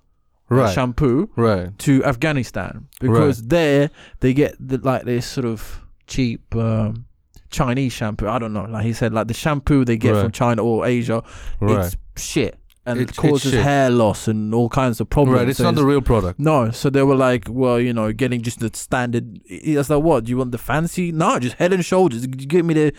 right, 0.49 0.73
shampoo 0.73 1.29
right, 1.35 1.77
to 1.79 2.03
Afghanistan 2.05 2.87
because 2.99 3.43
there 3.43 3.89
they 4.19 4.33
get 4.33 4.55
the, 4.59 4.77
like 4.77 5.03
this 5.03 5.25
sort 5.25 5.45
of 5.45 5.81
cheap 6.07 6.55
um, 6.55 7.05
Chinese 7.49 7.93
shampoo. 7.93 8.27
I 8.27 8.39
don't 8.39 8.53
know. 8.53 8.65
Like 8.65 8.85
he 8.85 8.93
said, 8.93 9.13
like 9.13 9.27
the 9.27 9.33
shampoo 9.33 9.85
they 9.85 9.97
get 9.97 10.15
from 10.15 10.31
China 10.31 10.63
or 10.63 10.85
Asia, 10.85 11.23
right, 11.59 11.85
it's 11.85 11.97
shit 12.15 12.58
and 12.85 12.99
It's- 13.01 13.17
it 13.17 13.21
causes 13.21 13.51
shit. 13.51 13.63
hair 13.63 13.89
loss 13.89 14.27
and 14.27 14.53
all 14.53 14.69
kinds 14.69 14.99
of 15.01 15.09
problems. 15.09 15.39
right. 15.39 15.49
It's 15.49 15.57
So 15.57 15.65
not 15.65 15.75
the 15.75 15.85
real 15.85 16.01
product. 16.01 16.39
no, 16.39 16.71
so 16.71 16.89
they 16.89 17.03
were 17.03 17.15
like, 17.15 17.45
well, 17.49 17.79
you 17.79 17.93
know, 17.93 18.11
getting 18.13 18.41
just 18.41 18.59
the 18.61 18.69
standard. 18.73 19.39
It's 19.45 19.89
like, 19.89 20.01
what? 20.03 20.23
Do 20.25 20.29
you 20.31 20.37
want 20.37 20.51
the 20.51 20.57
fancy? 20.57 21.11
No, 21.11 21.37
just 21.39 21.55
Head 21.57 21.73
and 21.73 21.83
Shoulders. 21.85 22.25
Give 22.25 22.65
me 22.65 22.73
the 22.73 22.93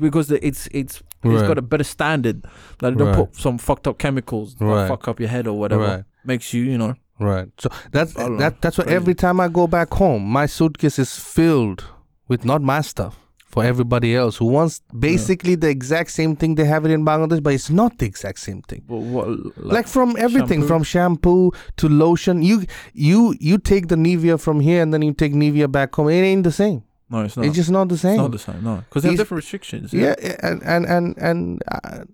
because 0.00 0.28
the, 0.28 0.44
it's 0.46 0.68
it's 0.72 1.02
it's 1.22 1.42
got 1.42 1.58
a 1.58 1.62
better 1.62 1.84
standard. 1.84 2.44
Like 2.80 2.96
don't 2.96 3.08
Right. 3.08 3.16
put 3.16 3.36
some 3.36 3.58
fucked 3.58 3.86
up 3.88 3.98
chemicals 3.98 4.54
that 4.56 4.64
Right. 4.64 4.88
fuck 4.88 5.08
up 5.08 5.18
your 5.20 5.28
head 5.28 5.46
or 5.46 5.58
whatever. 5.58 5.82
Right. 5.84 6.04
Makes 6.24 6.52
you, 6.54 6.62
you 6.64 6.78
know, 6.78 6.94
Right. 7.18 7.48
So 7.58 7.68
that's 7.92 8.12
that. 8.14 8.30
know. 8.30 8.52
That's 8.60 8.78
why 8.78 8.84
every 8.88 9.14
time 9.14 9.40
I 9.40 9.48
go 9.48 9.66
back 9.66 9.92
home, 9.94 10.22
my 10.24 10.46
suitcase 10.46 10.98
is 10.98 11.18
filled 11.18 11.84
with 12.28 12.44
not 12.44 12.62
my 12.62 12.80
stuff. 12.80 13.18
For 13.46 13.64
everybody 13.64 14.14
else 14.14 14.36
who 14.36 14.46
wants 14.46 14.80
basically 14.98 15.54
the 15.54 15.68
exact 15.68 16.10
same 16.10 16.34
thing 16.36 16.56
they 16.56 16.64
have 16.64 16.84
it 16.84 16.90
in 16.90 17.04
Bangladesh, 17.04 17.42
but 17.42 17.54
it's 17.54 17.70
not 17.70 17.96
the 17.98 18.04
exact 18.06 18.38
same 18.40 18.60
thing. 18.62 18.82
But 18.86 18.98
what, 18.98 19.56
Like, 19.56 19.86
from 19.86 20.16
everything, 20.18 20.60
shampoo? 20.60 20.66
from 20.68 20.82
shampoo 20.82 21.52
to 21.76 21.88
lotion, 21.88 22.42
you 22.42 22.64
you 22.92 23.34
you 23.40 23.58
take 23.58 23.88
the 23.88 23.96
Nivea 23.96 24.38
from 24.40 24.60
here 24.60 24.82
and 24.82 24.92
then 24.92 25.02
you 25.02 25.12
take 25.14 25.32
Nivea 25.32 25.70
back 25.70 25.94
home. 25.94 26.08
It 26.08 26.22
ain't 26.22 26.44
the 26.44 26.52
same. 26.52 26.82
no, 27.08 27.22
it's 27.22 27.36
not. 27.36 27.46
It's 27.46 27.54
just 27.54 27.70
not 27.70 27.88
the 27.88 27.96
same. 27.96 28.14
It's 28.14 28.20
not 28.22 28.32
the 28.32 28.38
same. 28.38 28.62
No, 28.64 28.76
because 28.88 29.02
they 29.04 29.10
have 29.10 29.18
different 29.18 29.38
restrictions. 29.44 29.92
yeah, 29.94 30.14
and 30.42 30.60
and 30.64 30.84
and 30.86 31.16
and 31.18 31.62
uh, 31.70 32.04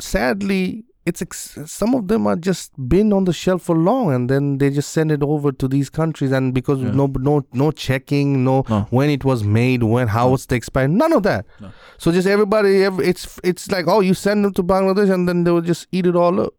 sadly 0.00 0.84
it's 1.04 1.20
ex- 1.20 1.58
some 1.66 1.94
of 1.96 2.06
them 2.08 2.26
are 2.28 2.36
just 2.36 2.70
been 2.88 3.12
on 3.12 3.24
the 3.24 3.32
shelf 3.32 3.62
for 3.62 3.76
long 3.76 4.12
and 4.14 4.30
then 4.30 4.58
they 4.58 4.70
just 4.70 4.90
send 4.92 5.10
it 5.10 5.22
over 5.22 5.50
to 5.50 5.66
these 5.66 5.90
countries 5.90 6.30
and 6.30 6.54
because 6.54 6.80
Yeah. 6.80 6.92
no 6.92 7.06
no 7.18 7.44
no 7.52 7.70
checking 7.72 8.44
no 8.44 8.64
No. 8.68 8.86
when 8.90 9.10
it 9.10 9.24
was 9.24 9.42
made 9.42 9.82
when 9.82 10.06
how 10.08 10.28
No. 10.28 10.34
it's 10.34 10.46
the 10.46 10.54
expire 10.54 10.86
none 10.88 11.12
of 11.12 11.24
that 11.24 11.44
No. 11.60 11.70
so 11.98 12.12
just 12.12 12.28
everybody 12.28 12.84
ev- 12.84 13.00
it's 13.00 13.40
it's 13.42 13.70
like 13.70 13.86
oh 13.88 14.00
you 14.00 14.14
send 14.14 14.44
them 14.44 14.52
to 14.54 14.62
bangladesh 14.62 15.10
and 15.12 15.28
then 15.28 15.42
they 15.44 15.50
will 15.50 15.60
just 15.60 15.88
eat 15.90 16.06
it 16.06 16.14
all 16.14 16.40
up 16.40 16.54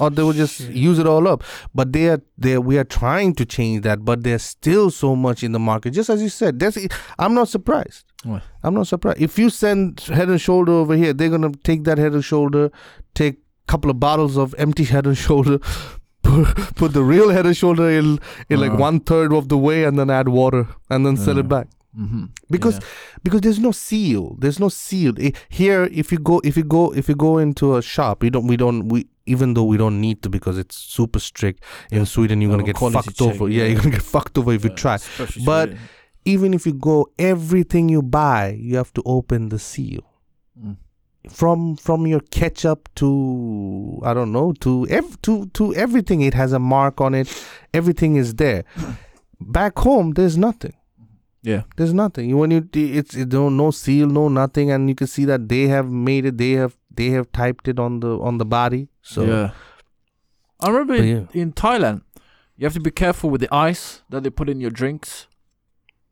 or 0.00 0.10
they 0.10 0.24
will 0.24 0.32
just 0.32 0.56
Shit. 0.56 0.72
use 0.72 0.98
it 0.98 1.06
all 1.06 1.28
up 1.28 1.44
but 1.72 1.92
they 1.92 2.08
are 2.08 2.20
they 2.36 2.58
we 2.58 2.78
are 2.78 2.82
trying 2.84 3.32
to 3.36 3.44
change 3.46 3.82
that 3.82 4.04
but 4.04 4.24
there's 4.24 4.42
still 4.42 4.90
so 4.90 5.14
much 5.14 5.44
in 5.44 5.52
the 5.52 5.60
market 5.60 5.90
just 5.92 6.10
as 6.10 6.20
you 6.20 6.28
said 6.28 6.58
there's 6.58 6.76
i'm 7.20 7.32
not 7.32 7.46
surprised 7.46 8.02
What? 8.24 8.42
i'm 8.64 8.74
not 8.74 8.88
surprised 8.88 9.20
if 9.22 9.38
you 9.38 9.50
send 9.50 10.00
head 10.00 10.28
and 10.28 10.40
shoulder 10.40 10.72
over 10.72 10.96
here 10.96 11.12
they're 11.12 11.30
gonna 11.30 11.52
take 11.62 11.84
that 11.84 11.98
head 11.98 12.12
and 12.12 12.24
shoulder 12.24 12.72
take 13.14 13.38
couple 13.66 13.90
of 13.90 13.98
bottles 14.00 14.36
of 14.36 14.54
empty 14.58 14.84
head 14.84 15.06
and 15.06 15.16
shoulder 15.16 15.58
put, 16.22 16.74
put 16.76 16.92
the 16.92 17.02
real 17.02 17.30
head 17.30 17.46
and 17.46 17.56
shoulder 17.56 17.88
in 17.90 18.18
in 18.48 18.60
like 18.60 18.70
Uh-huh. 18.72 18.80
one 18.88 19.00
third 19.00 19.32
of 19.32 19.48
the 19.48 19.58
way 19.58 19.84
and 19.84 19.98
then 19.98 20.10
add 20.10 20.28
water 20.28 20.66
and 20.90 21.04
then 21.06 21.16
sell 21.16 21.38
it 21.38 21.48
back 21.48 21.68
Mm-hmm. 21.96 22.24
Because- 22.50 22.80
because 23.22 23.40
there's 23.42 23.60
no 23.60 23.70
seal 23.70 24.34
there's 24.40 24.58
no 24.58 24.68
seal 24.68 25.14
here 25.48 25.84
if 25.92 26.10
you 26.10 26.18
go 26.18 26.40
if 26.44 26.56
you 26.56 26.64
go 26.64 26.92
if 26.92 27.08
you 27.08 27.14
go 27.14 27.38
into 27.38 27.76
a 27.76 27.82
shop 27.82 28.24
you 28.24 28.30
don't 28.30 28.48
we 28.48 28.56
don't 28.56 28.88
we 28.88 29.06
even 29.26 29.54
though 29.54 29.62
we 29.72 29.76
don't 29.76 30.00
need 30.00 30.20
to 30.22 30.28
because 30.28 30.58
it's 30.58 30.74
super 30.76 31.20
strict 31.20 31.62
in 31.92 32.04
sweden 32.04 32.40
you're 32.40 32.50
gonna 32.50 32.64
get 32.64 32.76
fucked 32.76 33.16
check, 33.16 33.22
over 33.28 33.48
yeah. 33.48 33.62
yeah. 33.62 33.68
you're 33.68 33.78
gonna 33.80 33.92
get 33.92 34.02
fucked 34.02 34.36
over 34.36 34.52
if 34.52 34.64
you 34.64 34.70
try 34.70 34.98
But- 35.46 35.74
even 36.24 36.52
if 36.52 36.66
you 36.66 36.72
go 36.74 37.06
everything 37.16 37.88
you 37.88 38.02
buy 38.02 38.58
you 38.60 38.76
have 38.76 38.92
to 38.94 39.02
open 39.06 39.50
the 39.50 39.58
seal. 39.60 40.02
From 41.30 41.76
from 41.76 42.06
your 42.06 42.20
ketchup 42.20 42.88
to 42.96 44.00
I 44.04 44.14
don't 44.14 44.32
know 44.32 44.52
to 44.60 44.86
ev- 44.88 45.20
to 45.22 45.46
to 45.46 45.74
everything. 45.74 46.20
It 46.20 46.34
has 46.34 46.52
a 46.52 46.58
mark 46.58 47.00
on 47.00 47.14
it. 47.14 47.28
Everything 47.72 48.16
is 48.16 48.34
there. 48.34 48.64
Back 49.40 49.78
home 49.78 50.12
there's 50.12 50.36
nothing. 50.36 50.74
Yeah, 51.42 51.62
there's 51.76 51.92
nothing. 51.92 52.36
When 52.36 52.50
you 52.50 52.68
it's 52.72 53.14
it 53.14 53.32
no 53.32 53.48
no 53.48 53.70
seal 53.70 54.06
no 54.06 54.28
nothing. 54.28 54.70
And 54.70 54.88
you 54.88 54.94
can 54.94 55.06
see 55.06 55.24
that 55.26 55.48
they 55.48 55.68
have 55.68 55.90
made 55.90 56.24
it. 56.24 56.38
They 56.38 56.52
have 56.52 56.76
they 56.90 57.10
have 57.10 57.30
typed 57.32 57.68
it 57.68 57.78
on 57.78 58.00
the 58.00 58.18
on 58.18 58.38
the 58.38 58.46
body. 58.46 58.88
So 59.02 59.24
yeah. 59.24 59.50
I 60.60 60.68
remember 60.70 60.94
in, 60.94 61.28
in 61.32 61.52
Thailand, 61.52 62.02
you 62.56 62.64
have 62.64 62.74
to 62.74 62.80
be 62.80 62.90
careful 62.90 63.28
with 63.28 63.40
the 63.40 63.54
ice 63.54 64.02
that 64.08 64.22
they 64.22 64.30
put 64.30 64.48
in 64.48 64.60
your 64.60 64.70
drinks. 64.70 65.26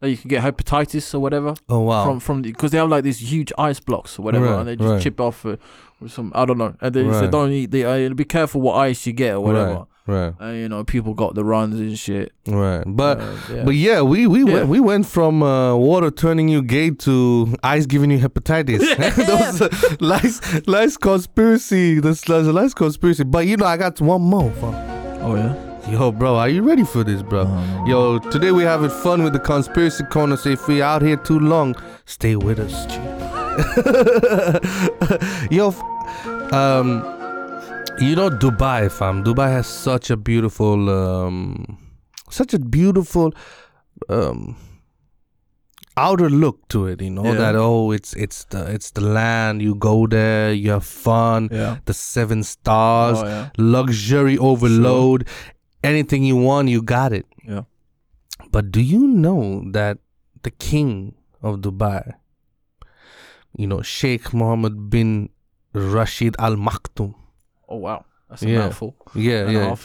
That 0.02 0.10
you 0.10 0.16
can 0.18 0.28
get 0.28 0.42
hepatitis 0.42 1.14
or 1.14 1.20
whatever 1.20 1.54
oh 1.68 1.78
wow 1.80 2.04
from 2.04 2.18
from 2.20 2.42
because 2.42 2.70
they 2.72 2.78
have 2.78 2.88
like 2.90 3.04
these 3.04 3.20
huge 3.32 3.52
ice 3.56 3.80
blocks 3.80 4.18
or 4.18 4.22
whatever, 4.22 4.46
Right, 4.46 4.58
and 4.58 4.68
they 4.68 4.76
just 4.76 4.90
right. 4.90 5.00
chip 5.02 5.20
off 5.20 5.46
uh, 5.46 5.56
with 6.00 6.12
some 6.12 6.32
I 6.34 6.44
don't 6.44 6.58
know, 6.58 6.74
and 6.80 6.92
they 6.94 7.04
say 7.12 7.30
don't 7.30 7.52
eat. 7.52 7.70
They 7.70 7.84
uh, 8.06 8.12
be 8.12 8.24
careful 8.24 8.60
what 8.60 8.74
ice 8.76 9.06
you 9.06 9.12
get 9.14 9.34
or 9.36 9.40
whatever. 9.40 9.74
right 9.74 9.86
right 10.04 10.34
And 10.40 10.56
you 10.58 10.68
know, 10.68 10.82
people 10.82 11.14
got 11.14 11.36
the 11.36 11.44
runs 11.44 11.78
and 11.78 11.96
shit. 11.96 12.32
right 12.48 12.82
but 12.84 13.20
Uh, 13.20 13.36
yeah. 13.54 13.62
But 13.64 13.74
yeah, 13.76 14.02
we 14.02 14.26
we 14.26 14.40
Yeah. 14.44 14.54
went 14.54 14.68
we 14.74 14.80
went 14.80 15.06
from 15.06 15.34
uh, 15.44 15.76
water 15.76 16.10
turning 16.10 16.48
you 16.48 16.62
gay 16.62 16.90
to 17.06 17.54
ice 17.62 17.86
giving 17.86 18.10
you 18.10 18.18
hepatitis. 18.18 18.82
Those 19.30 19.60
uh, 19.62 19.68
lies 20.00 20.40
lies 20.66 20.96
conspiracy. 20.96 22.00
That's 22.00 22.22
that's 22.22 22.48
a 22.48 22.52
lies 22.52 22.74
conspiracy. 22.74 23.22
But 23.22 23.46
you 23.46 23.56
know, 23.56 23.66
I 23.66 23.76
got 23.76 24.00
one 24.00 24.22
more. 24.22 24.50
oh 25.22 25.36
yeah. 25.36 25.54
Yo, 25.88 26.10
bro, 26.12 26.36
are 26.36 26.48
you 26.48 26.62
ready 26.62 26.84
for 26.84 27.04
this, 27.04 27.22
bro? 27.22 27.44
Oh, 27.46 27.84
Yo, 27.86 28.18
today 28.30 28.50
we're 28.52 28.68
having 28.68 28.88
fun 28.88 29.22
with 29.22 29.32
the 29.32 29.38
conspiracy 29.40 30.04
corner. 30.04 30.36
So 30.36 30.48
if 30.50 30.66
we 30.68 30.80
out 30.80 31.02
here 31.02 31.16
too 31.16 31.38
long, 31.38 31.74
stay 32.06 32.36
with 32.36 32.58
us. 32.60 32.86
G. 32.86 32.94
Yo, 35.54 35.68
um, 36.52 37.02
you 38.00 38.14
know 38.16 38.30
Dubai, 38.30 38.90
fam. 38.90 39.22
Dubai 39.24 39.50
has 39.50 39.66
such 39.66 40.08
a 40.10 40.16
beautiful, 40.16 40.88
um, 40.88 41.78
such 42.30 42.54
a 42.54 42.58
beautiful, 42.58 43.34
um, 44.08 44.56
outer 45.98 46.30
look 46.30 46.66
to 46.68 46.86
it. 46.86 47.02
You 47.02 47.10
know 47.10 47.24
Yeah. 47.24 47.34
that 47.34 47.56
oh, 47.56 47.90
it's 47.90 48.14
it's 48.14 48.44
the 48.46 48.64
it's 48.72 48.92
the 48.92 49.02
land. 49.02 49.60
You 49.60 49.74
go 49.74 50.06
there, 50.06 50.52
you 50.54 50.70
have 50.70 50.84
fun. 50.86 51.48
yeah. 51.52 51.76
The 51.84 51.92
seven 51.92 52.42
stars 52.44 53.18
Oh 53.20 53.26
yeah. 53.26 53.50
luxury 53.58 54.38
overload. 54.38 55.28
Anything 55.84 56.22
you 56.24 56.36
want, 56.36 56.68
you 56.68 56.82
got 56.82 57.12
it. 57.12 57.26
Yeah. 57.46 57.62
But 58.50 58.70
do 58.70 58.80
you 58.80 59.06
know 59.06 59.64
that 59.72 59.98
the 60.42 60.50
king 60.50 61.14
of 61.42 61.56
Dubai, 61.60 62.14
you 63.56 63.66
know, 63.66 63.82
Sheikh 63.82 64.32
Mohammed 64.32 64.90
bin 64.90 65.28
Rashid 65.74 66.36
Al 66.38 66.56
Maktoum, 66.56 67.14
Oh 67.68 67.76
wow. 67.76 68.04
That's 68.28 68.42
a 68.42 68.48
Yeah. 68.48 68.58
mouthful. 68.58 68.94
yeah, 69.14 69.42
and 69.44 69.52
yeah. 69.52 69.76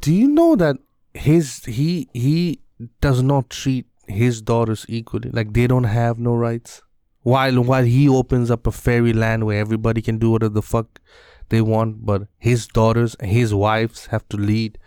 Do 0.00 0.14
you 0.14 0.28
know 0.28 0.56
that 0.56 0.76
his 1.14 1.64
he 1.64 2.08
he 2.12 2.60
does 3.00 3.22
not 3.22 3.50
treat 3.50 3.86
his 4.06 4.40
daughters 4.42 4.84
equally? 4.88 5.30
Like 5.30 5.52
they 5.54 5.66
don't 5.66 5.84
have 5.84 6.18
no 6.18 6.34
rights. 6.34 6.82
While 7.22 7.62
while 7.64 7.84
he 7.84 8.08
opens 8.08 8.50
up 8.50 8.66
a 8.66 8.72
fairyland 8.72 9.44
where 9.44 9.60
everybody 9.60 10.00
can 10.02 10.18
do 10.18 10.30
whatever 10.30 10.54
the 10.54 10.62
fuck 10.62 11.00
they 11.50 11.60
want, 11.60 12.04
but 12.06 12.22
his 12.38 12.66
daughters, 12.66 13.14
his 13.22 13.52
wives 13.54 14.06
have 14.06 14.26
to 14.30 14.36
lead 14.36 14.78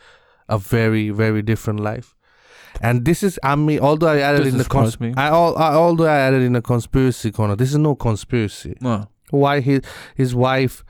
a 0.49 0.57
very 0.57 1.09
very 1.11 1.41
different 1.41 1.79
life. 1.79 2.15
And 2.81 3.05
this 3.05 3.21
is 3.23 3.39
I 3.43 3.55
mean, 3.55 3.79
although 3.79 4.07
I 4.07 4.17
added 4.19 4.39
Doesn't 4.45 4.53
in 4.53 4.57
the 4.57 4.65
cons- 4.65 4.99
me. 4.99 5.13
I, 5.15 5.27
I 5.29 5.73
although 5.75 6.07
I 6.07 6.17
added 6.17 6.41
in 6.41 6.55
a 6.55 6.61
conspiracy 6.61 7.31
corner, 7.31 7.55
this 7.55 7.69
is 7.69 7.77
no 7.77 7.95
conspiracy 7.95 8.75
No. 8.81 9.07
why 9.29 9.59
his 9.61 9.81
his 10.15 10.33
wife 10.35 10.83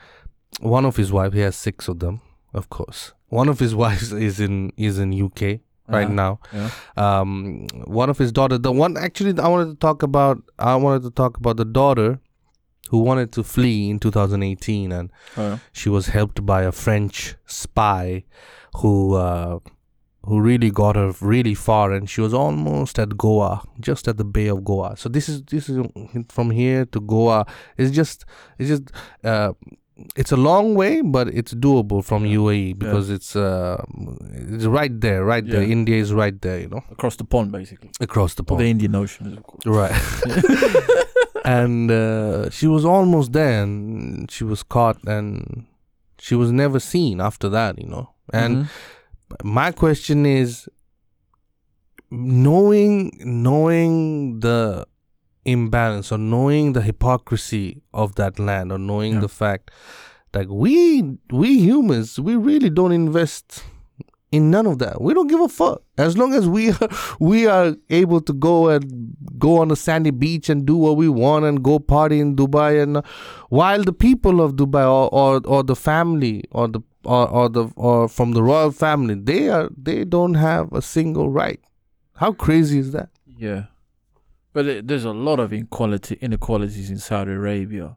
one 0.62 0.86
of 0.86 0.96
his 0.96 1.12
wife 1.12 1.34
he 1.34 1.40
has 1.42 1.56
six 1.56 1.88
of 1.88 2.00
them 2.00 2.22
of 2.54 2.70
course 2.70 3.12
one 3.30 3.50
of 3.50 3.60
his 3.60 3.74
wives 3.84 4.14
is 4.14 4.40
in 4.40 4.72
is 4.78 5.00
in 5.00 5.10
uk 5.28 5.42
right 5.42 5.60
Uh-huh. 6.06 6.08
now 6.24 6.40
Yeah. 6.54 6.70
um 7.06 7.68
one 8.02 8.10
of 8.14 8.18
his 8.18 8.32
daughter 8.32 8.58
the 8.60 8.72
one 8.72 8.96
actually 9.08 9.34
i 9.40 9.48
wanted 9.48 9.70
to 9.74 9.76
talk 9.88 10.04
about 10.04 10.38
i 10.60 10.76
wanted 10.76 11.02
to 11.04 11.12
talk 11.22 11.38
about 11.38 11.58
the 11.58 11.66
daughter 11.66 12.20
who 12.90 13.00
wanted 13.00 13.32
to 13.32 13.44
flee 13.44 13.90
in 13.90 14.00
2018 14.00 14.92
and 14.92 15.12
Oh, 15.38 15.42
yeah. 15.42 15.58
she 15.72 15.90
was 15.90 16.08
helped 16.08 16.46
by 16.46 16.64
a 16.64 16.72
french 16.72 17.36
spy 17.46 18.24
who 18.78 19.14
uh 19.16 19.60
who 20.26 20.40
really 20.40 20.72
got 20.72 20.96
her 20.96 21.12
really 21.22 21.54
far 21.54 21.92
and 21.92 22.10
she 22.10 22.22
was 22.22 22.34
almost 22.34 22.98
at 22.98 23.18
goa 23.18 23.62
just 23.80 24.08
at 24.08 24.18
the 24.18 24.24
bay 24.26 24.48
of 24.48 24.64
goa 24.64 24.96
so 24.96 25.10
this 25.10 25.28
is 25.28 25.44
this 25.44 25.68
is 25.70 25.86
from 26.30 26.50
here 26.52 26.86
to 26.86 27.00
goa 27.02 27.46
it's 27.78 27.92
just 27.92 28.24
it's 28.58 28.70
just 28.70 28.84
uh 29.24 29.52
it's 30.16 30.32
a 30.32 30.38
long 30.38 30.76
way 30.76 31.02
but 31.02 31.28
it's 31.28 31.54
doable 31.54 32.04
from 32.04 32.26
Yeah. 32.26 32.38
uae 32.38 32.78
because 32.80 33.10
it's 33.10 33.36
uh 33.36 33.84
it's 34.54 34.66
right 34.66 35.00
there 35.02 35.24
right 35.26 35.46
there 35.46 35.62
india 35.62 35.98
is 35.98 36.14
right 36.14 36.42
there 36.42 36.60
you 36.62 36.68
know 36.70 36.84
Across 36.92 37.18
the 37.18 37.26
pond, 37.26 37.52
basically. 37.52 37.92
across 38.00 38.34
the 38.36 38.44
pond 38.44 38.62
the 38.62 38.70
Indian 38.70 38.96
Ocean, 38.96 39.38
of 39.38 39.44
course. 39.44 39.66
right 39.66 39.92
and 41.44 41.92
uh, 41.92 42.50
she 42.50 42.68
was 42.68 42.86
almost 42.86 43.34
there 43.34 43.64
and 43.64 44.30
she 44.32 44.44
was 44.44 44.64
caught 44.64 44.98
and 45.08 45.66
she 46.20 46.36
was 46.36 46.52
never 46.52 46.80
seen 46.80 47.20
after 47.20 47.50
that 47.50 47.78
you 47.80 47.88
know 47.88 48.10
and 48.32 48.58
Mhm. 48.58 48.68
my 49.44 49.72
question 49.72 50.26
is 50.26 50.68
knowing 52.12 53.12
knowing 53.26 54.40
the 54.40 54.86
imbalance 55.46 56.12
or 56.12 56.18
knowing 56.18 56.74
the 56.74 56.82
hypocrisy 56.82 57.82
of 57.94 58.16
that 58.16 58.40
land 58.40 58.72
or 58.72 58.78
knowing 58.78 59.14
Yeah. 59.14 59.20
the 59.22 59.28
fact 59.30 59.72
that 60.32 60.48
we 60.50 61.18
we 61.32 61.60
humans 61.60 62.20
we 62.20 62.36
really 62.36 62.70
don't 62.70 62.92
invest 62.94 63.64
in 64.38 64.44
none 64.54 64.68
of 64.72 64.78
that 64.84 64.96
we 65.06 65.14
don't 65.18 65.28
give 65.34 65.42
a 65.46 65.48
fuck 65.56 65.82
as 66.06 66.18
long 66.20 66.32
as 66.40 66.46
we 66.56 66.64
are 66.72 66.90
we 67.32 67.40
are 67.56 67.68
able 68.02 68.22
to 68.30 68.34
go 68.48 68.56
and 68.76 68.84
go 69.46 69.52
on 69.64 69.72
a 69.76 69.76
sandy 69.86 70.12
beach 70.24 70.50
and 70.54 70.66
do 70.72 70.76
what 70.86 70.96
we 71.02 71.08
want 71.24 71.46
and 71.50 71.64
go 71.70 71.76
party 71.96 72.20
in 72.26 72.36
dubai 72.42 72.70
and 72.84 72.98
uh, 72.98 73.02
while 73.60 73.84
the 73.90 73.94
people 74.08 74.42
of 74.46 74.56
dubai 74.62 74.86
or 74.98 75.06
or, 75.22 75.42
or 75.46 75.62
the 75.72 75.76
family 75.90 76.36
or 76.52 76.68
the 76.68 76.82
or, 77.16 77.28
or 77.30 77.50
the 77.58 77.66
or 77.76 78.08
from 78.08 78.32
the 78.38 78.44
royal 78.52 78.72
family 78.72 79.16
they 79.32 79.42
are 79.50 79.70
they 79.90 80.00
don't 80.16 80.36
have 80.36 80.72
a 80.74 80.82
single 80.82 81.30
right 81.42 81.60
how 82.24 82.32
crazy 82.46 82.80
is 82.86 82.92
that 82.98 83.10
Yeah. 83.38 83.64
But 84.56 84.66
it, 84.72 84.88
there's 84.88 85.04
a 85.04 85.12
lot 85.28 85.40
of 85.44 85.52
inequality, 85.52 86.16
inequalities 86.22 86.90
in 86.94 87.00
Saudi 87.06 87.32
Arabia. 87.42 87.88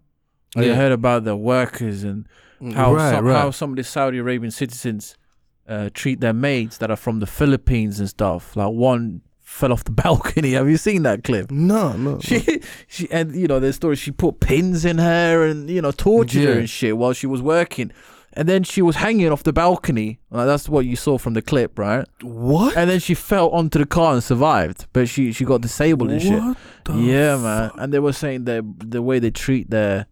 I 0.56 0.62
Yeah. 0.64 0.74
heard 0.80 0.92
about 1.00 1.20
the 1.28 1.36
workers 1.54 1.98
and 2.10 2.18
how 2.78 2.94
right, 2.94 3.10
some, 3.14 3.24
right. 3.26 3.40
how 3.42 3.50
some 3.60 3.70
of 3.72 3.76
the 3.76 3.84
Saudi 3.84 4.18
Arabian 4.24 4.50
citizens 4.50 5.02
uh, 5.68 5.90
treat 5.94 6.20
their 6.20 6.32
maids 6.32 6.78
that 6.78 6.90
are 6.90 6.96
from 6.96 7.20
the 7.20 7.26
Philippines 7.26 8.00
and 8.00 8.08
stuff. 8.08 8.56
Like 8.56 8.72
one 8.72 9.22
fell 9.40 9.72
off 9.72 9.84
the 9.84 9.90
balcony. 9.92 10.52
Have 10.58 10.68
you 10.68 10.76
seen 10.76 11.02
that 11.02 11.24
clip? 11.24 11.50
No, 11.50 11.92
no. 11.96 12.18
She, 12.22 12.60
she, 12.88 13.10
and 13.10 13.34
you 13.34 13.46
know 13.46 13.60
the 13.60 13.72
story. 13.72 13.96
She 13.96 14.10
put 14.10 14.40
pins 14.40 14.84
in 14.84 14.98
her 14.98 15.46
and 15.46 15.68
you 15.70 15.82
know 15.82 15.92
tortured 15.92 16.44
her 16.44 16.58
and 16.58 16.70
shit 16.70 16.96
while 16.96 17.12
she 17.12 17.26
was 17.26 17.42
working, 17.42 17.92
and 18.32 18.48
then 18.48 18.62
she 18.62 18.82
was 18.82 18.96
hanging 18.96 19.30
off 19.32 19.42
the 19.42 19.52
balcony. 19.52 20.20
Like, 20.30 20.46
that's 20.46 20.68
what 20.68 20.84
you 20.86 20.96
saw 20.96 21.18
from 21.18 21.34
the 21.34 21.42
clip, 21.42 21.78
right? 21.78 22.06
what? 22.22 22.76
And 22.76 22.90
then 22.90 23.00
she 23.00 23.14
fell 23.14 23.48
onto 23.50 23.78
the 23.78 23.86
car 23.86 24.12
and 24.12 24.22
survived, 24.22 24.86
but 24.92 25.08
she 25.08 25.32
she 25.32 25.44
got 25.44 25.62
disabled 25.62 26.10
and 26.10 26.22
shit. 26.22 26.42
What 26.42 26.56
the 26.84 26.94
Yeah, 26.94 27.36
man. 27.38 27.70
And 27.76 27.92
they 27.92 27.98
were 27.98 28.12
saying 28.12 28.44
that 28.44 28.62
the 28.78 29.02
way 29.02 29.18
they 29.18 29.30
treat 29.30 29.70
their 29.70 30.06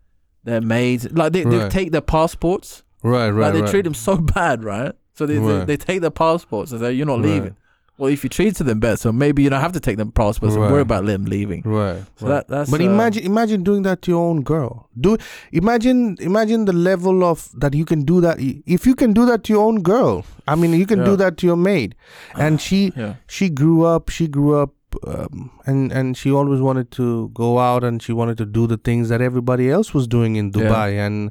their 0.44 0.61
maids, 0.61 1.11
like 1.12 1.32
they, 1.32 1.42
they 1.44 1.68
take 1.70 1.90
their 1.92 2.02
passports, 2.02 2.82
Right, 3.02 3.28
right, 3.30 3.46
like 3.46 3.52
they 3.55 3.61
right. 3.62 3.70
treat 3.70 3.84
them 3.84 3.94
so 3.94 4.16
bad, 4.16 4.64
right? 4.64 4.92
So 5.14 5.26
they, 5.26 5.38
Right. 5.38 5.58
they 5.60 5.64
they 5.64 5.76
take 5.76 6.00
their 6.00 6.10
passports 6.10 6.72
and 6.72 6.80
say 6.80 6.92
you're 6.92 7.06
not 7.06 7.20
Right. 7.20 7.26
leaving. 7.34 7.56
Well, 7.96 8.10
if 8.10 8.24
you 8.24 8.28
treated 8.28 8.66
them 8.66 8.80
better, 8.80 8.96
so 8.96 9.12
maybe 9.12 9.44
you 9.44 9.50
don't 9.50 9.60
have 9.60 9.70
to 9.70 9.78
take 9.78 9.98
them 9.98 10.10
passports 10.10 10.56
and 10.56 10.62
worry 10.64 10.80
about 10.82 11.06
them 11.06 11.26
leaving. 11.26 11.62
Right. 11.64 12.02
So 12.16 12.26
right. 12.26 12.34
that 12.34 12.48
that's. 12.48 12.68
but 12.70 12.80
uh, 12.80 12.84
imagine 12.84 13.22
imagine 13.24 13.62
doing 13.62 13.82
that 13.84 14.02
to 14.02 14.10
your 14.10 14.24
own 14.30 14.42
girl. 14.42 14.88
Do 15.00 15.16
imagine 15.52 16.16
imagine 16.20 16.64
the 16.64 16.72
level 16.72 17.22
of 17.22 17.48
that 17.60 17.72
you 17.74 17.84
can 17.84 18.02
do 18.02 18.20
that 18.20 18.38
if 18.66 18.84
you 18.84 18.96
can 18.96 19.12
do 19.12 19.24
that 19.26 19.44
to 19.44 19.52
your 19.52 19.62
own 19.62 19.82
girl. 19.82 20.24
I 20.48 20.56
mean, 20.56 20.72
you 20.72 20.86
can 20.86 20.98
Yeah. 21.00 21.04
do 21.04 21.16
that 21.22 21.36
to 21.38 21.46
your 21.46 21.56
maid. 21.56 21.94
And 22.34 22.60
she 22.60 22.92
Yeah. 22.96 23.14
she 23.28 23.48
grew 23.48 23.84
up 23.84 24.08
she 24.08 24.26
grew 24.26 24.56
up 24.62 24.72
um, 25.06 25.50
and 25.64 25.92
and 25.92 26.16
she 26.16 26.32
always 26.32 26.60
wanted 26.60 26.90
to 26.98 27.30
go 27.32 27.58
out 27.60 27.84
and 27.84 28.02
she 28.02 28.12
wanted 28.12 28.36
to 28.38 28.44
do 28.44 28.66
the 28.66 28.76
things 28.76 29.08
that 29.08 29.20
everybody 29.20 29.70
else 29.70 29.94
was 29.94 30.08
doing 30.08 30.34
in 30.34 30.46
Yeah. 30.46 30.62
Dubai 30.64 30.98
and 31.06 31.30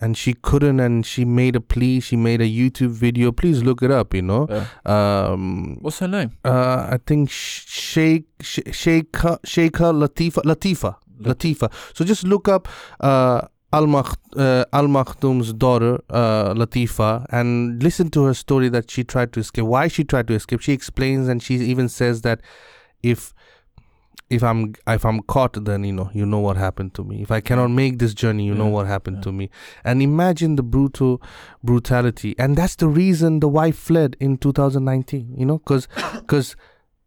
and 0.00 0.16
she 0.16 0.34
couldn't 0.34 0.78
and 0.80 1.06
she 1.06 1.24
made 1.24 1.56
a 1.56 1.60
plea 1.60 2.00
she 2.00 2.16
made 2.16 2.40
a 2.40 2.48
youtube 2.48 2.90
video 2.90 3.32
please 3.32 3.62
look 3.62 3.82
it 3.82 3.90
up 3.90 4.12
you 4.14 4.22
know 4.22 4.46
yeah. 4.50 4.66
um 4.84 5.78
What's 5.80 5.98
her 6.00 6.08
name? 6.08 6.32
uh, 6.44 6.88
I 6.90 6.98
think 7.06 7.30
Sh- 7.30 7.64
Sheikh 7.66 8.24
Sh- 8.40 8.60
Sheikha 8.66 9.40
Sheikha 9.42 9.92
Latifa 9.92 10.42
Latifa 10.42 10.96
Latifa. 11.20 11.72
So 11.94 12.04
just 12.04 12.24
look 12.24 12.46
up 12.46 12.68
uh, 13.00 13.40
Al 13.72 13.96
uh, 13.96 14.64
Al 14.72 14.86
Maktoum's 14.86 15.52
daughter 15.54 15.98
uh, 16.10 16.52
Latifa 16.54 17.24
and 17.30 17.82
listen 17.82 18.10
to 18.10 18.24
her 18.24 18.34
story 18.34 18.68
that 18.68 18.90
she 18.90 19.02
tried 19.02 19.32
to 19.32 19.40
escape. 19.40 19.64
Why 19.64 19.88
she 19.88 20.04
tried 20.04 20.28
to 20.28 20.34
escape? 20.34 20.60
She 20.60 20.72
explains 20.72 21.26
and 21.28 21.42
she 21.42 21.54
even 21.56 21.88
says 21.88 22.20
that 22.22 22.40
if 23.02 23.32
if 24.28 24.42
I'm 24.42 24.74
if 24.88 25.04
I'm 25.04 25.20
caught, 25.22 25.64
then 25.64 25.84
you 25.84 25.92
know 25.92 26.10
you 26.12 26.26
know 26.26 26.40
what 26.40 26.56
happened 26.56 26.94
to 26.94 27.04
me. 27.04 27.22
If 27.22 27.30
I 27.30 27.40
cannot 27.40 27.68
make 27.68 27.98
this 27.98 28.12
journey, 28.12 28.44
you 28.44 28.54
know 28.54 28.66
what 28.66 28.86
happened 28.86 29.18
yeah. 29.18 29.22
to 29.22 29.32
me. 29.32 29.50
And 29.84 30.02
imagine 30.02 30.56
the 30.56 30.62
brutal 30.62 31.22
brutality, 31.62 32.34
and 32.38 32.56
that's 32.56 32.76
the 32.76 32.88
reason 32.88 33.40
the 33.40 33.48
wife 33.48 33.78
fled 33.78 34.16
in 34.18 34.38
2019. 34.38 35.34
You 35.36 35.46
know, 35.46 35.58
because 35.58 35.86
because 36.14 36.56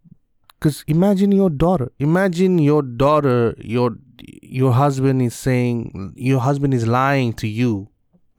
because 0.59 0.84
imagine 0.88 1.32
your 1.32 1.49
daughter. 1.49 1.91
Imagine 1.99 2.57
your 2.59 2.82
daughter. 2.82 3.53
Your 3.57 3.97
your 4.22 4.74
husband 4.74 5.22
is 5.22 5.36
saying 5.36 6.13
your 6.15 6.39
husband 6.39 6.74
is 6.74 6.88
lying 6.88 7.34
to 7.34 7.47
you 7.47 7.89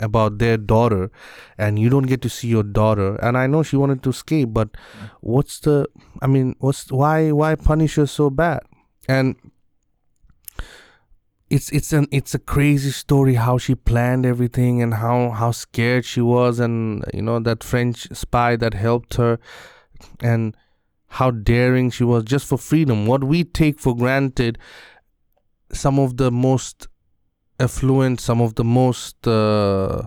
about 0.00 0.38
their 0.38 0.56
daughter 0.56 1.10
and 1.58 1.78
you 1.78 1.90
don't 1.90 2.06
get 2.06 2.22
to 2.22 2.28
see 2.28 2.48
your 2.48 2.62
daughter 2.62 3.16
and 3.16 3.36
i 3.36 3.46
know 3.46 3.62
she 3.62 3.76
wanted 3.76 4.02
to 4.02 4.08
escape 4.08 4.48
but 4.52 4.70
what's 5.20 5.60
the 5.60 5.86
i 6.22 6.26
mean 6.26 6.54
what's 6.58 6.90
why 6.90 7.30
why 7.30 7.54
punish 7.54 7.96
her 7.96 8.06
so 8.06 8.30
bad 8.30 8.60
and 9.11 9.36
it's 11.48 11.68
it's 11.78 11.92
an 11.92 12.06
it's 12.18 12.34
a 12.34 12.38
crazy 12.38 12.92
story 12.92 13.34
how 13.34 13.58
she 13.58 13.74
planned 13.74 14.24
everything 14.24 14.80
and 14.82 14.94
how 14.94 15.30
how 15.30 15.50
scared 15.50 16.04
she 16.04 16.20
was 16.20 16.61
and 16.61 17.04
you 17.12 17.22
know 17.22 17.38
that 17.40 17.64
french 17.64 18.06
spy 18.12 18.56
that 18.56 18.74
helped 18.74 19.14
her 19.14 19.38
and 20.20 20.54
how 21.11 21.30
daring 21.30 21.90
she 21.90 22.04
was 22.04 22.24
just 22.24 22.46
for 22.46 22.56
freedom. 22.56 23.04
What 23.04 23.24
we 23.24 23.42
take 23.42 23.80
for 23.80 23.96
granted 23.96 24.58
some 25.72 25.98
of 25.98 26.16
the 26.16 26.30
most 26.30 26.86
affluent 27.58 28.20
some 28.20 28.40
of 28.40 28.54
the 28.54 28.64
most 28.64 29.26
uh, 29.26 30.02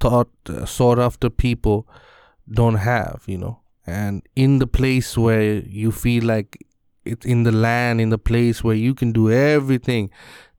thought 0.00 0.30
uh, 0.48 0.64
sought 0.64 0.98
after 0.98 1.30
people 1.30 1.86
don't 2.50 2.76
have 2.76 3.22
you 3.26 3.38
know. 3.38 3.60
And 3.86 4.22
in 4.34 4.58
the 4.58 4.66
place 4.66 5.16
where 5.16 5.58
you 5.60 5.92
feel 5.92 6.24
like 6.24 6.65
in 7.24 7.42
the 7.44 7.52
land 7.52 8.00
in 8.00 8.10
the 8.10 8.18
place 8.18 8.62
where 8.64 8.74
you 8.76 8.94
can 8.94 9.12
do 9.12 9.30
everything. 9.30 10.10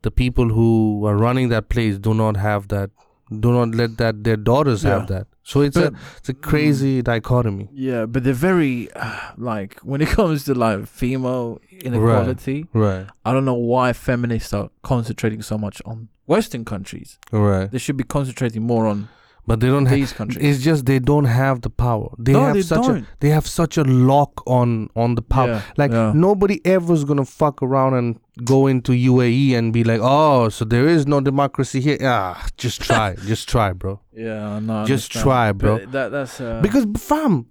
The 0.03 0.11
people 0.11 0.49
who 0.49 1.05
are 1.05 1.15
running 1.17 1.49
that 1.49 1.69
place 1.69 1.97
do 1.99 2.13
not 2.13 2.37
have 2.37 2.67
that 2.69 2.91
do 3.39 3.51
not 3.51 3.75
let 3.75 3.97
that 3.97 4.23
their 4.23 4.37
daughters 4.37 4.83
have 4.83 5.07
that. 5.07 5.27
So 5.43 5.61
it's 5.61 5.75
But- 5.77 5.93
a 5.93 5.97
it's 6.17 6.29
a 6.29 6.33
crazy 6.33 7.01
dichotomy. 7.01 7.69
Yeah, 7.73 8.05
but 8.05 8.23
they're 8.23 8.33
very 8.51 8.89
uh, 8.95 9.31
like 9.37 9.79
when 9.81 10.01
it 10.01 10.07
comes 10.19 10.45
to 10.45 10.53
like 10.53 10.85
female 10.87 11.59
inequality. 11.83 12.67
Right, 12.73 12.97
right. 12.99 13.07
I 13.25 13.33
don't 13.33 13.45
know 13.45 13.53
why 13.73 13.91
feminists 13.93 14.53
are 14.53 14.69
concentrating 14.83 15.41
so 15.41 15.57
much 15.57 15.81
on 15.85 16.07
Western 16.25 16.63
countries. 16.65 17.17
right. 17.31 17.69
They 17.71 17.77
should 17.79 17.97
be 17.97 18.03
concentrating 18.03 18.63
more 18.63 18.85
on 18.87 19.09
but 19.47 19.59
they 19.61 19.67
don't 19.67 19.85
have 19.85 19.97
these 19.97 20.13
countries. 20.13 20.43
it's 20.47 20.63
just 20.63 20.85
they 20.85 20.99
don't 20.99 21.25
have 21.25 21.61
the 21.61 21.69
power 21.69 22.09
they 22.19 22.33
no, 22.33 22.41
have 22.45 22.53
they 22.55 22.61
such 22.61 22.81
don't. 22.87 22.97
a 22.97 23.07
they 23.21 23.29
have 23.29 23.47
such 23.47 23.77
a 23.77 23.83
lock 23.83 24.43
on 24.45 24.89
on 24.95 25.15
the 25.15 25.21
power 25.21 25.47
Yeah, 25.47 25.61
like 25.77 25.91
yeah. 25.91 26.11
nobody 26.13 26.59
ever 26.65 26.93
is 26.93 27.03
gonna 27.05 27.25
fuck 27.25 27.63
around 27.63 27.93
and 27.95 28.19
go 28.45 28.67
into 28.67 28.91
UAE 28.91 29.53
and 29.57 29.71
be 29.73 29.83
like 29.83 30.01
oh 30.03 30.49
so 30.49 30.65
there 30.65 30.87
is 30.87 31.07
no 31.07 31.21
democracy 31.21 31.79
here 31.81 31.97
ah 32.03 32.45
just 32.57 32.81
try 32.87 33.15
just 33.25 33.47
try 33.49 33.71
bro 33.73 33.99
Yeah, 34.13 34.59
no. 34.59 34.81
I 34.81 34.85
Just 34.85 35.05
understand. 35.15 35.23
try, 35.23 35.51
bro. 35.53 35.77
But 35.79 35.91
That 35.91 36.09
that's 36.11 36.41
uh, 36.41 36.59
because 36.61 36.85
fam 36.97 37.45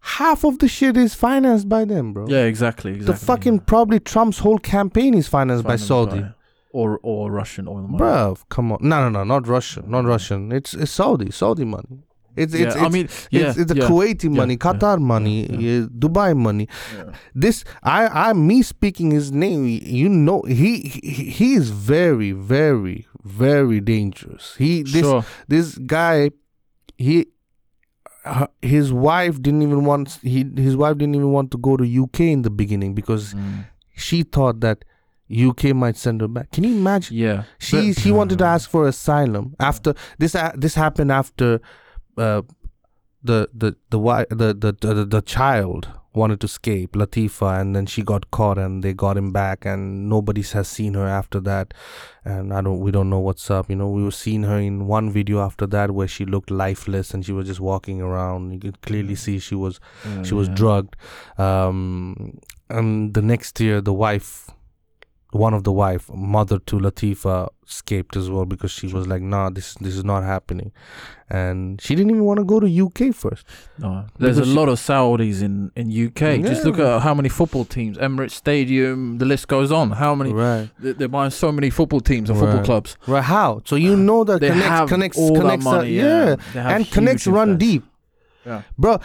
half 0.00 0.44
of 0.44 0.58
the 0.58 0.68
shit 0.68 0.96
is 0.96 1.14
financed 1.14 1.68
by 1.68 1.84
them 1.84 2.12
bro 2.12 2.26
yeah, 2.28 2.44
exactly. 2.44 2.92
exactly 2.92 3.12
the 3.12 3.18
fucking 3.26 3.60
probably 3.60 4.00
Trump's 4.00 4.38
whole 4.40 4.58
campaign 4.58 5.14
is 5.14 5.28
financed 5.28 5.64
by 5.64 5.76
Saudi 5.76 6.20
by- 6.20 6.32
or 6.72 6.98
or 7.02 7.30
Russian 7.30 7.68
oil 7.68 7.82
money. 7.88 7.98
Bruv, 8.02 8.42
come 8.48 8.72
on 8.72 8.78
no 8.82 8.96
no 9.02 9.08
no 9.08 9.24
not 9.24 9.46
Russian 9.46 9.90
not 9.90 10.04
Russian 10.04 10.50
it's 10.52 10.74
it's 10.74 10.90
Saudi 10.90 11.30
Saudi 11.30 11.64
money 11.64 12.02
it's 12.34 12.54
it's, 12.54 12.74
yeah, 12.74 12.82
I 12.82 12.86
it's 12.86 12.92
mean, 12.94 13.08
yeah, 13.30 13.48
it's, 13.50 13.58
it's 13.58 13.72
the 13.72 13.78
yeah, 13.80 13.88
Kuwaiti 13.88 14.30
money, 14.30 14.56
Qatar 14.56 14.98
money, 14.98 15.46
Dubai 16.02 16.34
money. 16.34 16.66
This 17.34 17.62
I 17.82 18.06
I 18.06 18.32
me 18.32 18.62
speaking 18.62 19.10
his 19.10 19.30
name. 19.32 19.66
You 19.66 20.08
know 20.08 20.40
he 20.42 20.78
he, 20.80 21.24
he 21.38 21.54
is 21.54 21.68
very 21.70 22.32
very 22.32 23.06
very 23.22 23.80
dangerous. 23.80 24.54
He 24.56 24.82
this 24.82 25.02
sure. 25.02 25.24
this 25.48 25.76
guy 25.76 26.30
he 26.96 27.26
uh, 28.24 28.46
his 28.62 28.92
wife 28.92 29.42
didn't 29.42 29.62
even 29.62 29.84
want 29.84 30.18
he 30.22 30.46
his 30.56 30.76
wife 30.76 30.96
didn't 30.96 31.14
even 31.14 31.32
want 31.32 31.50
to 31.50 31.58
go 31.58 31.76
to 31.76 31.84
UK 31.84 32.20
in 32.20 32.42
the 32.42 32.50
beginning 32.50 32.94
because 32.94 33.34
Mm. 33.34 33.66
she 33.94 34.22
thought 34.22 34.60
that 34.60 34.84
UK 35.32 35.74
might 35.74 35.96
send 35.96 36.20
her 36.20 36.28
back. 36.28 36.50
Can 36.52 36.64
you 36.64 36.74
imagine? 36.76 37.16
Yeah, 37.16 37.44
She 37.58 37.92
but- 37.92 38.00
she 38.02 38.12
wanted 38.12 38.38
to 38.38 38.44
ask 38.54 38.68
for 38.70 38.86
asylum 38.86 39.54
after 39.60 39.94
this. 40.18 40.34
Uh, 40.34 40.52
this 40.54 40.74
happened 40.74 41.10
after 41.12 41.60
uh, 42.18 42.42
the 43.22 43.48
the 43.54 43.76
the 43.90 43.98
the 44.30 44.54
the 44.54 44.94
the, 44.94 45.04
the 45.04 45.22
child 45.22 45.88
wanted 46.14 46.38
to 46.40 46.44
escape 46.44 46.92
Latifa, 46.92 47.58
and 47.58 47.74
then 47.74 47.86
she 47.86 48.02
got 48.02 48.30
caught, 48.30 48.58
and 48.58 48.82
they 48.84 48.92
got 48.92 49.16
him 49.16 49.32
back, 49.32 49.64
and 49.64 50.10
nobody 50.10 50.42
has 50.42 50.68
seen 50.68 50.92
her 50.92 51.06
after 51.06 51.40
that. 51.40 51.72
And 52.24 52.52
I 52.52 52.60
don't 52.60 52.80
we 52.80 52.90
don't 52.90 53.08
know 53.08 53.18
what's 53.20 53.50
up. 53.50 53.70
You 53.70 53.76
know, 53.76 53.88
we 53.88 54.02
were 54.02 54.10
seeing 54.10 54.42
her 54.42 54.58
in 54.58 54.86
one 54.86 55.10
video 55.10 55.40
after 55.40 55.66
that 55.68 55.92
where 55.92 56.06
she 56.08 56.26
looked 56.26 56.50
lifeless 56.50 57.14
and 57.14 57.24
she 57.24 57.32
was 57.32 57.46
just 57.46 57.60
walking 57.60 58.02
around. 58.02 58.52
You 58.52 58.58
could 58.60 58.82
clearly 58.82 59.14
see 59.14 59.38
she 59.38 59.54
was 59.54 59.80
Yeah, 60.04 60.22
she 60.24 60.34
was 60.34 60.48
yeah. 60.48 60.54
drugged 60.54 60.96
um 61.38 62.38
and 62.68 63.14
the 63.14 63.22
next 63.22 63.58
year 63.60 63.80
the 63.80 63.92
wife 63.92 64.50
one 65.32 65.54
of 65.54 65.64
the 65.64 65.72
wife 65.72 66.10
mother 66.12 66.58
to 66.58 66.76
latifa 66.78 67.48
escaped 67.66 68.16
as 68.16 68.28
well 68.28 68.44
because 68.44 68.70
she 68.70 68.86
was 68.86 69.06
like 69.06 69.22
nah 69.22 69.48
this 69.48 69.74
this 69.76 69.94
is 69.96 70.04
not 70.04 70.22
happening 70.22 70.70
and 71.30 71.80
she 71.80 71.94
didn't 71.94 72.10
even 72.10 72.24
want 72.24 72.38
to 72.38 72.44
go 72.44 72.60
to 72.60 72.68
uk 72.86 73.14
first 73.14 73.46
No, 73.78 74.04
there's 74.18 74.36
a 74.38 74.44
she- 74.44 74.52
lot 74.52 74.68
of 74.68 74.78
Saudis 74.78 75.40
in 75.42 75.70
in 75.74 75.86
UK. 76.06 76.42
Just 76.42 76.64
look 76.66 76.78
at 76.78 77.00
how 77.00 77.14
many 77.14 77.30
football 77.30 77.64
teams, 77.64 77.96
Emirates 77.96 78.32
Stadium, 78.32 79.16
the 79.18 79.24
list 79.24 79.48
goes 79.48 79.72
on. 79.72 79.92
How 79.92 80.14
many? 80.14 80.32
right 80.34 80.68
they- 80.78 80.92
They're 80.92 81.08
buying 81.08 81.30
so 81.30 81.50
many 81.50 81.70
football 81.70 82.00
teams 82.00 82.28
and 82.28 82.38
football 82.38 82.56
Right. 82.58 82.66
clubs. 82.66 82.96
right 83.06 83.24
how 83.24 83.62
so 83.64 83.76
you 83.76 83.96
know 83.96 84.24
that 84.24 84.40
They 84.42 84.48
connects 84.50 84.68
have 84.68 84.88
connects 84.88 85.18
all 85.18 85.34
connects 85.40 85.64
that 85.64 85.70
money. 85.78 85.96
yeah, 85.96 86.36
and 86.74 86.90
connects 86.90 87.26
run 87.26 87.56
deep 87.56 87.82
Yeah. 88.46 88.62
bro 88.78 88.98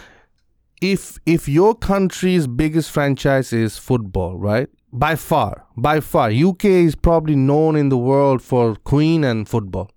if 0.82 1.18
if 1.26 1.48
your 1.50 1.74
country's 1.76 2.46
biggest 2.48 2.92
franchise 2.92 3.52
is 3.54 3.78
football 3.78 4.38
right 4.38 4.70
by 5.00 5.16
far 5.16 5.66
by 5.76 6.00
far 6.00 6.30
uk 6.32 6.66
is 6.66 6.96
probably 6.96 7.36
known 7.36 7.76
in 7.76 7.90
the 7.90 7.98
world 7.98 8.42
for 8.42 8.76
queen 8.76 9.24
and 9.24 9.48
football. 9.48 9.92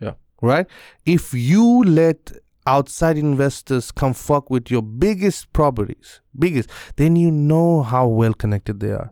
Yeah. 0.00 0.14
right? 0.42 0.66
If 1.04 1.32
you 1.32 1.82
let 1.84 2.32
outside 2.66 3.16
investors 3.16 3.90
come 3.92 4.12
fuck 4.12 4.50
with 4.50 4.70
your 4.70 4.82
biggest 4.82 5.52
properties 5.52 6.20
biggest 6.38 6.68
then 6.96 7.16
you 7.16 7.30
know 7.30 7.82
how 7.82 8.06
well 8.08 8.34
connected 8.34 8.80
they 8.80 8.90
are. 8.90 9.10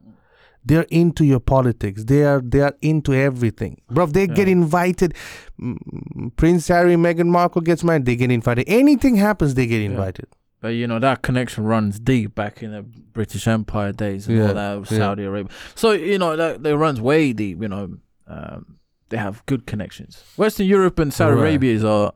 They're 0.66 0.86
into 0.90 1.24
your 1.26 1.40
politics. 1.40 2.04
They 2.04 2.24
are 2.24 2.40
they 2.40 2.60
are 2.60 2.74
into 2.80 3.12
everything. 3.12 3.82
Bro 3.90 4.06
they 4.06 4.26
get 4.26 4.48
invited. 4.48 5.14
Mm, 5.60 6.34
prince 6.36 6.68
harry 6.68 6.96
meghan 6.96 7.28
markle 7.28 7.60
gets 7.60 7.84
married 7.84 8.06
they 8.06 8.16
get 8.16 8.30
invited. 8.30 8.64
Anything 8.66 9.16
happens 9.16 9.54
they 9.54 9.66
get 9.66 9.82
Yeah. 9.82 10.43
But 10.64 10.70
you 10.70 10.86
know 10.86 10.98
that 10.98 11.20
connection 11.20 11.64
runs 11.64 12.00
deep 12.00 12.34
back 12.34 12.62
in 12.62 12.72
the 12.72 12.80
British 12.80 13.46
Empire 13.46 13.92
days 13.92 14.26
and 14.26 14.38
Yeah, 14.38 14.48
all 14.48 14.54
that 14.54 14.80
with 14.80 14.92
yeah. 14.92 14.96
Saudi 14.98 15.24
Arabia. 15.24 15.52
So 15.74 15.92
you 15.92 16.16
know 16.16 16.36
that, 16.36 16.62
that 16.62 16.78
runs 16.78 17.02
way 17.02 17.34
deep. 17.34 17.60
You 17.60 17.68
know, 17.68 17.98
um, 18.26 18.78
they 19.10 19.18
have 19.18 19.44
good 19.44 19.66
connections. 19.66 20.24
Western 20.38 20.64
Europe 20.66 20.98
and 20.98 21.12
Saudi 21.12 21.34
Right. 21.36 21.40
Arabia 21.50 21.86
are 21.86 22.14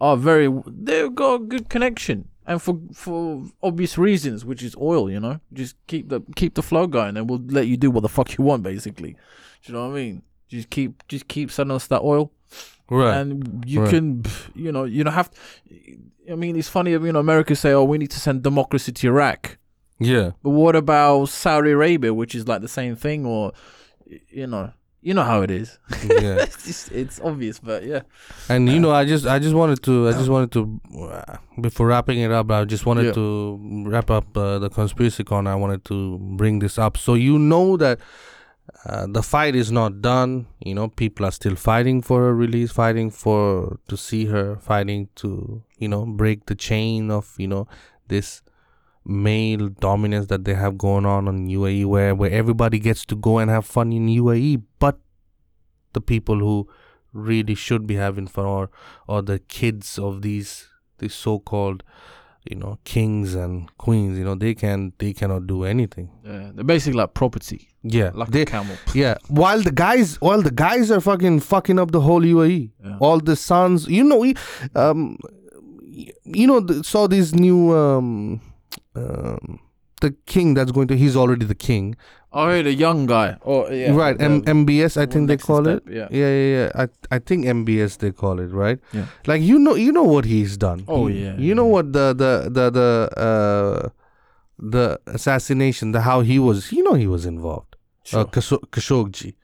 are 0.00 0.16
very. 0.16 0.46
They've 0.68 1.12
got 1.12 1.34
a 1.34 1.38
good 1.40 1.68
connection, 1.68 2.28
and 2.46 2.62
for 2.62 2.78
for 2.94 3.42
obvious 3.64 3.98
reasons, 3.98 4.44
which 4.44 4.62
is 4.62 4.76
oil. 4.76 5.10
You 5.10 5.18
know, 5.18 5.40
just 5.52 5.74
keep 5.88 6.08
the 6.08 6.20
keep 6.36 6.54
the 6.54 6.62
flow 6.62 6.86
going, 6.86 7.16
and 7.16 7.28
we'll 7.28 7.42
let 7.48 7.66
you 7.66 7.76
do 7.76 7.90
what 7.90 8.02
the 8.02 8.08
fuck 8.08 8.38
you 8.38 8.44
want. 8.44 8.62
Basically, 8.62 9.14
do 9.14 9.18
you 9.64 9.74
know 9.74 9.88
what 9.88 9.96
I 9.96 10.02
mean? 10.02 10.22
Just 10.48 10.70
keep 10.70 11.02
just 11.08 11.26
keep 11.26 11.50
sending 11.50 11.74
us 11.74 11.88
that 11.88 12.02
oil 12.02 12.30
Right. 12.88 13.16
and 13.16 13.64
you 13.66 13.80
Right. 13.80 13.90
can 13.90 14.22
you 14.54 14.70
know 14.70 14.84
you 14.84 15.02
don't 15.02 15.14
have 15.14 15.30
i 16.30 16.34
mean 16.34 16.56
it's 16.56 16.68
funny 16.68 16.90
you 16.92 17.12
know 17.12 17.20
america 17.20 17.54
say 17.56 17.72
oh 17.72 17.84
we 17.84 17.98
need 17.98 18.10
to 18.10 18.20
send 18.20 18.42
democracy 18.42 18.92
to 18.92 19.06
iraq 19.08 19.58
yeah. 19.98 20.30
but 20.42 20.50
what 20.50 20.76
about 20.76 21.26
saudi 21.26 21.70
arabia 21.70 22.12
which 22.12 22.34
is 22.34 22.46
like 22.48 22.60
the 22.60 22.68
same 22.68 22.94
thing 22.96 23.24
or 23.26 23.52
you 24.28 24.46
know 24.46 24.72
you 25.02 25.14
know 25.14 25.22
how 25.22 25.40
it 25.42 25.50
is 25.50 25.78
Yeah. 26.04 26.36
it's 26.42 26.64
just, 26.66 26.92
it's 26.92 27.20
obvious 27.20 27.60
but 27.60 27.84
yeah 27.84 28.00
And 28.48 28.68
you 28.68 28.80
know, 28.80 28.90
I 28.90 29.04
just 29.04 29.24
I 29.24 29.38
just 29.38 29.54
wanted 29.54 29.80
to 29.84 30.08
I 30.08 30.12
just 30.12 30.28
wanted 30.28 30.50
to 30.52 30.80
uh, 31.00 31.36
before 31.60 31.86
wrapping 31.86 32.18
it 32.18 32.32
up, 32.32 32.50
I 32.50 32.64
just 32.64 32.86
wanted 32.86 33.06
Yeah. 33.06 33.12
to 33.12 33.58
wrap 33.86 34.10
up 34.10 34.36
uh, 34.36 34.58
the 34.58 34.68
conspiracy 34.68 35.22
con. 35.22 35.46
I 35.46 35.54
wanted 35.54 35.84
to 35.86 36.18
bring 36.36 36.58
this 36.58 36.76
up 36.78 36.96
so 36.96 37.14
you 37.14 37.38
know 37.38 37.76
that 37.76 38.00
uh, 38.84 39.06
the 39.08 39.22
fight 39.22 39.54
is 39.54 39.70
not 39.70 40.00
done. 40.02 40.46
You 40.60 40.74
know, 40.74 40.88
people 40.88 41.24
are 41.24 41.30
still 41.32 41.54
fighting 41.56 42.02
for 42.02 42.20
her 42.22 42.34
release, 42.34 42.72
fighting 42.72 43.10
for 43.10 43.78
to 43.88 43.96
see 43.96 44.26
her, 44.26 44.56
fighting 44.56 45.08
to 45.22 45.62
you 45.78 45.88
know 45.88 46.04
break 46.06 46.46
the 46.46 46.54
chain 46.54 47.10
of 47.10 47.34
you 47.38 47.46
know 47.48 47.66
this 48.08 48.42
male 49.04 49.68
dominance 49.68 50.26
that 50.26 50.44
they 50.44 50.54
have 50.54 50.76
going 50.78 51.06
on 51.06 51.28
in 51.28 51.46
UAE, 51.48 51.84
where 51.86 52.14
where 52.14 52.30
everybody 52.30 52.78
gets 52.78 53.04
to 53.06 53.16
go 53.16 53.38
and 53.38 53.50
have 53.50 53.64
fun 53.64 53.92
in 53.92 54.06
UAE, 54.08 54.62
but 54.78 54.98
the 55.92 56.00
people 56.00 56.38
who 56.40 56.68
really 57.12 57.54
should 57.54 57.86
be 57.86 57.94
having 57.94 58.26
fun 58.26 58.44
or 58.46 58.70
or 59.08 59.22
the 59.22 59.38
kids 59.38 59.98
of 59.98 60.22
these 60.22 60.68
these 60.98 61.14
so-called 61.14 61.82
you 62.50 62.56
know 62.56 62.78
kings 62.84 63.34
and 63.34 63.68
queens 63.78 64.16
you 64.18 64.24
know 64.24 64.34
they 64.34 64.54
can 64.54 64.92
they 64.98 65.12
cannot 65.12 65.46
do 65.46 65.64
anything. 65.64 66.10
Yeah 66.24 66.50
they're 66.54 66.64
basically 66.64 66.98
like 66.98 67.14
property. 67.14 67.68
Yeah 67.82 68.10
like 68.14 68.30
they, 68.30 68.42
a 68.42 68.46
camel. 68.46 68.76
yeah. 68.94 69.14
While 69.28 69.62
the 69.62 69.72
guys 69.72 70.16
while 70.20 70.42
the 70.42 70.50
guys 70.50 70.90
are 70.90 71.00
fucking 71.00 71.40
fucking 71.40 71.78
up 71.78 71.90
the 71.92 72.00
whole 72.00 72.22
UAE 72.22 72.70
Yeah. 72.84 72.98
all 73.00 73.18
the 73.20 73.36
sons 73.36 73.86
you 73.88 74.04
know 74.04 74.18
we, 74.18 74.34
um 74.74 75.16
you 76.24 76.46
know 76.46 76.60
the, 76.60 76.82
saw 76.84 77.06
this 77.08 77.32
new 77.34 77.74
um 77.76 78.40
um 78.94 79.60
the 80.02 80.10
king 80.26 80.54
that's 80.54 80.72
going 80.72 80.88
to 80.88 80.96
he's 80.96 81.16
already 81.16 81.46
the 81.46 81.54
king. 81.54 81.96
Oh 82.32 82.48
yeah, 82.50 82.62
the 82.62 82.72
young 82.74 83.06
guy. 83.06 83.36
Oh 83.46 83.60
yeah. 83.70 83.94
Right 83.96 84.18
the- 84.18 84.24
M- 84.24 84.42
mbs 84.66 84.96
i 85.02 85.06
think 85.06 85.28
they 85.28 85.38
call 85.38 85.62
step, 85.64 85.86
it? 85.86 85.94
yeah. 85.98 86.08
Yeah 86.10 86.30
yeah 86.38 86.48
yeah. 86.56 86.70
I 86.84 87.16
i 87.16 87.18
think 87.18 87.46
mbs 87.46 87.96
they 88.02 88.10
call 88.22 88.40
it 88.40 88.50
right? 88.62 88.78
Yeah. 88.92 89.06
like 89.26 89.40
you 89.50 89.58
know 89.58 89.74
you 89.84 89.92
know 89.98 90.02
what 90.14 90.26
he's 90.32 90.56
done. 90.66 90.84
Oh, 90.86 91.06
He- 91.06 91.22
yeah, 91.24 91.36
you 91.48 91.54
know 91.54 91.64
what 91.76 91.92
the 91.94 92.06
the 92.22 92.32
the 92.58 92.66
the 92.78 92.90
uh 93.28 93.88
the 94.76 94.84
assassination 95.06 95.92
the 95.92 96.02
how 96.02 96.20
he 96.32 96.38
was 96.38 96.72
you 96.72 96.82
know 96.82 96.94
he 96.94 97.06
was 97.06 97.24
involved. 97.24 97.76
Sure. 98.04 98.20
uh, 98.20 98.24
Khasho- 98.36 98.64
khashoggi 98.70 99.34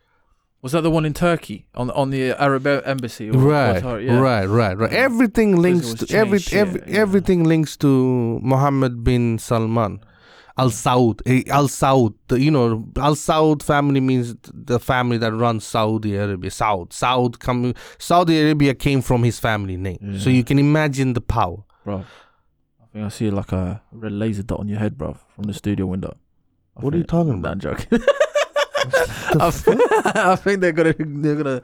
was 0.62 0.72
that 0.72 0.82
the 0.82 0.90
one 0.90 1.04
in 1.04 1.12
turkey 1.12 1.66
on 1.74 1.90
on 1.90 2.10
the 2.10 2.30
arab 2.40 2.66
embassy 2.66 3.28
or 3.28 3.32
right 3.32 3.82
Qatar? 3.82 4.04
yeah. 4.04 4.18
right 4.18 4.46
right 4.46 4.78
right 4.78 4.92
everything 4.92 5.56
links 5.56 5.92
to 5.94 6.16
every, 6.16 6.40
every 6.52 6.80
yeah, 6.80 6.86
yeah. 6.86 7.00
everything 7.00 7.44
links 7.44 7.76
to 7.76 8.38
Mohammed 8.42 9.04
bin 9.04 9.38
Salman 9.38 10.00
Al 10.56 10.70
Saud 10.70 11.20
eh, 11.26 11.42
Al 11.48 11.66
Saud 11.66 12.14
the, 12.28 12.40
you 12.40 12.50
know 12.50 12.88
Al 12.96 13.14
Saud 13.14 13.62
family 13.62 14.00
means 14.00 14.34
the 14.52 14.78
family 14.78 15.18
that 15.18 15.32
runs 15.32 15.64
Saudi 15.64 16.16
Arabia 16.16 16.50
Saud 16.50 16.90
Saud 16.90 17.38
come 17.38 17.74
Saudi 17.98 18.40
Arabia 18.40 18.74
came 18.74 19.02
from 19.02 19.22
his 19.24 19.38
family 19.38 19.76
name 19.76 20.18
so 20.18 20.30
you 20.30 20.44
can 20.44 20.58
imagine 20.58 21.12
the 21.14 21.20
power 21.20 21.64
bro. 21.84 22.04
I 22.80 22.86
think 22.92 23.04
I 23.06 23.08
see 23.08 23.30
like 23.30 23.52
a 23.52 23.82
red 23.90 24.12
laser 24.12 24.42
dot 24.42 24.60
on 24.60 24.68
your 24.68 24.78
head, 24.78 24.98
bro, 24.98 25.16
from 25.34 25.44
the 25.44 25.54
studio 25.54 25.86
window. 25.86 26.14
I 26.76 26.80
What 26.80 26.94
are 26.94 26.98
you 26.98 27.04
talking 27.04 27.38
about? 27.38 27.52
I'm 27.52 27.60
joking. 27.60 27.86
I, 29.40 30.36
think, 30.36 30.60
they're 30.60 30.72
gonna 30.72 30.94
they're 30.98 31.36
gonna. 31.36 31.62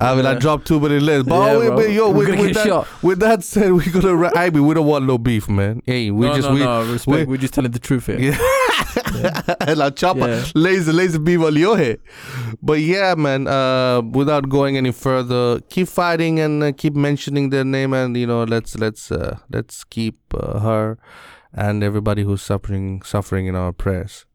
I 0.00 0.14
mean 0.14 0.26
I 0.26 0.34
dropped 0.34 0.70
many 0.70 1.00
lists 1.00 1.26
but 1.28 1.34
Yeah, 1.52 1.58
wait, 1.58 1.66
bro. 1.68 1.76
wait, 1.78 1.94
yo 1.94 2.10
We're 2.10 2.16
with, 2.18 2.26
gonna 2.28 2.40
with, 2.42 2.48
get 2.48 2.54
that, 2.56 2.66
shot. 2.66 3.02
with 3.02 3.18
that 3.20 3.42
said 3.42 3.72
we 3.72 3.86
gonna 3.86 4.14
ra- 4.14 4.30
I 4.36 4.50
mean 4.50 4.66
we 4.66 4.74
don't 4.74 4.86
want 4.86 5.06
no 5.06 5.16
beef 5.16 5.48
man 5.48 5.80
hey 5.86 6.10
we 6.10 6.26
no, 6.26 6.34
just 6.34 6.48
no, 6.48 6.54
we 6.54 6.60
no, 6.60 6.92
respect. 6.92 7.06
we- 7.06 7.24
We, 7.24 7.34
are 7.36 7.40
just 7.40 7.54
telling 7.54 7.70
the 7.70 7.78
truth 7.78 8.06
here. 8.06 8.20
Yeah. 8.20 8.38
La 9.74 9.90
chapa, 9.90 10.18
Yeah. 10.28 10.44
laser, 10.54 10.92
laser 10.92 11.18
beam 11.18 11.42
on 11.44 11.56
your 11.56 11.76
head. 11.76 12.00
But 12.62 12.80
yeah, 12.80 13.14
man. 13.14 13.46
Uh, 13.46 14.02
without 14.02 14.48
going 14.48 14.76
any 14.76 14.92
further, 14.92 15.60
keep 15.70 15.88
fighting 15.88 16.38
and 16.40 16.62
uh, 16.62 16.72
keep 16.72 16.94
mentioning 16.94 17.50
their 17.50 17.64
name, 17.64 17.92
and 17.94 18.16
you 18.16 18.26
know, 18.26 18.44
let's 18.44 18.76
let's 18.78 19.10
uh, 19.12 19.38
let's 19.50 19.84
keep 19.84 20.18
uh, 20.34 20.58
her 20.60 20.98
and 21.52 21.82
everybody 21.82 22.22
who's 22.22 22.42
suffering 22.42 23.02
suffering 23.02 23.46
in 23.46 23.54
our 23.54 23.72
prayers. 23.72 24.26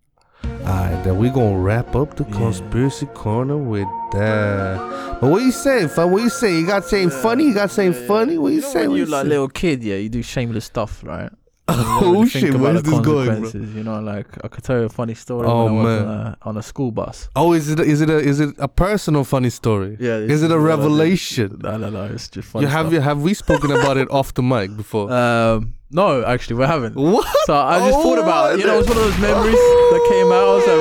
Alright, 0.45 1.03
then 1.03 1.17
we 1.17 1.29
gonna 1.29 1.57
wrap 1.57 1.95
up 1.95 2.15
the 2.15 2.23
Yeah. 2.25 2.37
conspiracy 2.37 3.05
corner 3.07 3.57
with 3.57 3.87
that. 4.13 5.17
But 5.19 5.29
what 5.29 5.41
you 5.41 5.51
saying, 5.51 5.89
fun? 5.89 6.11
What 6.11 6.21
you 6.23 6.29
say? 6.29 6.57
You 6.59 6.65
got 6.67 6.85
saying 6.85 7.09
funny? 7.09 7.45
You 7.45 7.53
got 7.53 7.71
saying 7.71 7.93
funny? 8.07 8.37
What 8.37 8.49
you, 8.49 8.55
You 8.57 8.61
know 8.61 8.69
say? 8.69 8.87
when 8.87 8.91
you 8.97 9.03
you 9.03 9.05
like 9.11 9.23
say? 9.23 9.29
little 9.29 9.47
kid, 9.49 9.83
yeah, 9.83 9.95
you 9.95 10.09
do 10.09 10.21
shameless 10.21 10.65
stuff, 10.65 11.03
right? 11.05 11.31
Oh 12.05 12.25
shit, 12.25 12.53
where's 12.55 12.83
this 12.83 12.99
going, 12.99 13.41
bro? 13.41 13.49
You 13.51 13.83
know, 13.83 13.99
like 14.01 14.27
I 14.43 14.47
could 14.49 14.63
tell 14.65 14.79
you 14.79 14.85
a 14.85 14.89
funny 14.89 15.13
story 15.15 15.47
Oh, 15.47 15.65
when 15.65 15.71
I 15.73 15.77
was 15.77 15.85
man. 15.85 16.07
on 16.07 16.17
a, 16.27 16.37
on 16.43 16.57
a 16.57 16.61
school 16.61 16.91
bus. 16.91 17.29
Oh, 17.37 17.53
is 17.53 17.69
it 17.69 17.79
is 17.79 18.01
it 18.01 18.09
a 18.09 18.17
is 18.17 18.39
it 18.41 18.53
a 18.59 18.67
personal 18.67 19.23
funny 19.23 19.49
story? 19.49 19.95
Yeah, 19.99 20.17
Is 20.17 20.43
it 20.43 20.51
a 20.51 20.59
revelation? 20.59 21.59
No, 21.63 21.77
no, 21.77 21.89
no. 21.89 22.03
It's 22.05 22.27
just 22.27 22.49
funny. 22.49 22.65
You 22.65 22.69
have 22.71 22.91
you 22.91 22.99
have 22.99 23.21
we 23.21 23.33
spoken 23.33 23.71
about 23.71 23.95
it 23.97 24.09
off 24.17 24.33
the 24.33 24.43
mic 24.43 24.75
before? 24.75 25.09
Um, 25.11 25.75
no, 25.89 26.23
actually, 26.25 26.57
we 26.57 26.65
haven't. 26.65 26.95
what? 26.95 27.27
So 27.45 27.55
I 27.55 27.79
just 27.79 27.97
Oh, 27.97 28.03
thought 28.03 28.19
about, 28.19 28.59
you 28.59 28.65
know, 28.67 28.79
it's 28.79 28.89
one 28.89 28.97
of 28.97 29.03
those 29.05 29.19
memories 29.19 29.55
Oh, 29.57 29.89
that 29.93 30.03
came 30.13 30.31
out. 30.31 30.59
So 30.67 30.75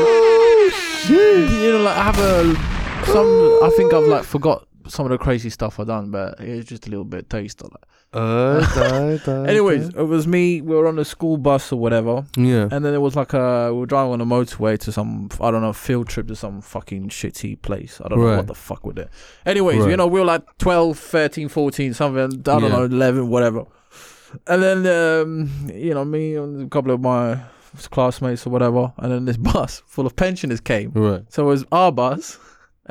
shit. 1.06 1.50
you 1.62 1.72
know, 1.72 1.82
like 1.84 1.96
I 1.96 2.02
have 2.10 2.18
a 2.18 2.54
some. 3.12 3.28
I 3.62 3.70
think 3.76 3.92
I've 3.94 4.08
like 4.08 4.24
forgot 4.24 4.66
some 4.88 5.06
of 5.06 5.10
the 5.10 5.18
crazy 5.18 5.50
stuff 5.50 5.78
I've 5.80 5.86
done, 5.86 6.10
but 6.10 6.40
it's 6.40 6.68
just 6.68 6.86
a 6.86 6.90
little 6.90 7.04
bit 7.04 7.28
taste 7.30 7.62
of 7.62 7.70
alright, 8.14 8.76
alright, 9.26 9.48
Anyways, 9.48 9.88
it 9.88 10.02
was 10.02 10.26
me. 10.26 10.60
We 10.60 10.76
were 10.76 10.86
on 10.86 10.98
a 10.98 11.04
school 11.04 11.36
bus 11.38 11.72
or 11.72 11.76
whatever, 11.78 12.24
yeah. 12.36 12.68
and 12.70 12.84
then 12.84 12.92
it 12.94 13.00
was 13.00 13.16
like 13.16 13.32
a 13.32 13.72
we 13.72 13.80
were 13.80 13.86
driving 13.86 14.12
on 14.12 14.20
a 14.20 14.26
motorway 14.26 14.78
to 14.80 14.92
some 14.92 15.28
I 15.40 15.50
don't 15.50 15.62
know 15.62 15.72
field 15.72 16.08
trip 16.08 16.28
to 16.28 16.36
some 16.36 16.60
fucking 16.60 17.08
shitty 17.08 17.62
place. 17.62 18.00
I 18.04 18.08
don't 18.08 18.18
know 18.20 18.36
what 18.36 18.46
the 18.46 18.54
fuck 18.54 18.84
with 18.84 18.98
it. 18.98 19.08
Anyways, 19.46 19.80
Right. 19.80 19.90
you 19.90 19.96
know, 19.96 20.06
we 20.06 20.20
were 20.20 20.26
like 20.26 20.42
12, 20.58 20.98
13, 20.98 21.48
14, 21.48 21.94
something. 21.94 22.22
I 22.22 22.28
don't 22.28 22.62
Yeah. 22.62 22.68
know, 22.68 22.84
eleven, 22.84 23.28
whatever. 23.28 23.64
And 24.46 24.62
then 24.62 24.78
um, 24.86 25.50
you 25.74 25.94
know, 25.94 26.04
me 26.04 26.36
and 26.36 26.66
a 26.66 26.68
couple 26.68 26.90
of 26.92 27.00
my 27.00 27.38
classmates 27.90 28.46
or 28.46 28.50
whatever, 28.50 28.92
and 28.98 29.10
then 29.12 29.24
this 29.24 29.36
bus 29.52 29.82
full 29.86 30.06
of 30.06 30.14
pensioners 30.16 30.60
came. 30.60 30.90
Right, 30.94 31.22
So 31.30 31.44
it 31.44 31.46
was 31.46 31.64
our 31.72 31.90
bus 31.92 32.38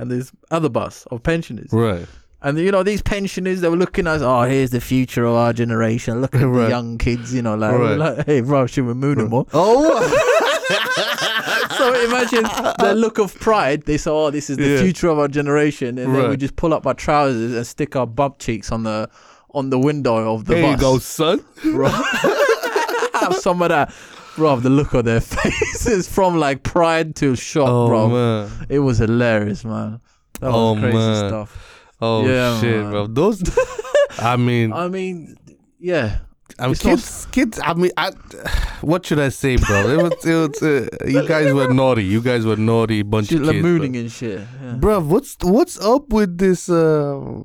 and 0.01 0.09
this 0.11 0.31
other 0.49 0.69
bus 0.69 1.05
of 1.11 1.21
pensioners. 1.23 1.71
right. 1.71 2.07
And 2.43 2.57
you 2.57 2.71
know, 2.71 2.81
these 2.81 3.03
pensioners, 3.03 3.61
they 3.61 3.69
were 3.69 3.77
looking 3.77 4.07
at 4.07 4.15
us, 4.15 4.21
oh, 4.23 4.41
here's 4.49 4.71
the 4.71 4.81
future 4.81 5.25
of 5.25 5.35
our 5.35 5.53
generation. 5.53 6.21
Look 6.21 6.33
at 6.33 6.41
Right. 6.47 6.63
the 6.63 6.69
young 6.69 6.97
kids, 6.97 7.31
you 7.35 7.43
know, 7.43 7.53
like, 7.55 7.75
Right. 7.77 7.97
like 7.99 8.25
hey, 8.25 8.41
bro, 8.41 8.65
should 8.65 8.87
we 8.87 8.95
moon 8.95 9.19
them 9.19 9.29
more? 9.29 9.45
Oh, 9.53 10.01
so 11.77 11.93
imagine 12.05 12.43
the 12.79 12.93
look 12.95 13.19
of 13.19 13.35
pride. 13.39 13.83
They 13.83 13.97
saw, 13.97 14.25
oh, 14.25 14.31
this 14.31 14.49
is 14.49 14.57
the 14.57 14.67
Yeah. 14.69 14.81
future 14.81 15.09
of 15.09 15.19
our 15.19 15.27
generation. 15.27 15.99
And 15.99 16.15
then 16.15 16.29
we 16.31 16.37
just 16.37 16.55
pull 16.55 16.73
up 16.73 16.87
our 16.87 16.95
trousers 16.95 17.53
and 17.53 17.67
stick 17.67 17.95
our 17.95 18.07
butt 18.07 18.39
cheeks 18.39 18.71
on 18.71 18.83
the 18.83 19.07
on 19.53 19.69
the 19.69 19.77
window 19.77 20.33
of 20.33 20.45
the 20.45 20.53
there 20.55 20.63
bus. 20.63 20.71
you 20.71 20.77
go, 20.81 20.97
son. 20.97 21.45
Bro. 21.61 21.89
Have 21.89 23.35
some 23.35 23.61
of 23.61 23.69
that. 23.69 23.93
Bro, 24.35 24.57
the 24.61 24.69
look 24.69 24.93
on 24.95 25.05
their 25.05 25.19
faces 25.37 26.07
from 26.07 26.37
like 26.37 26.63
pride 26.63 27.15
to 27.17 27.35
shock, 27.35 27.67
Oh 27.69 27.87
bro. 27.87 28.07
man. 28.09 28.49
It 28.69 28.79
was 28.79 28.97
hilarious, 28.99 29.63
man. 29.65 29.99
That 30.39 30.51
was 30.51 30.55
Oh, 30.55 30.79
crazy 30.79 30.97
man. 30.97 31.27
stuff. 31.29 31.87
Oh 32.01 32.25
Yeah, 32.25 32.59
shit, 32.61 32.81
man. 32.81 32.91
bro. 32.91 33.07
Those. 33.07 33.43
I 34.19 34.35
mean, 34.37 34.73
I 34.73 34.87
mean, 34.87 35.35
yeah. 35.79 36.19
I 36.59 36.63
mean, 36.63 36.71
it's 36.73 36.83
not- 36.83 36.91
kids, 36.91 37.27
kids. 37.31 37.59
I 37.63 37.73
mean, 37.73 37.91
I, 37.97 38.11
what 38.81 39.05
should 39.05 39.19
I 39.19 39.29
say, 39.29 39.55
bro? 39.57 39.87
It 39.89 40.01
was, 40.03 40.25
it 40.25 40.35
was. 40.35 40.61
Uh, 40.63 40.87
you 41.07 41.27
guys 41.27 41.53
were 41.53 41.73
naughty. 41.73 42.03
You 42.03 42.21
guys 42.21 42.45
were 42.45 42.57
naughty 42.57 43.01
bunch 43.03 43.27
Shit, 43.29 43.41
of 43.41 43.49
kids. 43.49 43.63
mooning 43.63 43.95
and 43.95 44.11
shit. 44.11 44.39
Yeah. 44.39 44.75
Bruv, 44.79 45.05
what's 45.07 45.37
what's 45.41 45.79
up 45.79 46.09
with 46.09 46.37
this? 46.37 46.69
Uh, 46.69 47.43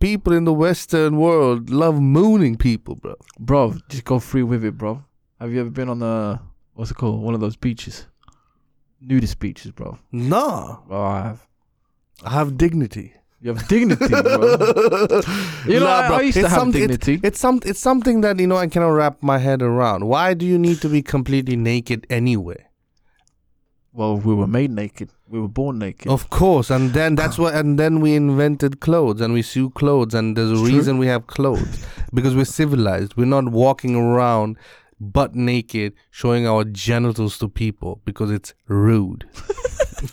people 0.00 0.32
in 0.32 0.44
the 0.44 0.52
Western 0.52 1.16
world 1.16 1.70
love 1.70 2.00
mooning 2.00 2.56
people, 2.56 2.96
bro. 2.96 3.14
Bro, 3.38 3.74
just 3.88 4.04
go 4.04 4.18
free 4.18 4.42
with 4.42 4.64
it, 4.64 4.76
bro. 4.78 5.04
Have 5.40 5.52
you 5.52 5.60
ever 5.60 5.70
been 5.70 5.88
on 5.88 5.98
the 6.00 6.40
what's 6.74 6.90
it 6.90 6.94
called? 6.94 7.22
One 7.22 7.34
of 7.34 7.40
those 7.40 7.56
beaches, 7.56 8.06
nudist 9.00 9.38
beaches, 9.38 9.70
bro. 9.72 9.98
Nah, 10.12 10.78
Bro, 10.86 11.00
I 11.04 11.22
have. 11.22 11.46
I 12.24 12.30
have 12.30 12.56
dignity. 12.58 13.14
You 13.40 13.54
have 13.54 13.68
dignity, 13.68 14.08
bro. 14.08 14.22
You 15.66 15.80
know, 15.80 15.86
Nah, 15.86 16.00
I, 16.00 16.08
bro, 16.08 16.16
I 16.16 16.20
used 16.22 16.34
to 16.34 16.40
it's 16.40 16.48
have 16.50 16.58
some- 16.58 16.70
dignity. 16.72 17.20
It's 17.22 17.38
some 17.38 17.60
it's 17.64 17.78
something 17.80 18.20
that 18.22 18.38
you 18.40 18.46
know 18.46 18.56
I 18.56 18.66
cannot 18.66 18.88
wrap 18.90 19.22
my 19.22 19.38
head 19.38 19.62
around. 19.62 20.06
Why 20.08 20.34
do 20.34 20.44
you 20.44 20.58
need 20.58 20.80
to 20.80 20.88
be 20.88 21.02
completely 21.02 21.56
naked 21.56 22.06
anyway? 22.10 22.64
well, 23.92 24.16
we 24.16 24.32
were 24.32 24.46
made 24.46 24.70
naked. 24.70 25.10
We 25.28 25.40
were 25.40 25.48
born 25.48 25.78
naked. 25.80 26.06
Of 26.08 26.30
course, 26.30 26.70
and 26.70 26.92
then 26.92 27.16
that's 27.16 27.36
what 27.36 27.54
and 27.54 27.78
then 27.78 28.00
we 28.00 28.14
invented 28.14 28.78
clothes 28.80 29.20
and 29.20 29.32
we 29.34 29.42
sew 29.42 29.70
clothes 29.70 30.14
and 30.14 30.36
there's 30.36 30.50
a 30.50 30.52
It's 30.54 30.62
true. 30.68 30.76
reason 30.76 30.98
we 30.98 31.06
have 31.08 31.26
clothes 31.26 31.84
because 32.14 32.34
we're 32.36 32.44
civilized. 32.44 33.16
We're 33.16 33.24
not 33.26 33.48
walking 33.50 33.96
around 33.96 34.56
butt 35.00 35.34
naked 35.34 35.94
showing 36.10 36.46
our 36.46 36.64
genitals 36.64 37.38
to 37.38 37.48
people 37.48 38.00
because 38.04 38.30
it's 38.30 38.54
rude. 38.66 39.26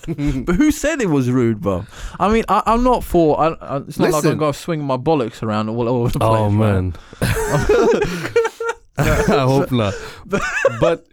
But 0.08 0.56
who 0.56 0.72
said 0.72 1.00
it 1.00 1.12
was 1.12 1.30
rude, 1.30 1.62
bro? 1.62 1.86
I 2.20 2.32
mean, 2.34 2.44
I, 2.50 2.64
I'm 2.66 2.84
not 2.84 3.04
for. 3.04 3.40
I, 3.40 3.50
I, 3.50 3.78
it's 3.78 4.00
not 4.00 4.06
like 4.06 4.14
Listen. 4.16 4.32
I'm 4.32 4.38
going 4.40 4.54
to 4.54 4.58
swing 4.58 4.84
my 4.84 4.98
bollocks 4.98 5.44
around 5.44 5.70
all 5.70 5.88
over 5.88 6.10
the 6.10 6.26
oh, 6.26 6.30
place. 6.30 6.42
Oh 6.42 6.50
man. 6.50 6.94
I 8.98 9.44
hope 9.44 9.72
not. 9.72 9.94
But 10.80 11.06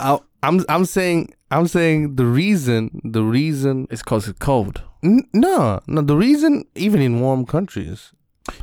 I, 0.00 0.18
I'm 0.42 0.64
I'm 0.68 0.84
saying 0.84 1.34
I'm 1.50 1.66
saying 1.68 2.16
the 2.16 2.24
reason 2.24 3.00
the 3.04 3.22
reason 3.22 3.86
It's 3.90 4.02
because 4.02 4.28
it's 4.28 4.38
cold. 4.38 4.82
n- 5.02 5.28
no 5.32 5.80
no 5.86 6.02
the 6.02 6.16
reason 6.16 6.64
even 6.74 7.00
in 7.00 7.20
warm 7.20 7.44
countries 7.44 8.12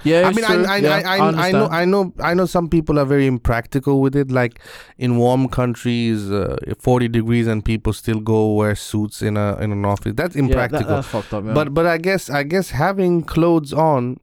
Yeah, 0.04 0.28
I 0.28 0.34
mean. 0.34 0.46
I, 0.46 0.54
I, 0.74 0.78
Yeah, 0.78 1.02
I, 1.06 1.18
I, 1.18 1.48
I 1.48 1.52
know. 1.52 1.68
I 1.68 1.86
know, 1.86 2.14
I 2.20 2.34
know. 2.34 2.46
Some 2.46 2.68
people 2.70 3.00
are 3.00 3.06
very 3.06 3.28
impractical 3.28 4.02
with 4.02 4.16
it. 4.16 4.32
Like 4.32 4.60
in 4.98 5.18
warm 5.18 5.48
countries, 5.50 6.32
uh, 6.32 6.56
forty 6.80 7.08
degrees, 7.08 7.48
and 7.48 7.64
people 7.66 7.94
still 7.94 8.20
go 8.20 8.54
wear 8.54 8.76
suits 8.76 9.22
in 9.22 9.38
a 9.38 9.56
in 9.58 9.72
an 9.72 9.86
office. 9.86 10.14
That's 10.16 10.36
Yeah, 10.36 10.42
that- 10.44 10.50
impractical. 10.50 10.96
that's 10.96 11.08
fucked 11.08 11.34
up. 11.34 11.46
Yeah. 11.46 11.54
But 11.54 11.74
but 11.74 11.86
I 11.86 11.98
guess 11.98 12.30
I 12.30 12.44
guess 12.44 12.70
having 12.72 13.24
clothes 13.24 13.74
on, 13.74 14.18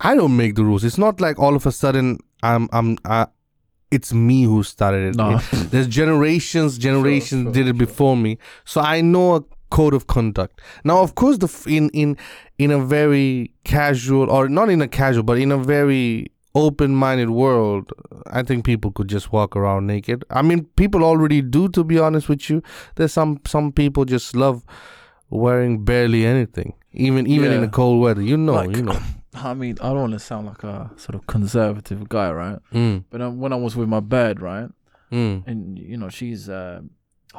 I 0.00 0.14
don't 0.14 0.36
make 0.36 0.54
the 0.54 0.64
rules. 0.64 0.84
It's 0.84 0.98
not 0.98 1.20
like 1.20 1.38
all 1.38 1.54
of 1.56 1.66
a 1.66 1.72
sudden 1.72 2.18
I'm 2.42 2.68
I'm 2.72 2.98
uh, 3.04 3.26
it's 3.90 4.12
me 4.12 4.42
who 4.44 4.62
started 4.62 5.10
it. 5.10 5.16
no, 5.16 5.38
There's 5.70 5.86
generations, 5.86 6.78
generations 6.88 7.44
sure, 7.44 7.52
did 7.52 7.66
it 7.68 7.76
sure. 7.76 7.86
before 7.86 8.16
me, 8.16 8.38
so 8.64 8.80
I 8.80 9.00
know 9.02 9.36
a 9.36 9.44
code 9.76 9.94
of 9.98 10.06
conduct. 10.06 10.60
Now, 10.84 10.98
of 11.02 11.10
course, 11.20 11.36
the 11.44 11.48
in 11.78 11.84
in 12.02 12.16
in 12.58 12.70
a 12.70 12.78
very 12.96 13.50
casual 13.64 14.26
or 14.30 14.48
not 14.48 14.68
in 14.70 14.80
a 14.82 14.88
casual, 14.88 15.24
but 15.30 15.38
in 15.38 15.52
a 15.52 15.58
very 15.58 16.26
open-minded 16.54 17.30
world, 17.30 17.90
I 18.38 18.42
think 18.46 18.64
people 18.64 18.90
could 18.92 19.08
just 19.08 19.32
walk 19.32 19.56
around 19.56 19.86
naked. 19.86 20.24
I 20.30 20.42
mean, 20.42 20.64
people 20.76 21.02
already 21.02 21.42
do. 21.42 21.68
To 21.70 21.82
be 21.84 21.98
honest 21.98 22.28
with 22.28 22.48
you, 22.50 22.62
there's 22.94 23.12
some 23.12 23.40
some 23.46 23.72
people 23.72 24.04
just 24.04 24.36
love 24.36 24.62
wearing 25.30 25.84
barely 25.84 26.24
anything, 26.26 26.74
even 26.92 27.26
even 27.26 27.52
in 27.52 27.60
the 27.60 27.68
cold 27.68 28.00
weather. 28.00 28.22
You 28.22 28.36
know, 28.36 28.54
Like- 28.54 28.76
you 28.76 28.82
know. 28.82 28.98
I 29.34 29.52
mean, 29.52 29.74
I 29.82 29.88
don't 29.90 30.00
want 30.06 30.12
to 30.12 30.20
sound 30.20 30.46
like 30.46 30.62
a 30.62 30.90
sort 30.96 31.16
of 31.16 31.26
conservative 31.26 32.08
guy, 32.08 32.30
right? 32.30 32.58
Mm, 32.72 33.02
But 33.10 33.20
um, 33.20 33.40
when 33.42 33.52
I 33.52 33.56
was 33.56 33.74
with 33.74 33.88
my 33.88 33.98
bird, 33.98 34.40
right, 34.40 34.70
mm, 35.10 35.42
and 35.48 35.76
you 35.76 35.96
know 35.96 36.08
she's 36.08 36.48
uh, 36.48 36.82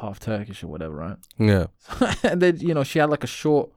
half 0.02 0.20
Turkish 0.20 0.64
or 0.64 0.68
whatever, 0.68 0.96
right? 0.96 1.18
yeah, 1.38 1.68
and 2.24 2.42
then 2.42 2.58
you 2.60 2.74
know 2.74 2.84
she 2.84 3.00
had 3.00 3.10
like 3.10 3.24
a 3.24 3.28
short, 3.28 3.70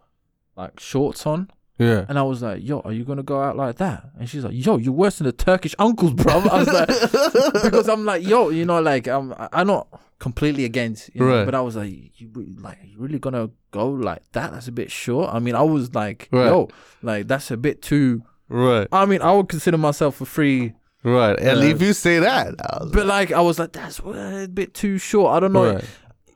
like 0.56 0.78
shorts 0.80 1.26
on, 1.26 1.50
yeah. 1.78 2.04
and 2.08 2.18
I 2.18 2.22
was 2.22 2.42
like, 2.42 2.62
"Yo, 2.66 2.80
are 2.80 2.92
you 2.92 3.04
gonna 3.04 3.22
go 3.22 3.40
out 3.42 3.56
like 3.56 3.76
that?" 3.76 4.10
And 4.18 4.28
she's 4.28 4.44
like, 4.44 4.54
"Yo, 4.54 4.76
you're 4.78 4.92
worse 4.92 5.18
than 5.18 5.26
the 5.26 5.32
Turkish 5.32 5.74
uncles, 5.78 6.14
bro." 6.14 6.34
I 6.52 6.58
was 6.60 6.68
like, 6.68 6.88
because 7.64 7.88
I'm 7.88 8.04
like, 8.04 8.26
"Yo, 8.26 8.48
you 8.50 8.64
know, 8.64 8.80
like 8.80 9.06
I'm, 9.06 9.34
I'm 9.52 9.66
not 9.66 9.86
completely 10.18 10.64
against, 10.64 11.14
you 11.14 11.20
know, 11.20 11.28
Right. 11.38 11.44
but 11.44 11.54
I 11.54 11.60
was 11.60 11.76
like, 11.76 11.92
you 12.20 12.28
like, 12.60 12.78
you 12.84 12.98
really 12.98 13.20
gonna 13.20 13.50
go 13.70 13.88
like 13.88 14.22
that? 14.32 14.50
That's 14.52 14.66
a 14.66 14.72
bit 14.72 14.90
short. 14.90 15.32
I 15.32 15.38
mean, 15.38 15.54
I 15.54 15.62
was 15.62 15.94
like, 15.94 16.28
Right. 16.32 16.46
yo, 16.46 16.68
like 17.02 17.28
that's 17.28 17.50
a 17.52 17.56
bit 17.56 17.82
too. 17.82 18.22
Right, 18.48 18.88
I 18.90 19.04
mean, 19.06 19.20
I 19.22 19.30
would 19.32 19.48
consider 19.48 19.76
myself 19.78 20.20
a 20.20 20.24
free, 20.24 20.72
right. 21.04 21.38
And 21.38 21.60
Uh, 21.60 21.64
if 21.64 21.82
you 21.82 21.92
say 21.92 22.18
that, 22.18 22.54
but 22.92 23.04
like 23.06 23.30
I 23.30 23.42
was 23.42 23.58
like, 23.60 23.72
that's 23.72 24.00
a 24.00 24.48
bit 24.52 24.72
too 24.74 24.96
short. 24.98 25.36
I 25.36 25.40
don't 25.40 25.52
know. 25.52 25.74
right. 25.74 25.84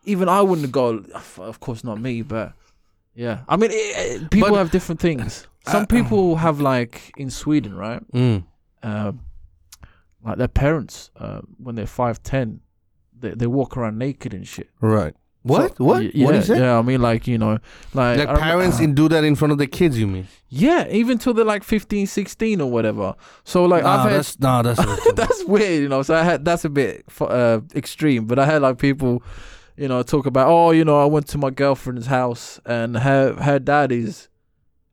Even 0.05 0.29
I 0.29 0.43
wouldn't 0.43 0.73
go. 0.73 1.05
Of 1.39 1.61
course, 1.61 1.85
not 1.85 2.01
me, 2.01 2.23
but 2.23 2.53
yeah. 3.15 3.41
I 3.49 3.57
mean, 3.57 3.71
it, 3.71 3.75
it- 4.23 4.31
people 4.31 4.51
But- 4.51 4.59
have 4.59 4.71
different 4.71 5.01
things. 5.01 5.47
Some 5.67 5.85
Uh, 5.85 5.87
people 5.87 6.37
have 6.37 6.61
like 6.61 7.13
in 7.17 7.31
Sweden, 7.31 7.75
right? 7.77 8.03
Mm. 8.13 8.45
uh, 8.83 9.13
like 10.25 10.39
their 10.39 10.49
parents 10.49 11.11
uh, 11.17 11.41
when 11.59 11.75
they're 11.77 11.87
five 11.87 12.23
ten, 12.23 12.61
they 13.19 13.31
they 13.31 13.47
walk 13.47 13.77
around 13.77 13.99
naked 13.99 14.35
and 14.35 14.47
shit. 14.47 14.69
Right. 14.81 15.15
What? 15.45 15.77
So- 15.77 15.85
what? 15.85 16.03
what 16.05 16.15
Yeah, 16.15 16.29
do 16.31 16.37
you 16.37 16.43
say? 16.43 16.59
yeah. 16.59 16.79
I 16.79 16.83
mean, 16.83 17.01
like 17.03 17.27
you 17.29 17.39
know, 17.39 17.59
like, 17.95 18.19
Like 18.19 18.39
parents 18.39 18.79
in, 18.81 18.95
do 18.95 19.09
that 19.09 19.23
in 19.25 19.35
front 19.37 19.51
of 19.53 19.59
their 19.59 19.67
kids, 19.69 19.99
you 19.99 20.07
mean? 20.09 20.27
yeah, 20.49 20.87
even 20.91 21.19
till 21.19 21.35
they're 21.35 21.45
like 21.45 21.65
15, 21.65 22.07
16 22.07 22.61
or 22.61 22.71
whatever. 22.71 23.15
So 23.45 23.65
like 23.65 23.83
nah, 23.85 23.95
I've 24.05 24.11
had 24.11 24.19
that's 24.19 24.39
nah, 24.41 24.63
that's 24.63 24.79
a 24.81 24.87
bit 24.87 24.99
too 25.05 25.13
that's 25.15 25.45
weird, 25.45 25.83
you 25.83 25.89
know. 25.89 26.03
So 26.03 26.15
I 26.15 26.23
had 26.25 26.45
that's 26.45 26.65
a 26.65 26.71
bit 26.71 27.05
uh, 27.21 27.61
extreme, 27.75 28.27
but 28.27 28.39
I 28.39 28.47
had 28.47 28.63
like 28.63 28.79
people, 28.79 29.23
you 29.77 29.89
know, 29.89 30.03
talk 30.03 30.27
about 30.27 30.49
oh, 30.49 30.71
you 30.71 30.85
know, 30.85 31.01
I 31.01 31.07
went 31.07 31.27
to 31.29 31.39
my 31.39 31.51
girlfriend's 31.51 32.07
house 32.07 32.61
and 32.65 32.99
her 32.99 33.35
her 33.35 33.59
dad 33.59 33.93
is, 33.93 34.29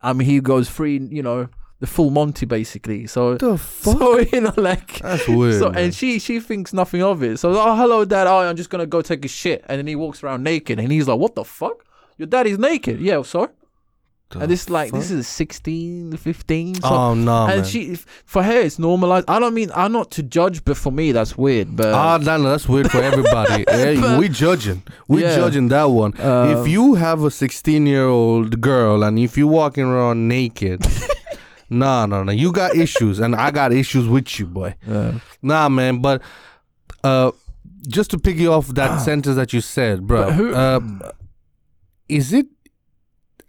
I 0.01 0.13
mean, 0.13 0.27
he 0.27 0.39
goes 0.39 0.69
free, 0.69 0.97
you 0.97 1.23
know, 1.23 1.49
the 1.80 1.88
full 1.88 2.09
Monty 2.09 2.45
basically. 2.45 3.07
So 3.07 3.36
the 3.36 3.57
fuck? 3.57 3.97
so 3.97 4.19
you 4.34 4.41
know, 4.41 4.53
like 4.57 4.99
That's 4.99 5.27
weird. 5.27 5.59
So 5.59 5.71
and 5.71 5.93
she 5.93 6.19
she 6.19 6.39
thinks 6.39 6.73
nothing 6.73 7.01
of 7.01 7.23
it. 7.23 7.38
So 7.39 7.51
oh 7.51 7.75
hello 7.75 8.05
dad, 8.05 8.27
oh 8.27 8.39
I'm 8.39 8.55
just 8.55 8.69
gonna 8.69 8.86
go 8.86 9.01
take 9.01 9.25
a 9.25 9.30
shit, 9.30 9.63
and 9.67 9.80
then 9.80 9.88
he 9.88 9.95
walks 9.95 10.23
around 10.23 10.43
naked, 10.43 10.80
and 10.80 10.91
he's 10.91 11.07
like, 11.07 11.19
what 11.19 11.36
the 11.36 11.43
fuck? 11.43 11.86
Your 12.17 12.27
daddy's 12.27 12.59
naked? 12.59 12.99
Yeah, 12.99 13.21
sorry. 13.21 13.49
The 14.32 14.41
and 14.41 14.51
this 14.51 14.69
like 14.69 14.91
fuck? 14.91 14.99
this 14.99 15.09
is 15.09 15.27
16, 15.27 16.15
15. 16.15 16.75
So, 16.75 16.82
oh 16.88 17.13
no, 17.15 17.47
and 17.47 17.61
man. 17.61 17.65
she 17.65 17.95
for 17.95 18.43
her 18.43 18.59
it's 18.61 18.77
normalized. 18.77 19.25
I 19.27 19.39
don't 19.39 19.55
mean 19.55 19.71
I'm 19.73 19.91
not 19.91 20.11
to 20.11 20.21
judge, 20.23 20.63
but 20.63 20.77
for 20.77 20.91
me 20.91 21.11
that's 21.11 21.36
weird. 21.36 21.75
But 21.75 21.95
Ah, 21.95 22.17
no, 22.19 22.38
no, 22.38 22.49
that's 22.51 22.69
weird 22.69 22.91
for 22.91 23.01
everybody. 23.01 23.65
hey, 23.69 23.99
But- 23.99 24.19
we 24.19 24.30
judging. 24.30 24.84
We 25.07 25.23
Yeah. 25.23 25.36
judging 25.36 25.69
that 25.69 25.86
one. 25.86 26.13
if 26.15 26.67
you 26.67 26.93
have 26.93 27.23
a 27.23 27.32
16 27.32 27.88
year 27.88 28.05
old 28.05 28.61
girl 28.61 29.03
and 29.03 29.17
if 29.17 29.36
you 29.36 29.47
walking 29.47 29.86
around 29.86 30.27
naked, 30.27 30.86
nah, 31.71 32.05
no, 32.05 32.23
no, 32.23 32.32
you 32.32 32.51
got 32.51 32.75
issues, 32.75 33.17
and 33.19 33.36
I 33.36 33.49
got 33.49 33.73
issues 33.73 34.07
with 34.07 34.39
you, 34.39 34.45
boy. 34.45 34.75
uh, 34.88 35.13
Nah, 35.41 35.69
man, 35.69 36.01
but 36.01 36.21
uh, 37.03 37.32
just 37.88 38.11
to 38.11 38.19
piggy 38.19 38.45
off 38.45 38.67
that 38.75 39.01
sentence 39.01 39.38
that 39.38 39.53
you 39.53 39.61
said, 39.61 40.05
bro. 40.05 40.30
Who- 40.32 40.53
uh, 40.53 40.82
is 42.07 42.32
it? 42.34 42.45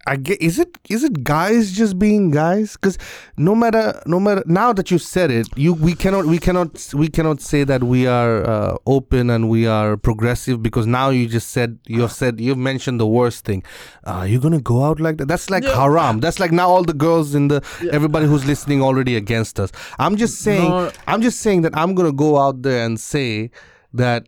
I 0.07 0.16
get. 0.16 0.40
Is 0.40 0.59
it? 0.59 0.78
Is 0.88 1.05
it 1.05 1.22
guys 1.24 1.72
just 1.72 1.98
being 1.98 2.30
guys? 2.30 2.72
Because 2.72 2.96
no 3.36 3.55
matter, 3.55 4.01
no 4.07 4.18
matter. 4.18 4.42
Now 4.46 4.72
that 4.72 4.90
you 4.90 4.98
said 4.98 5.30
it, 5.30 5.46
you 5.57 5.74
we 5.74 5.94
cannot, 5.94 6.24
we 6.24 6.38
cannot, 6.38 6.90
we 6.94 7.09
cannot 7.09 7.40
say 7.42 7.64
that 7.64 7.84
we 7.84 8.07
are 8.07 8.42
uh, 8.48 8.76
open 8.86 9.28
and 9.28 9.51
we 9.51 9.66
are 9.66 9.96
progressive 9.98 10.62
because 10.62 10.86
now 10.86 11.11
you 11.11 11.26
just 11.26 11.51
said 11.51 11.78
you've 11.86 12.12
said 12.12 12.40
you've 12.40 12.57
mentioned 12.59 12.98
the 12.98 13.07
worst 13.07 13.44
thing. 13.44 13.62
Are 14.05 14.26
you 14.26 14.40
gonna 14.40 14.61
go 14.61 14.84
out 14.84 15.01
like 15.01 15.18
that? 15.18 15.28
That's 15.28 15.51
like 15.51 15.64
Yeah. 15.64 15.76
haram. 15.76 16.20
That's 16.20 16.40
like 16.40 16.51
now 16.51 16.68
all 16.70 16.82
the 16.82 16.94
girls 16.94 17.34
in 17.34 17.48
the 17.48 17.62
Yeah. 17.82 17.90
everybody 17.92 18.26
who's 18.26 18.46
listening 18.46 18.82
already 18.82 19.16
against 19.16 19.61
us. 19.61 19.70
I'm 19.98 20.16
just 20.16 20.38
saying. 20.38 20.70
no, 20.70 20.90
I'm 21.07 21.20
just 21.20 21.40
saying 21.40 21.61
that 21.62 21.76
I'm 21.76 21.94
gonna 21.94 22.12
go 22.12 22.38
out 22.38 22.62
there 22.62 22.84
and 22.86 22.98
say 22.98 23.51
that 23.92 24.26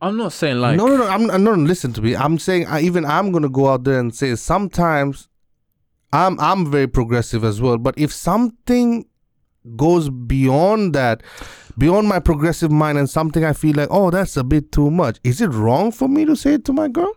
I'm 0.00 0.16
not 0.16 0.32
saying 0.32 0.60
like 0.60 0.76
no, 0.76 0.86
no, 0.86 0.96
no. 0.98 1.06
I'm, 1.06 1.44
not. 1.44 1.58
Listen 1.58 1.92
to 1.94 2.02
me. 2.02 2.14
I'm 2.14 2.38
saying 2.38 2.66
I, 2.66 2.80
even 2.80 3.04
I'm 3.04 3.32
gonna 3.32 3.48
go 3.48 3.68
out 3.68 3.84
there 3.84 3.98
and 3.98 4.14
say 4.14 4.34
sometimes 4.34 5.28
I'm 6.12 6.38
I'm 6.40 6.70
very 6.70 6.86
progressive 6.86 7.44
as 7.44 7.60
well. 7.60 7.78
But 7.78 7.98
if 7.98 8.12
something 8.12 9.06
goes 9.76 10.10
beyond 10.10 10.94
that, 10.94 11.22
beyond 11.78 12.08
my 12.08 12.18
progressive 12.20 12.70
mind, 12.70 12.98
and 12.98 13.08
something 13.08 13.44
I 13.44 13.52
feel 13.52 13.76
like 13.76 13.88
oh 13.90 14.10
that's 14.10 14.36
a 14.36 14.44
bit 14.44 14.72
too 14.72 14.90
much, 14.90 15.18
is 15.24 15.40
it 15.40 15.48
wrong 15.48 15.90
for 15.90 16.08
me 16.08 16.24
to 16.26 16.36
say 16.36 16.54
it 16.54 16.64
to 16.66 16.72
my 16.72 16.88
girl? 16.88 17.14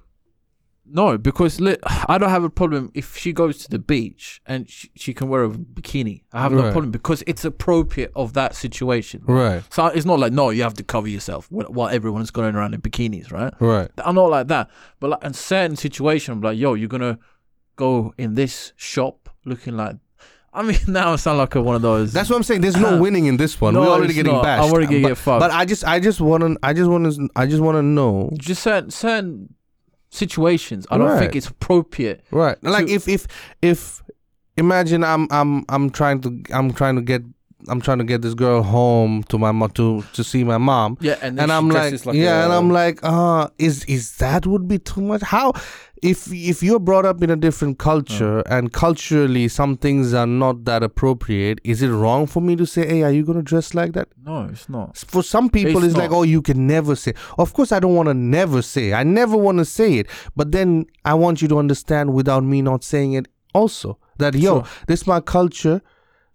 No, 0.90 1.18
because 1.18 1.60
li- 1.60 1.78
I 2.08 2.18
don't 2.18 2.30
have 2.30 2.44
a 2.44 2.50
problem 2.50 2.92
if 2.94 3.18
she 3.18 3.34
goes 3.34 3.58
to 3.60 3.70
the 3.70 3.80
beach 3.80 4.42
and 4.46 4.70
she, 4.70 4.90
she 4.96 5.14
can 5.14 5.28
wear 5.30 5.44
a 5.44 5.50
bikini. 5.50 6.24
I 6.34 6.42
have 6.42 6.52
no 6.52 6.64
Right. 6.64 6.72
problem 6.72 6.92
because 6.92 7.24
it's 7.28 7.44
appropriate 7.46 8.12
of 8.16 8.34
that 8.34 8.56
situation. 8.56 9.22
Right, 9.26 9.64
So 9.72 9.88
it's 9.88 10.06
not 10.06 10.20
like 10.20 10.34
no, 10.34 10.50
you 10.50 10.64
have 10.64 10.74
to 10.76 10.84
cover 10.84 11.08
yourself 11.08 11.48
wh- 11.48 11.70
while 11.70 11.90
everyone's 11.90 12.32
going 12.32 12.56
around 12.56 12.74
in 12.74 12.82
bikinis, 12.82 13.32
right? 13.32 13.54
right. 13.60 13.90
I'm 14.00 14.16
not 14.16 14.30
like 14.30 14.48
that. 14.48 14.70
But 15.00 15.10
like 15.12 15.24
in 15.24 15.34
certain 15.34 15.76
situation, 15.76 16.34
I'm 16.34 16.42
like, 16.42 16.58
yo, 16.58 16.74
you're 16.74 16.88
gonna 16.90 17.20
go 17.76 18.14
in 18.18 18.36
this 18.36 18.74
shop 18.76 19.30
looking 19.46 19.76
like. 19.78 19.98
I 20.54 20.64
mean, 20.64 20.80
now 20.88 21.14
I 21.14 21.16
sound 21.18 21.38
like 21.38 21.54
a, 21.56 21.62
one 21.62 21.76
of 21.76 21.82
those. 21.84 22.12
That's 22.14 22.30
what 22.30 22.36
I'm 22.38 22.44
saying. 22.44 22.62
There's 22.62 22.78
no 22.78 23.00
winning 23.02 23.26
in 23.28 23.38
this 23.38 23.60
one. 23.62 23.74
No, 23.76 23.82
We're 23.82 23.88
already 23.90 24.06
it's 24.08 24.16
getting 24.16 24.34
not. 24.34 24.44
bashed. 24.44 24.64
I'm 24.64 24.72
already 24.72 24.88
gonna 24.88 25.02
but, 25.02 25.08
get 25.10 25.18
fucked. 25.18 25.40
But 25.42 25.52
I 25.52 25.66
just, 25.66 25.84
I 25.84 26.00
just 26.00 26.20
wanna, 26.20 26.56
I 26.64 26.74
just 26.74 26.90
wanna, 26.90 27.12
I 27.36 27.46
just 27.46 27.62
wanna 27.62 27.84
know. 27.84 28.32
just 28.40 28.64
certain 28.64 28.90
certain 28.90 29.54
situations. 30.10 30.88
I 30.92 30.98
don't 30.98 31.18
think 31.20 31.36
it's 31.36 31.48
appropriate. 31.48 32.24
Right. 32.32 32.62
Like 32.64 32.88
to- 32.88 32.92
if 32.94 33.08
if 33.08 33.28
if 33.62 34.04
imagine 34.58 35.04
I'm 35.04 35.28
I'm 35.32 35.66
I'm 35.70 35.90
trying 35.90 36.22
to 36.22 36.42
I'm 36.54 36.74
trying 36.74 36.96
to 36.96 37.02
get 37.02 37.22
I'm 37.68 37.82
trying 37.82 37.98
to 37.98 38.04
get 38.04 38.22
this 38.22 38.36
girl 38.36 38.62
home 38.62 39.24
to 39.30 39.38
my 39.40 39.52
mom 39.52 39.72
to 39.72 40.04
to 40.14 40.24
see 40.24 40.44
my 40.44 40.58
mom. 40.60 40.98
Yeah, 41.02 41.18
and, 41.22 41.40
And 41.40 41.52
I'm 41.52 41.70
like, 41.70 42.06
like 42.06 42.16
yeah, 42.16 42.42
a- 42.42 42.46
and 42.46 42.54
I'm 42.54 42.70
like, 42.70 43.00
uh, 43.04 43.48
is 43.58 43.84
is 43.86 44.18
that 44.18 44.46
would 44.46 44.68
be 44.68 44.78
too 44.78 45.02
much? 45.02 45.22
How, 45.24 45.54
if 46.04 46.32
if 46.32 46.62
you're 46.62 46.80
brought 46.80 47.06
up 47.06 47.24
in 47.24 47.32
a 47.32 47.36
different 47.36 47.80
culture 47.80 48.42
and 48.42 48.72
culturally 48.72 49.48
some 49.48 49.76
things 49.76 50.14
are 50.14 50.28
not 50.28 50.66
that 50.66 50.84
appropriate, 50.84 51.60
is 51.64 51.82
it 51.82 51.90
wrong 51.90 52.28
for 52.28 52.42
me 52.42 52.56
to 52.56 52.66
say, 52.68 52.86
hey, 52.88 53.02
are 53.02 53.12
you 53.12 53.24
gonna 53.26 53.42
dress 53.42 53.74
like 53.74 53.94
that? 53.94 54.08
no, 54.24 54.44
it's 54.52 54.70
not. 54.70 54.96
For 54.96 55.24
some 55.24 55.50
people, 55.50 55.78
It's 55.84 55.94
it's, 55.94 55.98
like, 55.98 56.12
oh, 56.12 56.24
you 56.24 56.44
can 56.44 56.68
never 56.68 56.96
say. 56.96 57.14
Of 57.40 57.54
course, 57.54 57.72
I 57.72 57.80
don't 57.80 57.96
want 57.96 58.08
to 58.08 58.14
never 58.14 58.62
say. 58.62 58.94
I 58.94 59.04
never 59.04 59.36
want 59.36 59.58
to 59.58 59.66
say 59.66 59.96
it. 59.96 60.08
But 60.36 60.52
then 60.52 60.86
I 61.06 61.16
want 61.16 61.42
you 61.42 61.48
to 61.48 61.58
understand 61.58 62.14
without 62.14 62.44
me 62.44 62.62
not 62.62 62.84
saying 62.84 63.14
it 63.14 63.28
also 63.56 63.98
that, 64.20 64.36
yo, 64.36 64.62
Sure. 64.62 64.66
this 64.88 65.02
is 65.02 65.08
my 65.08 65.22
culture. 65.22 65.82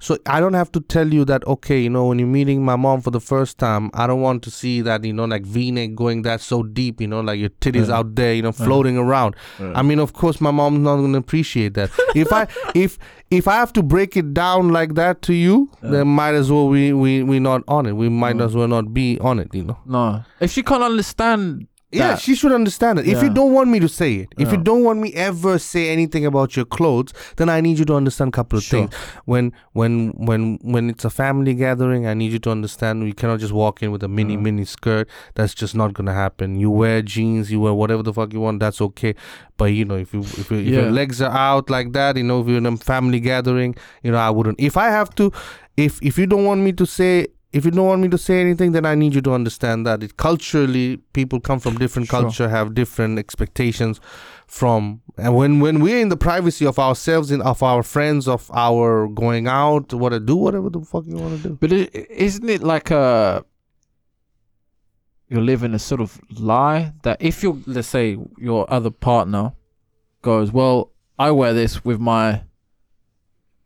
So 0.02 0.18
I 0.26 0.40
don't 0.40 0.54
have 0.54 0.72
to 0.72 0.80
tell 0.80 1.14
you 1.14 1.24
that, 1.26 1.46
okay, 1.46 1.80
you 1.80 1.88
know, 1.88 2.06
when 2.08 2.18
you're 2.18 2.26
meeting 2.26 2.64
my 2.64 2.74
mom 2.74 3.02
for 3.02 3.12
the 3.12 3.20
first 3.20 3.56
time, 3.58 3.88
I 3.94 4.08
don't 4.08 4.20
want 4.20 4.42
to 4.42 4.50
see 4.50 4.80
that, 4.80 5.04
you 5.04 5.12
know, 5.12 5.26
like 5.26 5.46
V-neck 5.46 5.94
going 5.94 6.22
that 6.22 6.40
so 6.40 6.64
deep, 6.64 7.00
you 7.00 7.06
know, 7.06 7.20
like 7.20 7.38
your 7.38 7.50
titties 7.50 7.86
Yeah. 7.86 7.98
out 7.98 8.16
there, 8.16 8.34
you 8.34 8.42
know, 8.42 8.50
floating 8.50 8.98
around. 8.98 9.36
Yeah. 9.60 9.72
I 9.76 9.82
mean, 9.82 10.00
of 10.00 10.12
course, 10.12 10.40
my 10.40 10.50
mom's 10.50 10.80
not 10.80 10.96
going 10.96 11.12
to 11.12 11.18
appreciate 11.18 11.74
that. 11.74 11.90
if 12.16 12.32
I 12.32 12.48
if 12.74 12.98
if 13.30 13.46
I 13.46 13.54
have 13.54 13.72
to 13.74 13.82
break 13.82 14.16
it 14.16 14.34
down 14.34 14.70
like 14.70 14.94
that 14.94 15.22
to 15.22 15.34
you, 15.34 15.70
then 15.82 16.08
might 16.08 16.34
as 16.34 16.50
well 16.50 16.66
we 16.66 16.92
we 16.92 17.22
we 17.22 17.38
not 17.38 17.62
on 17.68 17.86
it. 17.86 17.92
We 17.92 18.08
might 18.08 18.40
as 18.40 18.56
well 18.56 18.66
not 18.66 18.92
be 18.92 19.20
on 19.20 19.38
it. 19.38 19.54
You 19.54 19.64
know. 19.66 19.78
No, 19.86 20.24
if 20.40 20.50
she 20.50 20.64
can't 20.64 20.82
understand. 20.82 21.68
Yeah, 21.92 22.16
she 22.16 22.34
should 22.34 22.52
understand 22.52 22.98
it. 22.98 23.06
If 23.06 23.22
you 23.22 23.28
don't 23.30 23.52
want 23.52 23.68
me 23.68 23.78
to 23.80 23.88
say 23.88 24.14
it, 24.14 24.28
if 24.38 24.50
you 24.50 24.56
Yeah. 24.58 24.62
don't 24.64 24.82
want 24.82 25.00
me 25.00 25.12
ever 25.14 25.58
say 25.58 25.90
anything 25.90 26.24
about 26.26 26.56
your 26.56 26.64
clothes, 26.64 27.12
then 27.36 27.48
I 27.50 27.60
need 27.60 27.78
you 27.78 27.84
to 27.84 27.94
understand 27.94 28.28
a 28.28 28.32
couple 28.32 28.56
of 28.58 28.64
Sure. 28.64 28.80
things. 28.88 28.94
When 29.26 29.52
when 29.72 30.08
when 30.16 30.58
when 30.62 30.88
it's 30.90 31.04
a 31.04 31.10
family 31.10 31.54
gathering, 31.54 32.06
I 32.06 32.14
need 32.14 32.32
you 32.32 32.38
to 32.40 32.50
understand 32.50 33.02
we 33.04 33.12
cannot 33.12 33.40
just 33.40 33.52
walk 33.52 33.82
in 33.82 33.92
with 33.92 34.02
a 34.02 34.08
mini 34.08 34.36
Mm. 34.36 34.42
mini 34.42 34.64
skirt. 34.64 35.08
That's 35.34 35.54
just 35.54 35.74
not 35.74 35.92
gonna 35.92 36.14
happen. 36.14 36.56
You 36.56 36.70
wear 36.70 37.02
jeans, 37.02 37.52
you 37.52 37.60
wear 37.60 37.74
whatever 37.74 38.02
the 38.02 38.12
fuck 38.14 38.32
you 38.32 38.40
want. 38.40 38.60
That's 38.60 38.80
okay. 38.80 39.14
But 39.58 39.66
you 39.66 39.84
know, 39.84 39.96
if 39.96 40.14
you 40.14 40.20
if, 40.20 40.50
you, 40.50 40.58
if 40.58 40.66
your 40.68 40.84
Yeah. 40.86 40.90
legs 41.00 41.20
are 41.20 41.30
out 41.36 41.68
like 41.68 41.92
that, 41.92 42.16
you 42.16 42.22
know, 42.24 42.40
if 42.40 42.48
you're 42.48 42.58
in 42.58 42.66
a 42.66 42.76
family 42.78 43.20
gathering, 43.20 43.74
you 44.02 44.10
know, 44.12 44.18
I 44.18 44.30
wouldn't. 44.30 44.58
If 44.58 44.76
I 44.78 44.88
have 44.88 45.14
to, 45.16 45.30
if 45.76 45.98
if 46.02 46.18
you 46.18 46.26
don't 46.26 46.44
want 46.46 46.62
me 46.62 46.72
to 46.72 46.86
say. 46.86 47.26
If 47.52 47.66
you 47.66 47.70
don't 47.70 47.86
want 47.86 48.00
me 48.00 48.08
to 48.08 48.16
say 48.18 48.40
anything, 48.40 48.72
then 48.72 48.86
I 48.86 48.94
need 48.94 49.14
you 49.14 49.20
to 49.22 49.32
understand 49.32 49.86
that 49.86 50.02
it 50.02 50.16
culturally 50.16 50.96
people 51.12 51.38
come 51.38 51.60
from 51.60 51.76
different 51.76 52.08
Sure. 52.08 52.22
culture, 52.22 52.48
have 52.48 52.72
different 52.74 53.18
expectations 53.18 54.00
from 54.46 55.00
and 55.16 55.34
when 55.34 55.60
when 55.60 55.80
we're 55.80 55.98
in 56.00 56.08
the 56.08 56.16
privacy 56.16 56.66
of 56.66 56.78
ourselves 56.78 57.30
and 57.30 57.42
of 57.42 57.62
our 57.62 57.82
friends, 57.82 58.26
of 58.28 58.50
our 58.52 59.06
going 59.08 59.46
out, 59.48 59.92
what 59.94 60.10
to 60.10 60.20
do, 60.20 60.36
whatever 60.36 60.70
the 60.70 60.80
fuck 60.80 61.04
you 61.06 61.16
want 61.16 61.42
to 61.42 61.48
do. 61.48 61.58
But 61.60 61.72
is 61.72 61.88
isn't 62.10 62.48
it 62.48 62.62
like 62.62 62.90
a 62.90 63.44
you're 65.28 65.40
living 65.42 65.72
a 65.74 65.78
sort 65.78 66.00
of 66.00 66.20
lie 66.38 66.92
that 67.02 67.16
if 67.20 67.42
you 67.42 67.62
let's 67.66 67.88
say 67.88 68.18
your 68.38 68.70
other 68.72 68.90
partner 68.90 69.52
goes, 70.22 70.52
well, 70.52 70.90
I 71.18 71.30
wear 71.30 71.52
this 71.52 71.84
with 71.84 72.00
my. 72.00 72.42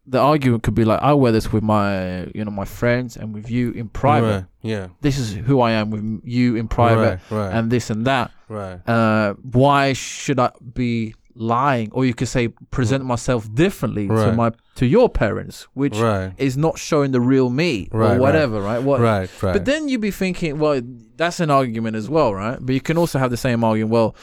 The 0.09 0.21
argument 0.21 0.63
could 0.63 0.75
be 0.75 0.85
like, 0.85 1.01
I 1.03 1.13
wear 1.15 1.33
this 1.33 1.53
with 1.53 1.65
my, 1.65 2.27
you 2.35 2.45
know, 2.45 2.51
my 2.53 2.65
friends 2.65 3.17
and 3.17 3.35
with 3.35 3.51
you 3.51 3.73
in 3.73 3.89
private. 3.89 4.27
Right. 4.35 4.45
Yeah. 4.63 4.89
This 5.01 5.19
is 5.19 5.35
who 5.35 5.61
I 5.61 5.73
am 5.73 5.91
with 5.91 6.21
you 6.25 6.55
in 6.55 6.69
private, 6.69 7.19
Right. 7.31 7.39
Right. 7.39 7.53
and 7.55 7.71
this 7.71 7.91
and 7.91 8.07
that. 8.07 8.31
right. 8.49 8.81
Uh, 8.89 9.35
why 9.43 9.93
should 9.95 10.39
I 10.39 10.51
be 10.75 11.15
lying? 11.35 11.91
Or 11.93 12.05
you 12.05 12.15
could 12.15 12.29
say, 12.29 12.49
present 12.71 13.05
myself 13.05 13.53
differently 13.53 14.07
to 14.09 14.33
my 14.33 14.53
to 14.77 14.87
your 14.87 15.09
parents, 15.09 15.67
which 15.75 15.97
is 16.39 16.57
not 16.57 16.79
showing 16.79 17.11
the 17.11 17.21
real 17.21 17.51
me 17.51 17.89
or 17.91 18.17
whatever, 18.19 18.61
right? 18.61 18.83
What? 18.83 19.01
Right. 19.01 19.29
Right. 19.43 19.53
But 19.55 19.65
then 19.65 19.89
you'd 19.89 20.01
be 20.03 20.11
thinking, 20.13 20.59
well, 20.61 20.81
that's 21.17 21.41
an 21.41 21.51
argument 21.51 21.97
as 21.97 22.09
well, 22.09 22.33
right? 22.35 22.59
But 22.61 22.75
you 22.75 22.81
can 22.81 22.97
also 22.97 23.19
have 23.19 23.31
the 23.31 23.37
same 23.37 23.65
argument. 23.65 23.91
Well, 23.91 24.15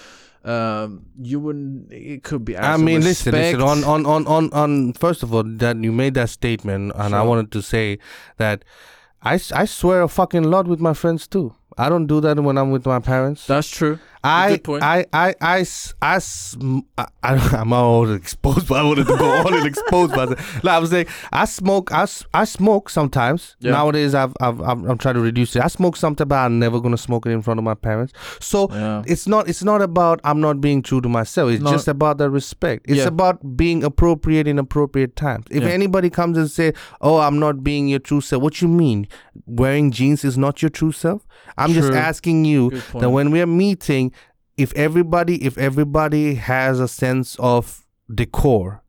um, 0.43 1.05
you 1.21 1.39
wouldn't. 1.39 1.91
It 1.91 2.23
could 2.23 2.43
be. 2.45 2.57
I 2.57 2.77
mean, 2.77 3.01
listen, 3.01 3.33
listen. 3.33 3.61
On, 3.61 3.83
on, 3.83 4.05
on, 4.05 4.27
on, 4.27 4.51
on. 4.53 4.93
First 4.93 5.23
of 5.23 5.33
all, 5.33 5.43
that 5.43 5.77
you 5.77 5.91
made 5.91 6.13
that 6.15 6.29
statement, 6.29 6.93
and 6.95 7.15
I 7.15 7.21
wanted 7.23 7.51
to 7.51 7.61
say 7.61 7.99
that 8.37 8.63
I, 9.21 9.35
I 9.53 9.65
swear 9.65 10.01
a 10.01 10.07
fucking 10.07 10.43
lot 10.43 10.67
with 10.67 10.79
my 10.79 10.93
friends 10.93 11.27
too. 11.27 11.55
I 11.77 11.89
don't 11.89 12.07
do 12.07 12.21
that 12.21 12.39
when 12.39 12.57
I'm 12.57 12.71
with 12.71 12.85
my 12.85 12.99
parents. 12.99 13.47
That's 13.47 13.69
true. 13.69 13.99
I. 14.23 14.59
I, 14.67 15.05
I, 15.11 15.35
I, 15.41 15.65
I, 16.01 16.21
I, 16.97 17.07
I, 17.23 17.61
am 17.61 17.73
all 17.73 18.09
exposed, 18.13 18.67
but 18.69 18.79
I 18.79 18.83
wanted 18.83 19.07
to 19.07 19.17
go 19.17 19.31
all 19.37 19.53
and 19.53 19.67
expose 19.67 20.11
myself. 20.11 20.63
Like 20.63 20.75
I 20.75 20.79
was 20.79 20.91
saying, 20.91 21.07
I 21.31 21.45
smoke, 21.45 21.91
I, 21.91 22.07
I 22.33 22.45
smoke 22.45 22.89
sometimes. 22.89 23.55
Yeah. 23.59 23.71
Nowadays, 23.71 24.15
I've, 24.15 24.33
I've, 24.39 24.61
I'm, 24.61 24.85
I'm 24.89 24.97
trying 24.97 25.15
to 25.15 25.21
reduce 25.21 25.55
it. 25.55 25.63
I 25.63 25.67
smoke 25.67 25.97
sometimes, 25.97 26.29
but 26.29 26.35
I'm 26.35 26.57
never 26.57 26.79
gonna 26.79 26.97
smoke 26.97 27.25
it 27.25 27.31
in 27.31 27.41
front 27.41 27.57
of 27.57 27.63
my 27.65 27.73
parents. 27.73 28.13
So 28.39 28.69
Yeah. 28.71 29.03
it's 29.05 29.27
not, 29.27 29.49
it's 29.49 29.63
not 29.63 29.81
about 29.81 30.21
I'm 30.23 30.39
not 30.39 30.61
being 30.61 30.81
true 30.81 31.01
to 31.01 31.09
myself. 31.09 31.51
It's 31.51 31.61
No. 31.63 31.71
just 31.71 31.89
about 31.89 32.17
the 32.17 32.29
respect. 32.29 32.85
It's 32.87 32.99
Yeah. 32.99 33.07
about 33.07 33.57
being 33.57 33.83
appropriate 33.83 34.47
in 34.47 34.57
appropriate 34.57 35.15
times. 35.17 35.45
If 35.51 35.63
anybody 35.63 36.09
comes 36.09 36.37
and 36.37 36.49
say, 36.49 36.73
"Oh, 37.01 37.17
I'm 37.17 37.39
not 37.39 37.63
being 37.63 37.87
your 37.89 37.99
true 37.99 38.21
self," 38.21 38.41
what 38.41 38.61
you 38.61 38.67
mean? 38.69 39.07
Wearing 39.45 39.91
jeans 39.91 40.23
is 40.23 40.37
not 40.37 40.61
your 40.61 40.69
true 40.69 40.91
self? 40.93 41.25
I'm 41.57 41.73
just 41.73 41.91
asking 41.91 42.45
you 42.45 42.69
that 42.93 43.09
when 43.09 43.31
we're 43.31 43.45
meeting 43.45 44.12
if 44.57 44.73
everybody 44.75 45.43
if 45.45 45.57
everybody 45.57 46.35
has 46.35 46.79
a 46.79 46.87
sense 46.87 47.35
of 47.39 47.85
decor 48.13 48.81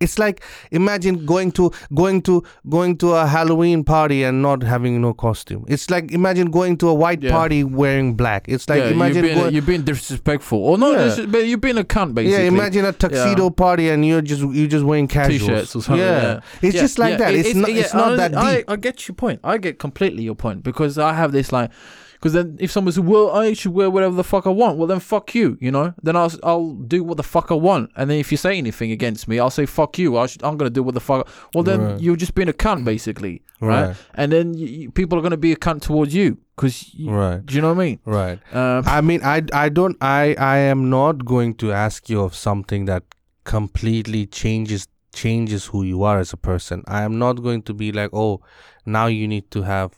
it's 0.00 0.16
like 0.16 0.44
imagine 0.70 1.26
going 1.26 1.50
to 1.50 1.72
going 1.92 2.22
to 2.22 2.44
going 2.68 2.96
to 2.96 3.12
a 3.14 3.26
halloween 3.26 3.82
party 3.82 4.22
and 4.22 4.40
not 4.40 4.62
having 4.62 5.00
no 5.00 5.12
costume 5.12 5.64
it's 5.66 5.90
like 5.90 6.12
imagine 6.12 6.50
going 6.52 6.76
to 6.76 6.88
a 6.88 6.94
white 6.94 7.20
Yeah. 7.20 7.32
party 7.32 7.64
wearing 7.64 8.14
black 8.14 8.48
it's 8.48 8.68
like 8.68 8.78
yeah, 8.80 8.90
imagine 8.90 9.14
you're 9.16 9.22
being, 9.24 9.38
going, 9.38 9.54
you're 9.54 9.62
being 9.62 9.82
disrespectful, 9.82 10.58
oh, 10.58 10.70
or 10.72 10.78
not? 10.78 11.18
Yeah. 11.18 11.26
but 11.26 11.46
you're 11.48 11.58
being 11.58 11.78
a 11.78 11.82
cunt, 11.84 12.14
basically. 12.14 12.44
yeah, 12.44 12.48
imagine 12.48 12.84
a 12.84 12.92
tuxedo 12.92 13.50
party 13.50 13.88
and 13.88 14.06
you're 14.06 14.22
just 14.22 14.42
you're 14.42 14.68
just 14.68 14.84
wearing 14.84 15.08
casuals. 15.08 15.40
T-shirts 15.40 15.74
or 15.74 15.82
something. 15.82 16.04
Yeah, 16.06 16.40
it's 16.62 16.76
just 16.78 16.98
like 17.00 17.18
that. 17.18 17.34
it- 17.34 17.46
It's, 17.46 17.54
not. 17.56 17.68
it's 17.70 17.94
not 17.94 18.12
I, 18.12 18.16
that 18.16 18.30
deep. 18.30 18.68
I, 18.68 18.72
I 18.74 18.76
get 18.76 19.08
your 19.08 19.16
point. 19.16 19.40
I 19.42 19.58
get 19.58 19.80
completely 19.80 20.22
your 20.22 20.36
point 20.36 20.62
because 20.62 20.96
I 20.96 21.12
have 21.14 21.32
this 21.32 21.50
like, 21.50 21.72
because 22.18 22.32
then 22.32 22.56
if 22.60 22.70
someone 22.70 22.92
says, 22.92 23.00
"Well, 23.00 23.30
I 23.30 23.52
should 23.54 23.72
wear 23.72 23.88
whatever 23.90 24.14
the 24.14 24.24
fuck 24.24 24.46
I 24.46 24.50
want," 24.50 24.76
well 24.78 24.86
then 24.86 25.00
fuck 25.00 25.34
you, 25.34 25.56
you 25.60 25.70
know. 25.70 25.94
Then 26.02 26.16
I'll 26.16 26.32
I'll 26.42 26.72
do 26.74 27.02
what 27.04 27.16
the 27.16 27.22
fuck 27.22 27.50
I 27.50 27.54
want, 27.54 27.90
and 27.96 28.10
then 28.10 28.18
if 28.18 28.30
you 28.32 28.36
say 28.36 28.58
anything 28.58 28.90
against 28.92 29.28
me, 29.28 29.38
I'll 29.38 29.50
say 29.50 29.66
fuck 29.66 29.98
you. 29.98 30.16
I 30.18 30.26
should, 30.26 30.42
I'm 30.42 30.56
gonna 30.56 30.70
do 30.70 30.82
what 30.82 30.94
the 30.94 31.00
fuck. 31.00 31.28
Well 31.54 31.64
then 31.64 31.80
Right. 31.80 32.00
you're 32.00 32.16
just 32.16 32.34
being 32.34 32.48
a 32.48 32.52
cunt 32.52 32.84
basically, 32.84 33.42
right? 33.60 33.88
Right. 33.88 33.96
And 34.14 34.32
then 34.32 34.54
you, 34.54 34.66
you- 34.66 34.90
people 34.90 35.18
are 35.18 35.22
gonna 35.22 35.36
be 35.36 35.52
a 35.52 35.56
cunt 35.56 35.82
towards 35.82 36.12
you 36.14 36.38
because, 36.56 36.94
right, 37.06 37.44
do 37.46 37.54
you 37.54 37.60
know 37.62 37.72
what 37.74 37.80
I 37.82 37.86
mean? 37.86 37.98
right. 38.04 38.38
Um, 38.54 38.82
I 38.86 39.00
mean, 39.00 39.20
I, 39.22 39.42
I 39.52 39.68
don't, 39.68 39.96
I, 40.00 40.34
I 40.38 40.56
am 40.58 40.90
not 40.90 41.24
going 41.24 41.54
to 41.62 41.70
ask 41.72 42.08
you 42.10 42.20
of 42.20 42.34
something 42.34 42.86
that 42.86 43.04
completely 43.44 44.26
changes 44.26 44.86
changes 45.14 45.66
who 45.66 45.82
you 45.82 46.02
are 46.02 46.18
as 46.18 46.32
a 46.32 46.36
person. 46.36 46.82
I 46.86 47.02
am 47.02 47.18
not 47.18 47.42
going 47.42 47.62
to 47.62 47.74
be 47.74 47.92
like, 47.92 48.10
oh, 48.12 48.40
now 48.86 49.06
you 49.06 49.26
need 49.26 49.50
to 49.52 49.62
have, 49.62 49.90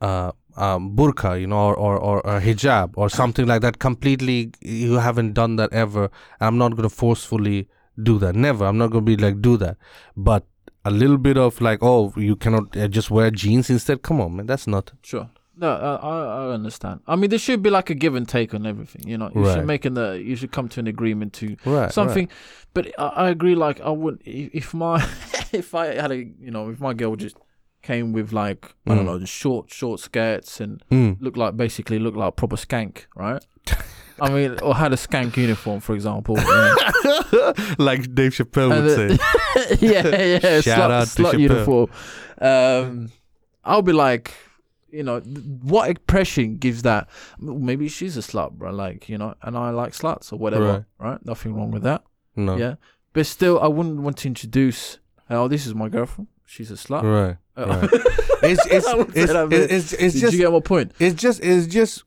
uh, 0.00 0.32
um, 0.60 0.94
burqa, 0.96 1.40
you 1.40 1.46
know, 1.46 1.56
or, 1.68 1.76
or, 1.76 1.96
or, 1.98 2.26
or 2.26 2.40
hijab 2.40 2.92
or 2.96 3.08
something 3.08 3.46
like 3.46 3.62
that. 3.62 3.78
Completely, 3.78 4.52
you 4.60 4.94
haven't 4.94 5.32
done 5.32 5.56
that 5.56 5.72
ever. 5.72 6.10
I'm 6.40 6.58
not 6.58 6.70
going 6.76 6.88
to 6.88 6.94
forcefully 6.94 7.68
do 8.02 8.18
that. 8.18 8.34
Never. 8.34 8.64
I'm 8.66 8.78
not 8.78 8.90
going 8.90 9.04
to 9.06 9.16
be 9.16 9.22
like 9.22 9.40
do 9.40 9.56
that. 9.58 9.76
But 10.16 10.44
a 10.84 10.90
little 10.90 11.18
bit 11.18 11.36
of 11.36 11.60
like, 11.60 11.78
oh, 11.82 12.12
you 12.16 12.36
cannot 12.36 12.76
uh, 12.76 12.88
just 12.88 13.10
wear 13.10 13.30
jeans 13.30 13.70
instead. 13.70 14.02
Come 14.02 14.20
on, 14.20 14.36
man. 14.36 14.46
That's 14.46 14.66
not. 14.66 14.92
Sure. 15.02 15.28
No, 15.56 15.68
uh, 15.68 15.98
I 16.02 16.14
I 16.50 16.54
understand. 16.54 17.00
I 17.06 17.16
mean, 17.16 17.28
there 17.28 17.38
should 17.38 17.62
be 17.62 17.68
like 17.68 17.90
a 17.90 17.94
give 17.94 18.14
and 18.14 18.26
take 18.26 18.54
on 18.54 18.64
everything. 18.66 19.02
You 19.06 19.18
know, 19.18 19.30
you 19.34 19.42
Right. 19.42 19.54
should 19.56 19.66
make 19.66 19.84
an 19.84 19.98
uh, 19.98 20.12
you 20.12 20.34
should 20.36 20.52
come 20.52 20.68
to 20.70 20.80
an 20.80 20.86
agreement 20.86 21.34
to 21.34 21.56
Right. 21.66 21.92
something. 21.92 22.30
But 22.72 22.86
I, 22.98 23.08
I 23.24 23.28
agree. 23.28 23.54
Like 23.54 23.78
I 23.82 23.90
would 23.90 24.22
if, 24.24 24.50
if 24.54 24.74
my 24.74 24.96
if 25.52 25.74
I 25.74 25.86
had 25.94 26.12
a 26.12 26.16
you 26.16 26.50
know 26.50 26.70
if 26.70 26.80
my 26.80 26.94
girl 26.94 27.14
just 27.16 27.36
came 27.82 28.12
with 28.12 28.32
like 28.32 28.74
I 28.86 28.94
don't 28.94 29.04
Mm. 29.06 29.20
know 29.20 29.24
short 29.24 29.70
short 29.70 30.00
skirts 30.00 30.60
and 30.60 30.82
Mm. 30.90 31.16
looked 31.20 31.36
like 31.38 31.56
basically 31.56 31.98
looked 31.98 32.16
like 32.16 32.28
a 32.28 32.32
proper 32.32 32.56
skank, 32.56 33.06
right? 33.16 33.44
I 34.22 34.28
mean, 34.30 34.58
or 34.60 34.74
had 34.76 34.92
a 34.92 34.96
skank 34.96 35.36
uniform, 35.38 35.80
for 35.80 35.94
example. 35.94 36.36
yeah. 36.36 36.74
like 37.78 38.14
Dave 38.14 38.32
Chappelle 38.32 38.70
And 38.70 38.84
would 38.84 38.98
the- 38.98 39.16
say. 39.18 39.76
yeah, 39.80 40.38
yeah, 40.44 40.60
Shout 40.60 40.90
slut, 40.90 40.90
out 40.90 41.08
to 41.08 41.22
slut 41.22 41.32
Chappelle. 41.32 41.40
uniform. 41.40 41.90
Um, 42.40 43.10
I'll 43.64 43.82
be 43.82 43.92
like, 43.92 44.34
you 44.90 45.02
know, 45.02 45.20
what 45.20 45.88
impression 45.88 46.56
gives 46.58 46.82
that? 46.82 47.08
Maybe 47.38 47.88
she's 47.88 48.16
a 48.16 48.20
slut, 48.20 48.52
bro. 48.52 48.70
Like, 48.72 49.08
you 49.08 49.16
know, 49.16 49.34
and 49.42 49.56
I 49.56 49.70
like 49.70 49.92
sluts 49.92 50.32
or 50.32 50.36
whatever, 50.36 50.86
right? 50.98 51.24
Nothing 51.24 51.54
wrong 51.54 51.70
with 51.70 51.82
that. 51.84 52.02
No. 52.36 52.56
Yeah, 52.56 52.74
but 53.14 53.24
still, 53.26 53.58
I 53.60 53.68
wouldn't 53.68 54.00
want 54.02 54.18
to 54.18 54.28
introduce. 54.28 54.98
Oh, 55.30 55.48
this 55.48 55.66
is 55.66 55.74
my 55.74 55.88
girlfriend. 55.88 56.28
She's 56.44 56.70
a 56.70 56.74
slut. 56.74 57.02
Right. 57.04 57.36
It's 58.42 58.64
it's 58.66 58.86
I 58.86 59.04
it's, 59.50 59.92
it's, 59.92 60.20
just 60.20 60.32
you 60.32 60.38
get 60.38 60.52
my 60.52 60.60
point? 60.60 60.92
it's 60.98 61.20
just 61.20 61.40
it's 61.42 61.66
just 61.66 62.04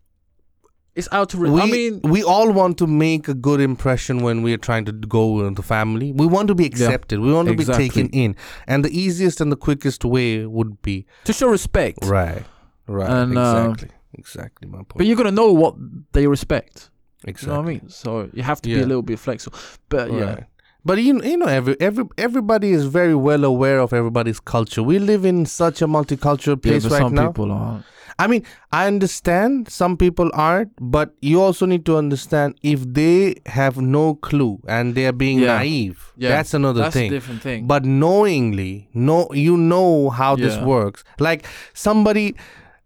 It's 0.95 1.07
out 1.11 1.29
to. 1.29 1.37
Re- 1.37 1.49
we, 1.49 1.61
I 1.61 1.65
mean, 1.65 2.01
we 2.03 2.23
all 2.23 2.51
want 2.51 2.77
to 2.77 2.87
make 2.87 3.27
a 3.27 3.33
good 3.33 3.61
impression 3.61 4.21
when 4.21 4.43
we 4.43 4.53
are 4.53 4.61
trying 4.69 4.85
to 4.85 4.91
go 4.91 5.45
into 5.47 5.61
family. 5.63 6.11
We 6.11 6.27
want 6.27 6.47
to 6.49 6.55
be 6.55 6.65
accepted. 6.65 7.19
We 7.19 7.33
want 7.33 7.47
to 7.47 7.53
exactly. 7.53 7.85
be 7.85 7.89
taken 7.89 8.09
in, 8.13 8.35
and 8.67 8.85
the 8.85 8.91
easiest 9.03 9.41
and 9.41 9.51
the 9.51 9.55
quickest 9.67 10.05
way 10.05 10.45
would 10.45 10.81
be 10.81 11.05
to 11.25 11.33
show 11.33 11.49
respect. 11.49 11.99
right, 12.05 12.43
right, 12.87 13.09
And, 13.09 13.37
uh, 13.37 13.41
exactly, 13.71 13.89
exactly 14.13 14.67
my 14.69 14.77
point. 14.77 14.97
But 14.97 15.05
you're 15.07 15.17
gonna 15.17 15.31
know 15.41 15.51
what 15.51 15.73
they 16.13 16.27
respect. 16.27 16.91
exactly. 17.25 17.47
You 17.47 17.53
know 17.53 17.61
what 17.61 17.69
I 17.69 17.73
mean? 17.73 17.89
So 17.89 18.29
you 18.33 18.43
have 18.43 18.61
to 18.61 18.69
be 18.69 18.79
a 18.81 18.85
little 18.85 19.01
bit 19.01 19.17
flexible. 19.19 19.57
But 19.89 20.11
yeah, 20.11 20.25
Right. 20.25 20.43
But 20.85 20.97
you 21.01 21.21
you 21.23 21.37
know 21.37 21.45
every 21.45 21.79
every 21.79 22.05
everybody 22.17 22.71
is 22.71 22.85
very 22.85 23.15
well 23.15 23.43
aware 23.45 23.79
of 23.79 23.93
everybody's 23.93 24.39
culture. 24.39 24.83
We 24.83 24.99
live 24.99 25.23
in 25.25 25.45
such 25.45 25.81
a 25.81 25.87
multicultural 25.87 26.57
yeah. 26.63 26.71
place 26.71 26.83
But 26.83 26.91
right 26.91 27.01
some 27.01 27.13
now. 27.15 27.27
people 27.27 27.51
are. 27.51 27.83
I 28.19 28.27
mean, 28.27 28.43
I 28.71 28.85
understand 28.85 29.69
some 29.69 29.97
people 29.97 30.29
aren't, 30.33 30.71
but 30.79 31.15
you 31.21 31.41
also 31.41 31.65
need 31.65 31.83
to 31.87 31.97
understand 31.97 32.55
if 32.61 32.83
they 32.85 33.35
have 33.47 33.77
no 33.81 34.15
clue 34.15 34.61
and 34.67 34.93
they 34.93 35.07
are 35.07 35.11
being 35.13 35.39
Yeah. 35.39 35.57
naive. 35.57 36.13
Yeah. 36.17 36.29
That's 36.29 36.53
another 36.53 36.81
That's 36.81 36.95
a 36.95 36.99
thing. 36.99 37.11
different 37.11 37.41
thing. 37.41 37.65
But 37.65 37.85
knowingly, 37.85 38.87
know 38.93 39.29
you 39.33 39.57
know 39.57 40.09
how 40.11 40.35
this 40.35 40.57
works. 40.59 41.03
Like 41.19 41.45
somebody, 41.73 42.35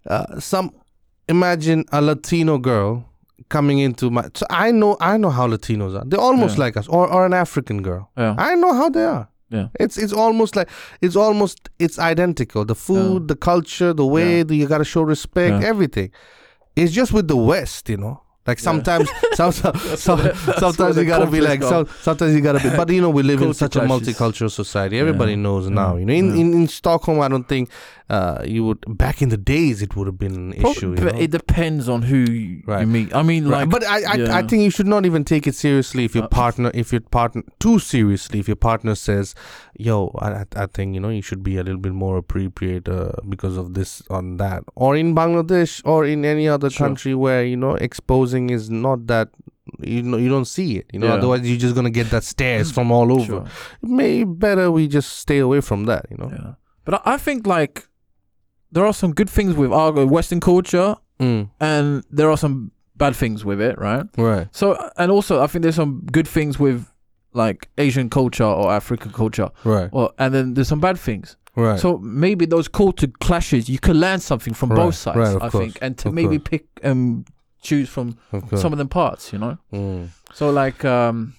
uh, 0.06 0.40
some 0.40 0.72
imagine 1.28 1.84
a 1.92 2.02
Latino 2.02 2.58
girl 2.58 3.07
coming 3.50 3.80
into 3.80 4.10
my. 4.10 4.30
So 4.34 4.46
I 4.50 4.72
know 4.72 4.98
I 5.00 5.18
know 5.18 5.30
how 5.30 5.48
Latinos 5.48 6.00
are. 6.00 6.06
They're 6.06 6.20
almost 6.20 6.56
Yeah. 6.58 6.66
like 6.66 6.78
us, 6.78 6.88
or 6.88 7.08
or 7.12 7.26
an 7.26 7.34
African 7.34 7.82
girl. 7.82 8.10
yeah. 8.18 8.36
I 8.38 8.56
know 8.56 8.74
how 8.74 8.90
they 8.90 9.04
are. 9.06 9.28
Yeah. 9.50 9.68
It's 9.80 9.98
it's 9.98 10.12
almost 10.14 10.56
like 10.56 10.70
it's 11.02 11.16
almost 11.16 11.70
it's 11.80 11.98
identical. 12.00 12.66
The 12.66 12.76
food, 12.76 13.28
the 13.28 13.36
culture, 13.36 13.94
the 13.94 14.06
way 14.06 14.38
Yeah. 14.38 14.44
that 14.44 14.56
you 14.56 14.68
gotta 14.68 14.84
show 14.86 15.02
respect, 15.04 15.62
Yeah. 15.62 15.68
everything. 15.70 16.12
It's 16.76 16.92
just 16.92 17.14
with 17.14 17.28
the 17.28 17.38
West, 17.38 17.90
you 17.90 17.98
know. 17.98 18.22
Like 18.46 18.60
sometimes, 18.60 19.10
some, 19.34 19.52
some, 19.52 20.20
where- 20.20 20.34
sometimes 20.58 20.96
you 20.96 21.04
gotta 21.04 21.28
be 21.30 21.42
like, 21.42 21.62
some, 21.62 21.86
sometimes 22.02 22.34
you 22.34 22.40
gotta 22.40 22.60
be. 22.60 22.70
But 22.76 22.90
you 22.90 23.02
know, 23.02 23.10
we 23.10 23.22
live 23.24 23.42
in 23.42 23.54
such 23.54 23.76
a 23.76 23.82
multicultural 23.82 24.50
society. 24.52 24.98
Everybody 25.00 25.32
Yeah. 25.32 25.38
knows 25.48 25.66
Yeah. 25.68 25.76
now. 25.76 25.96
You 25.98 26.06
know, 26.06 26.14
in, 26.14 26.28
Yeah. 26.36 26.42
in, 26.42 26.54
in 26.54 26.68
Stockholm, 26.70 27.20
I 27.20 27.28
don't 27.28 27.48
think 27.48 27.70
uh, 28.10 28.42
you 28.46 28.64
would. 28.64 28.80
Back 28.98 29.22
in 29.22 29.30
the 29.30 29.38
days, 29.38 29.82
it 29.82 29.96
would 29.96 30.08
have 30.08 30.18
been 30.18 30.34
an 30.36 30.54
issue. 30.54 30.96
But 30.96 31.16
know? 31.16 31.20
it 31.20 31.32
depends 31.32 31.90
on 31.90 32.04
who 32.04 32.18
you 32.20 32.64
Right. 32.66 32.88
meet. 32.88 33.14
I 33.14 33.22
mean, 33.24 33.48
Right, 33.48 33.62
like, 33.62 33.70
but 33.70 33.84
I, 33.84 33.98
I, 34.14 34.38
I 34.40 34.42
think 34.44 34.64
you 34.64 34.70
should 34.70 34.88
not 34.88 35.06
even 35.06 35.24
take 35.26 35.46
it 35.48 35.56
seriously 35.56 36.06
if 36.06 36.16
your 36.16 36.24
Uh, 36.26 36.28
partner, 36.30 36.72
if 36.74 36.92
your 36.94 37.02
partner 37.02 37.44
too 37.60 37.80
seriously, 37.80 38.40
if 38.40 38.48
your 38.48 38.56
partner 38.56 38.96
says, 38.96 39.36
"Yo, 39.78 40.16
I, 40.20 40.46
I- 40.56 40.68
think 40.68 40.94
you 40.96 41.02
know 41.02 41.10
you 41.10 41.22
should 41.22 41.44
be 41.44 41.58
a 41.58 41.64
little 41.64 41.82
bit 41.82 41.94
more 41.94 42.18
appropriate 42.18 42.88
uh, 42.88 43.12
because 43.28 43.58
of 43.58 43.74
this 43.74 44.02
on 44.10 44.38
that," 44.38 44.64
or 44.76 44.96
in 44.96 45.14
Bangladesh 45.16 45.82
or 45.84 46.06
in 46.06 46.24
any 46.24 46.48
other 46.48 46.70
Sure. 46.70 46.88
country 46.88 47.14
where 47.16 47.44
you 47.44 47.58
know 47.58 47.76
exposing 47.76 48.50
is 48.50 48.70
not 48.70 49.08
that 49.08 49.30
you 49.82 50.02
know 50.02 50.18
you 50.18 50.30
don't 50.30 50.46
see 50.48 50.78
it. 50.78 50.86
You 50.94 51.00
know, 51.00 51.08
Yeah. 51.08 51.16
otherwise 51.16 51.42
you're 51.50 51.58
just 51.60 51.76
gonna 51.76 51.90
get 51.90 52.10
that 52.12 52.24
stares 52.36 52.72
from 52.72 52.90
all 52.92 53.12
over. 53.12 53.26
Sure. 53.26 53.46
Maybe 53.82 54.24
better 54.24 54.72
we 54.72 54.88
just 54.88 55.18
stay 55.20 55.40
away 55.40 55.60
from 55.62 55.86
that. 55.86 56.06
You 56.10 56.18
know. 56.18 56.32
Yeah. 56.32 56.54
But 56.86 57.02
I 57.06 57.18
think 57.18 57.46
like 57.46 57.86
there 58.72 58.86
are 58.86 58.94
some 58.94 59.14
good 59.14 59.30
things 59.30 59.56
with 59.56 59.72
our 59.72 60.06
Western 60.06 60.40
culture, 60.40 60.96
Mm, 61.20 61.50
and 61.60 62.04
there 62.12 62.30
are 62.30 62.38
some 62.38 62.72
bad 62.96 63.16
things 63.16 63.44
with 63.44 63.60
it, 63.60 63.78
right? 63.80 64.06
right. 64.18 64.48
So, 64.52 64.78
and 64.98 65.12
also 65.12 65.42
I 65.42 65.48
think 65.48 65.64
there's 65.64 65.76
some 65.76 66.04
good 66.12 66.28
things 66.28 66.60
with 66.60 66.86
like 67.34 67.70
Asian 67.78 68.10
culture 68.10 68.44
or 68.44 68.72
African 68.72 69.12
culture, 69.12 69.50
Right. 69.64 69.90
or 69.92 70.12
and 70.20 70.34
then 70.34 70.54
there's 70.54 70.68
some 70.68 70.80
bad 70.80 70.98
things. 71.00 71.36
Right. 71.56 71.80
So 71.80 71.98
maybe 71.98 72.46
those 72.46 72.68
culture 72.68 73.08
clashes, 73.20 73.68
you 73.68 73.80
can 73.80 74.00
learn 74.00 74.20
something 74.20 74.54
from 74.54 74.70
Right, 74.70 74.76
both 74.86 74.96
sides. 74.96 75.18
right, 75.18 75.36
I 75.42 75.50
course, 75.50 75.64
think, 75.64 75.80
and 75.82 75.98
to 76.00 76.10
of 76.10 76.14
maybe 76.14 76.38
course. 76.38 76.50
pick 76.50 76.66
um 76.84 77.26
choose 77.62 77.90
from 77.90 78.16
of 78.32 78.60
some 78.60 78.72
of 78.74 78.78
them 78.78 78.88
parts, 78.90 79.34
you 79.34 79.40
know. 79.40 79.58
Mm. 79.74 80.10
So 80.34 80.52
like 80.52 80.86
um, 80.86 81.34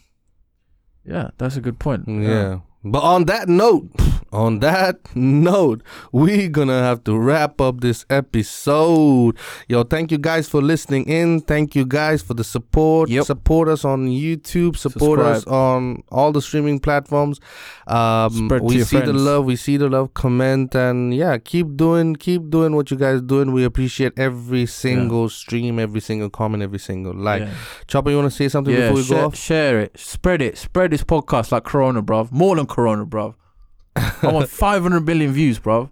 yeah, 1.04 1.30
that's 1.38 1.56
a 1.56 1.60
good 1.60 1.78
point. 1.78 2.04
Yeah. 2.08 2.58
But 2.84 3.02
on 3.02 3.24
that 3.24 3.48
note, 3.48 3.88
on 4.32 4.60
that 4.60 4.98
note, 5.16 5.82
we're 6.12 6.48
gonna 6.48 6.80
have 6.80 7.02
to 7.04 7.18
wrap 7.18 7.60
up 7.60 7.80
this 7.80 8.04
episode. 8.08 9.36
Yo, 9.66 9.82
thank 9.82 10.12
you 10.12 10.18
guys 10.18 10.48
for 10.48 10.62
listening 10.62 11.08
in. 11.08 11.40
Thank 11.40 11.74
you 11.74 11.84
guys 11.84 12.22
for 12.22 12.34
the 12.34 12.44
support. 12.44 13.10
Yep. 13.10 13.24
Support 13.24 13.68
us 13.68 13.84
on 13.84 14.06
YouTube. 14.08 14.76
Support 14.76 15.18
us 15.20 15.44
on 15.46 16.04
all 16.12 16.30
the 16.30 16.40
streaming 16.40 16.78
platforms. 16.78 17.40
Um, 17.88 18.48
we 18.62 18.84
see 18.84 19.00
the 19.00 19.12
love. 19.12 19.44
We 19.44 19.56
see 19.56 19.76
the 19.76 19.88
love. 19.88 20.14
Comment 20.14 20.72
and 20.74 21.12
yeah, 21.14 21.38
keep 21.38 21.76
doing, 21.76 22.14
keep 22.14 22.48
doing 22.48 22.76
what 22.76 22.90
you 22.92 22.96
guys 22.96 23.22
doing. 23.22 23.52
We 23.52 23.64
appreciate 23.64 24.12
every 24.16 24.66
single 24.66 25.28
stream, 25.30 25.80
every 25.80 26.00
single 26.00 26.30
comment, 26.30 26.62
every 26.62 26.78
single 26.78 27.14
like. 27.14 27.42
yeah. 27.42 27.54
Chopper, 27.88 28.10
you 28.10 28.18
want 28.18 28.30
to 28.30 28.36
say 28.36 28.48
something 28.48 28.72
yeah, 28.72 28.82
before 28.82 28.96
we 28.96 29.02
share, 29.02 29.18
go 29.18 29.26
off? 29.26 29.36
share 29.36 29.80
it, 29.80 29.98
spread 29.98 30.42
it, 30.42 30.56
spread 30.58 30.92
this 30.92 31.02
podcast 31.02 31.50
like 31.50 31.64
Corona, 31.64 32.02
bruv. 32.02 32.30
More 32.30 32.54
than 32.54 32.67
Corona, 32.68 33.04
bruv. 33.06 33.34
I 33.96 34.28
want 34.32 34.48
500 34.48 35.00
million 35.06 35.32
views, 35.32 35.58
bruv. 35.58 35.90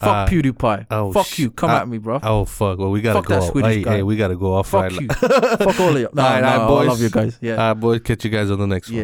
Fuck 0.00 0.08
Uh, 0.08 0.26
PewDiePie. 0.26 0.86
oh, 0.90 1.12
Fuck 1.12 1.26
sh- 1.26 1.38
you. 1.40 1.50
Come 1.52 1.70
uh, 1.70 1.74
at 1.80 1.88
me, 1.88 1.98
bro. 1.98 2.18
Oh 2.22 2.44
fuck! 2.44 2.78
Well, 2.78 2.90
we 2.90 3.00
gotta 3.00 3.20
Fuck 3.20 3.26
go. 3.28 3.40
that. 3.40 3.50
Swedish 3.52 3.74
Hey, 3.76 3.82
guy. 3.82 3.96
hey, 3.96 4.02
we 4.02 4.16
gotta 4.16 4.34
go 4.36 4.52
off 4.54 4.68
Fuck 4.68 4.82
right. 4.90 5.00
you. 5.00 5.06
Fuck 5.08 5.80
all 5.80 5.90
of 5.94 5.98
you. 5.98 6.08
No, 6.14 6.22
Alright, 6.22 6.42
no, 6.42 6.48
alright, 6.48 6.60
I 6.60 6.66
boys. 6.66 6.88
love 6.88 7.00
you 7.00 7.10
guys. 7.10 7.38
Yeah. 7.40 7.70
Uh, 7.70 7.74
boys, 7.74 8.00
catch 8.00 8.24
you 8.24 8.30
guys 8.30 8.50
on 8.50 8.58
the 8.58 8.66
next 8.66 8.88
one. 8.88 8.90
Yeah. 8.90 8.92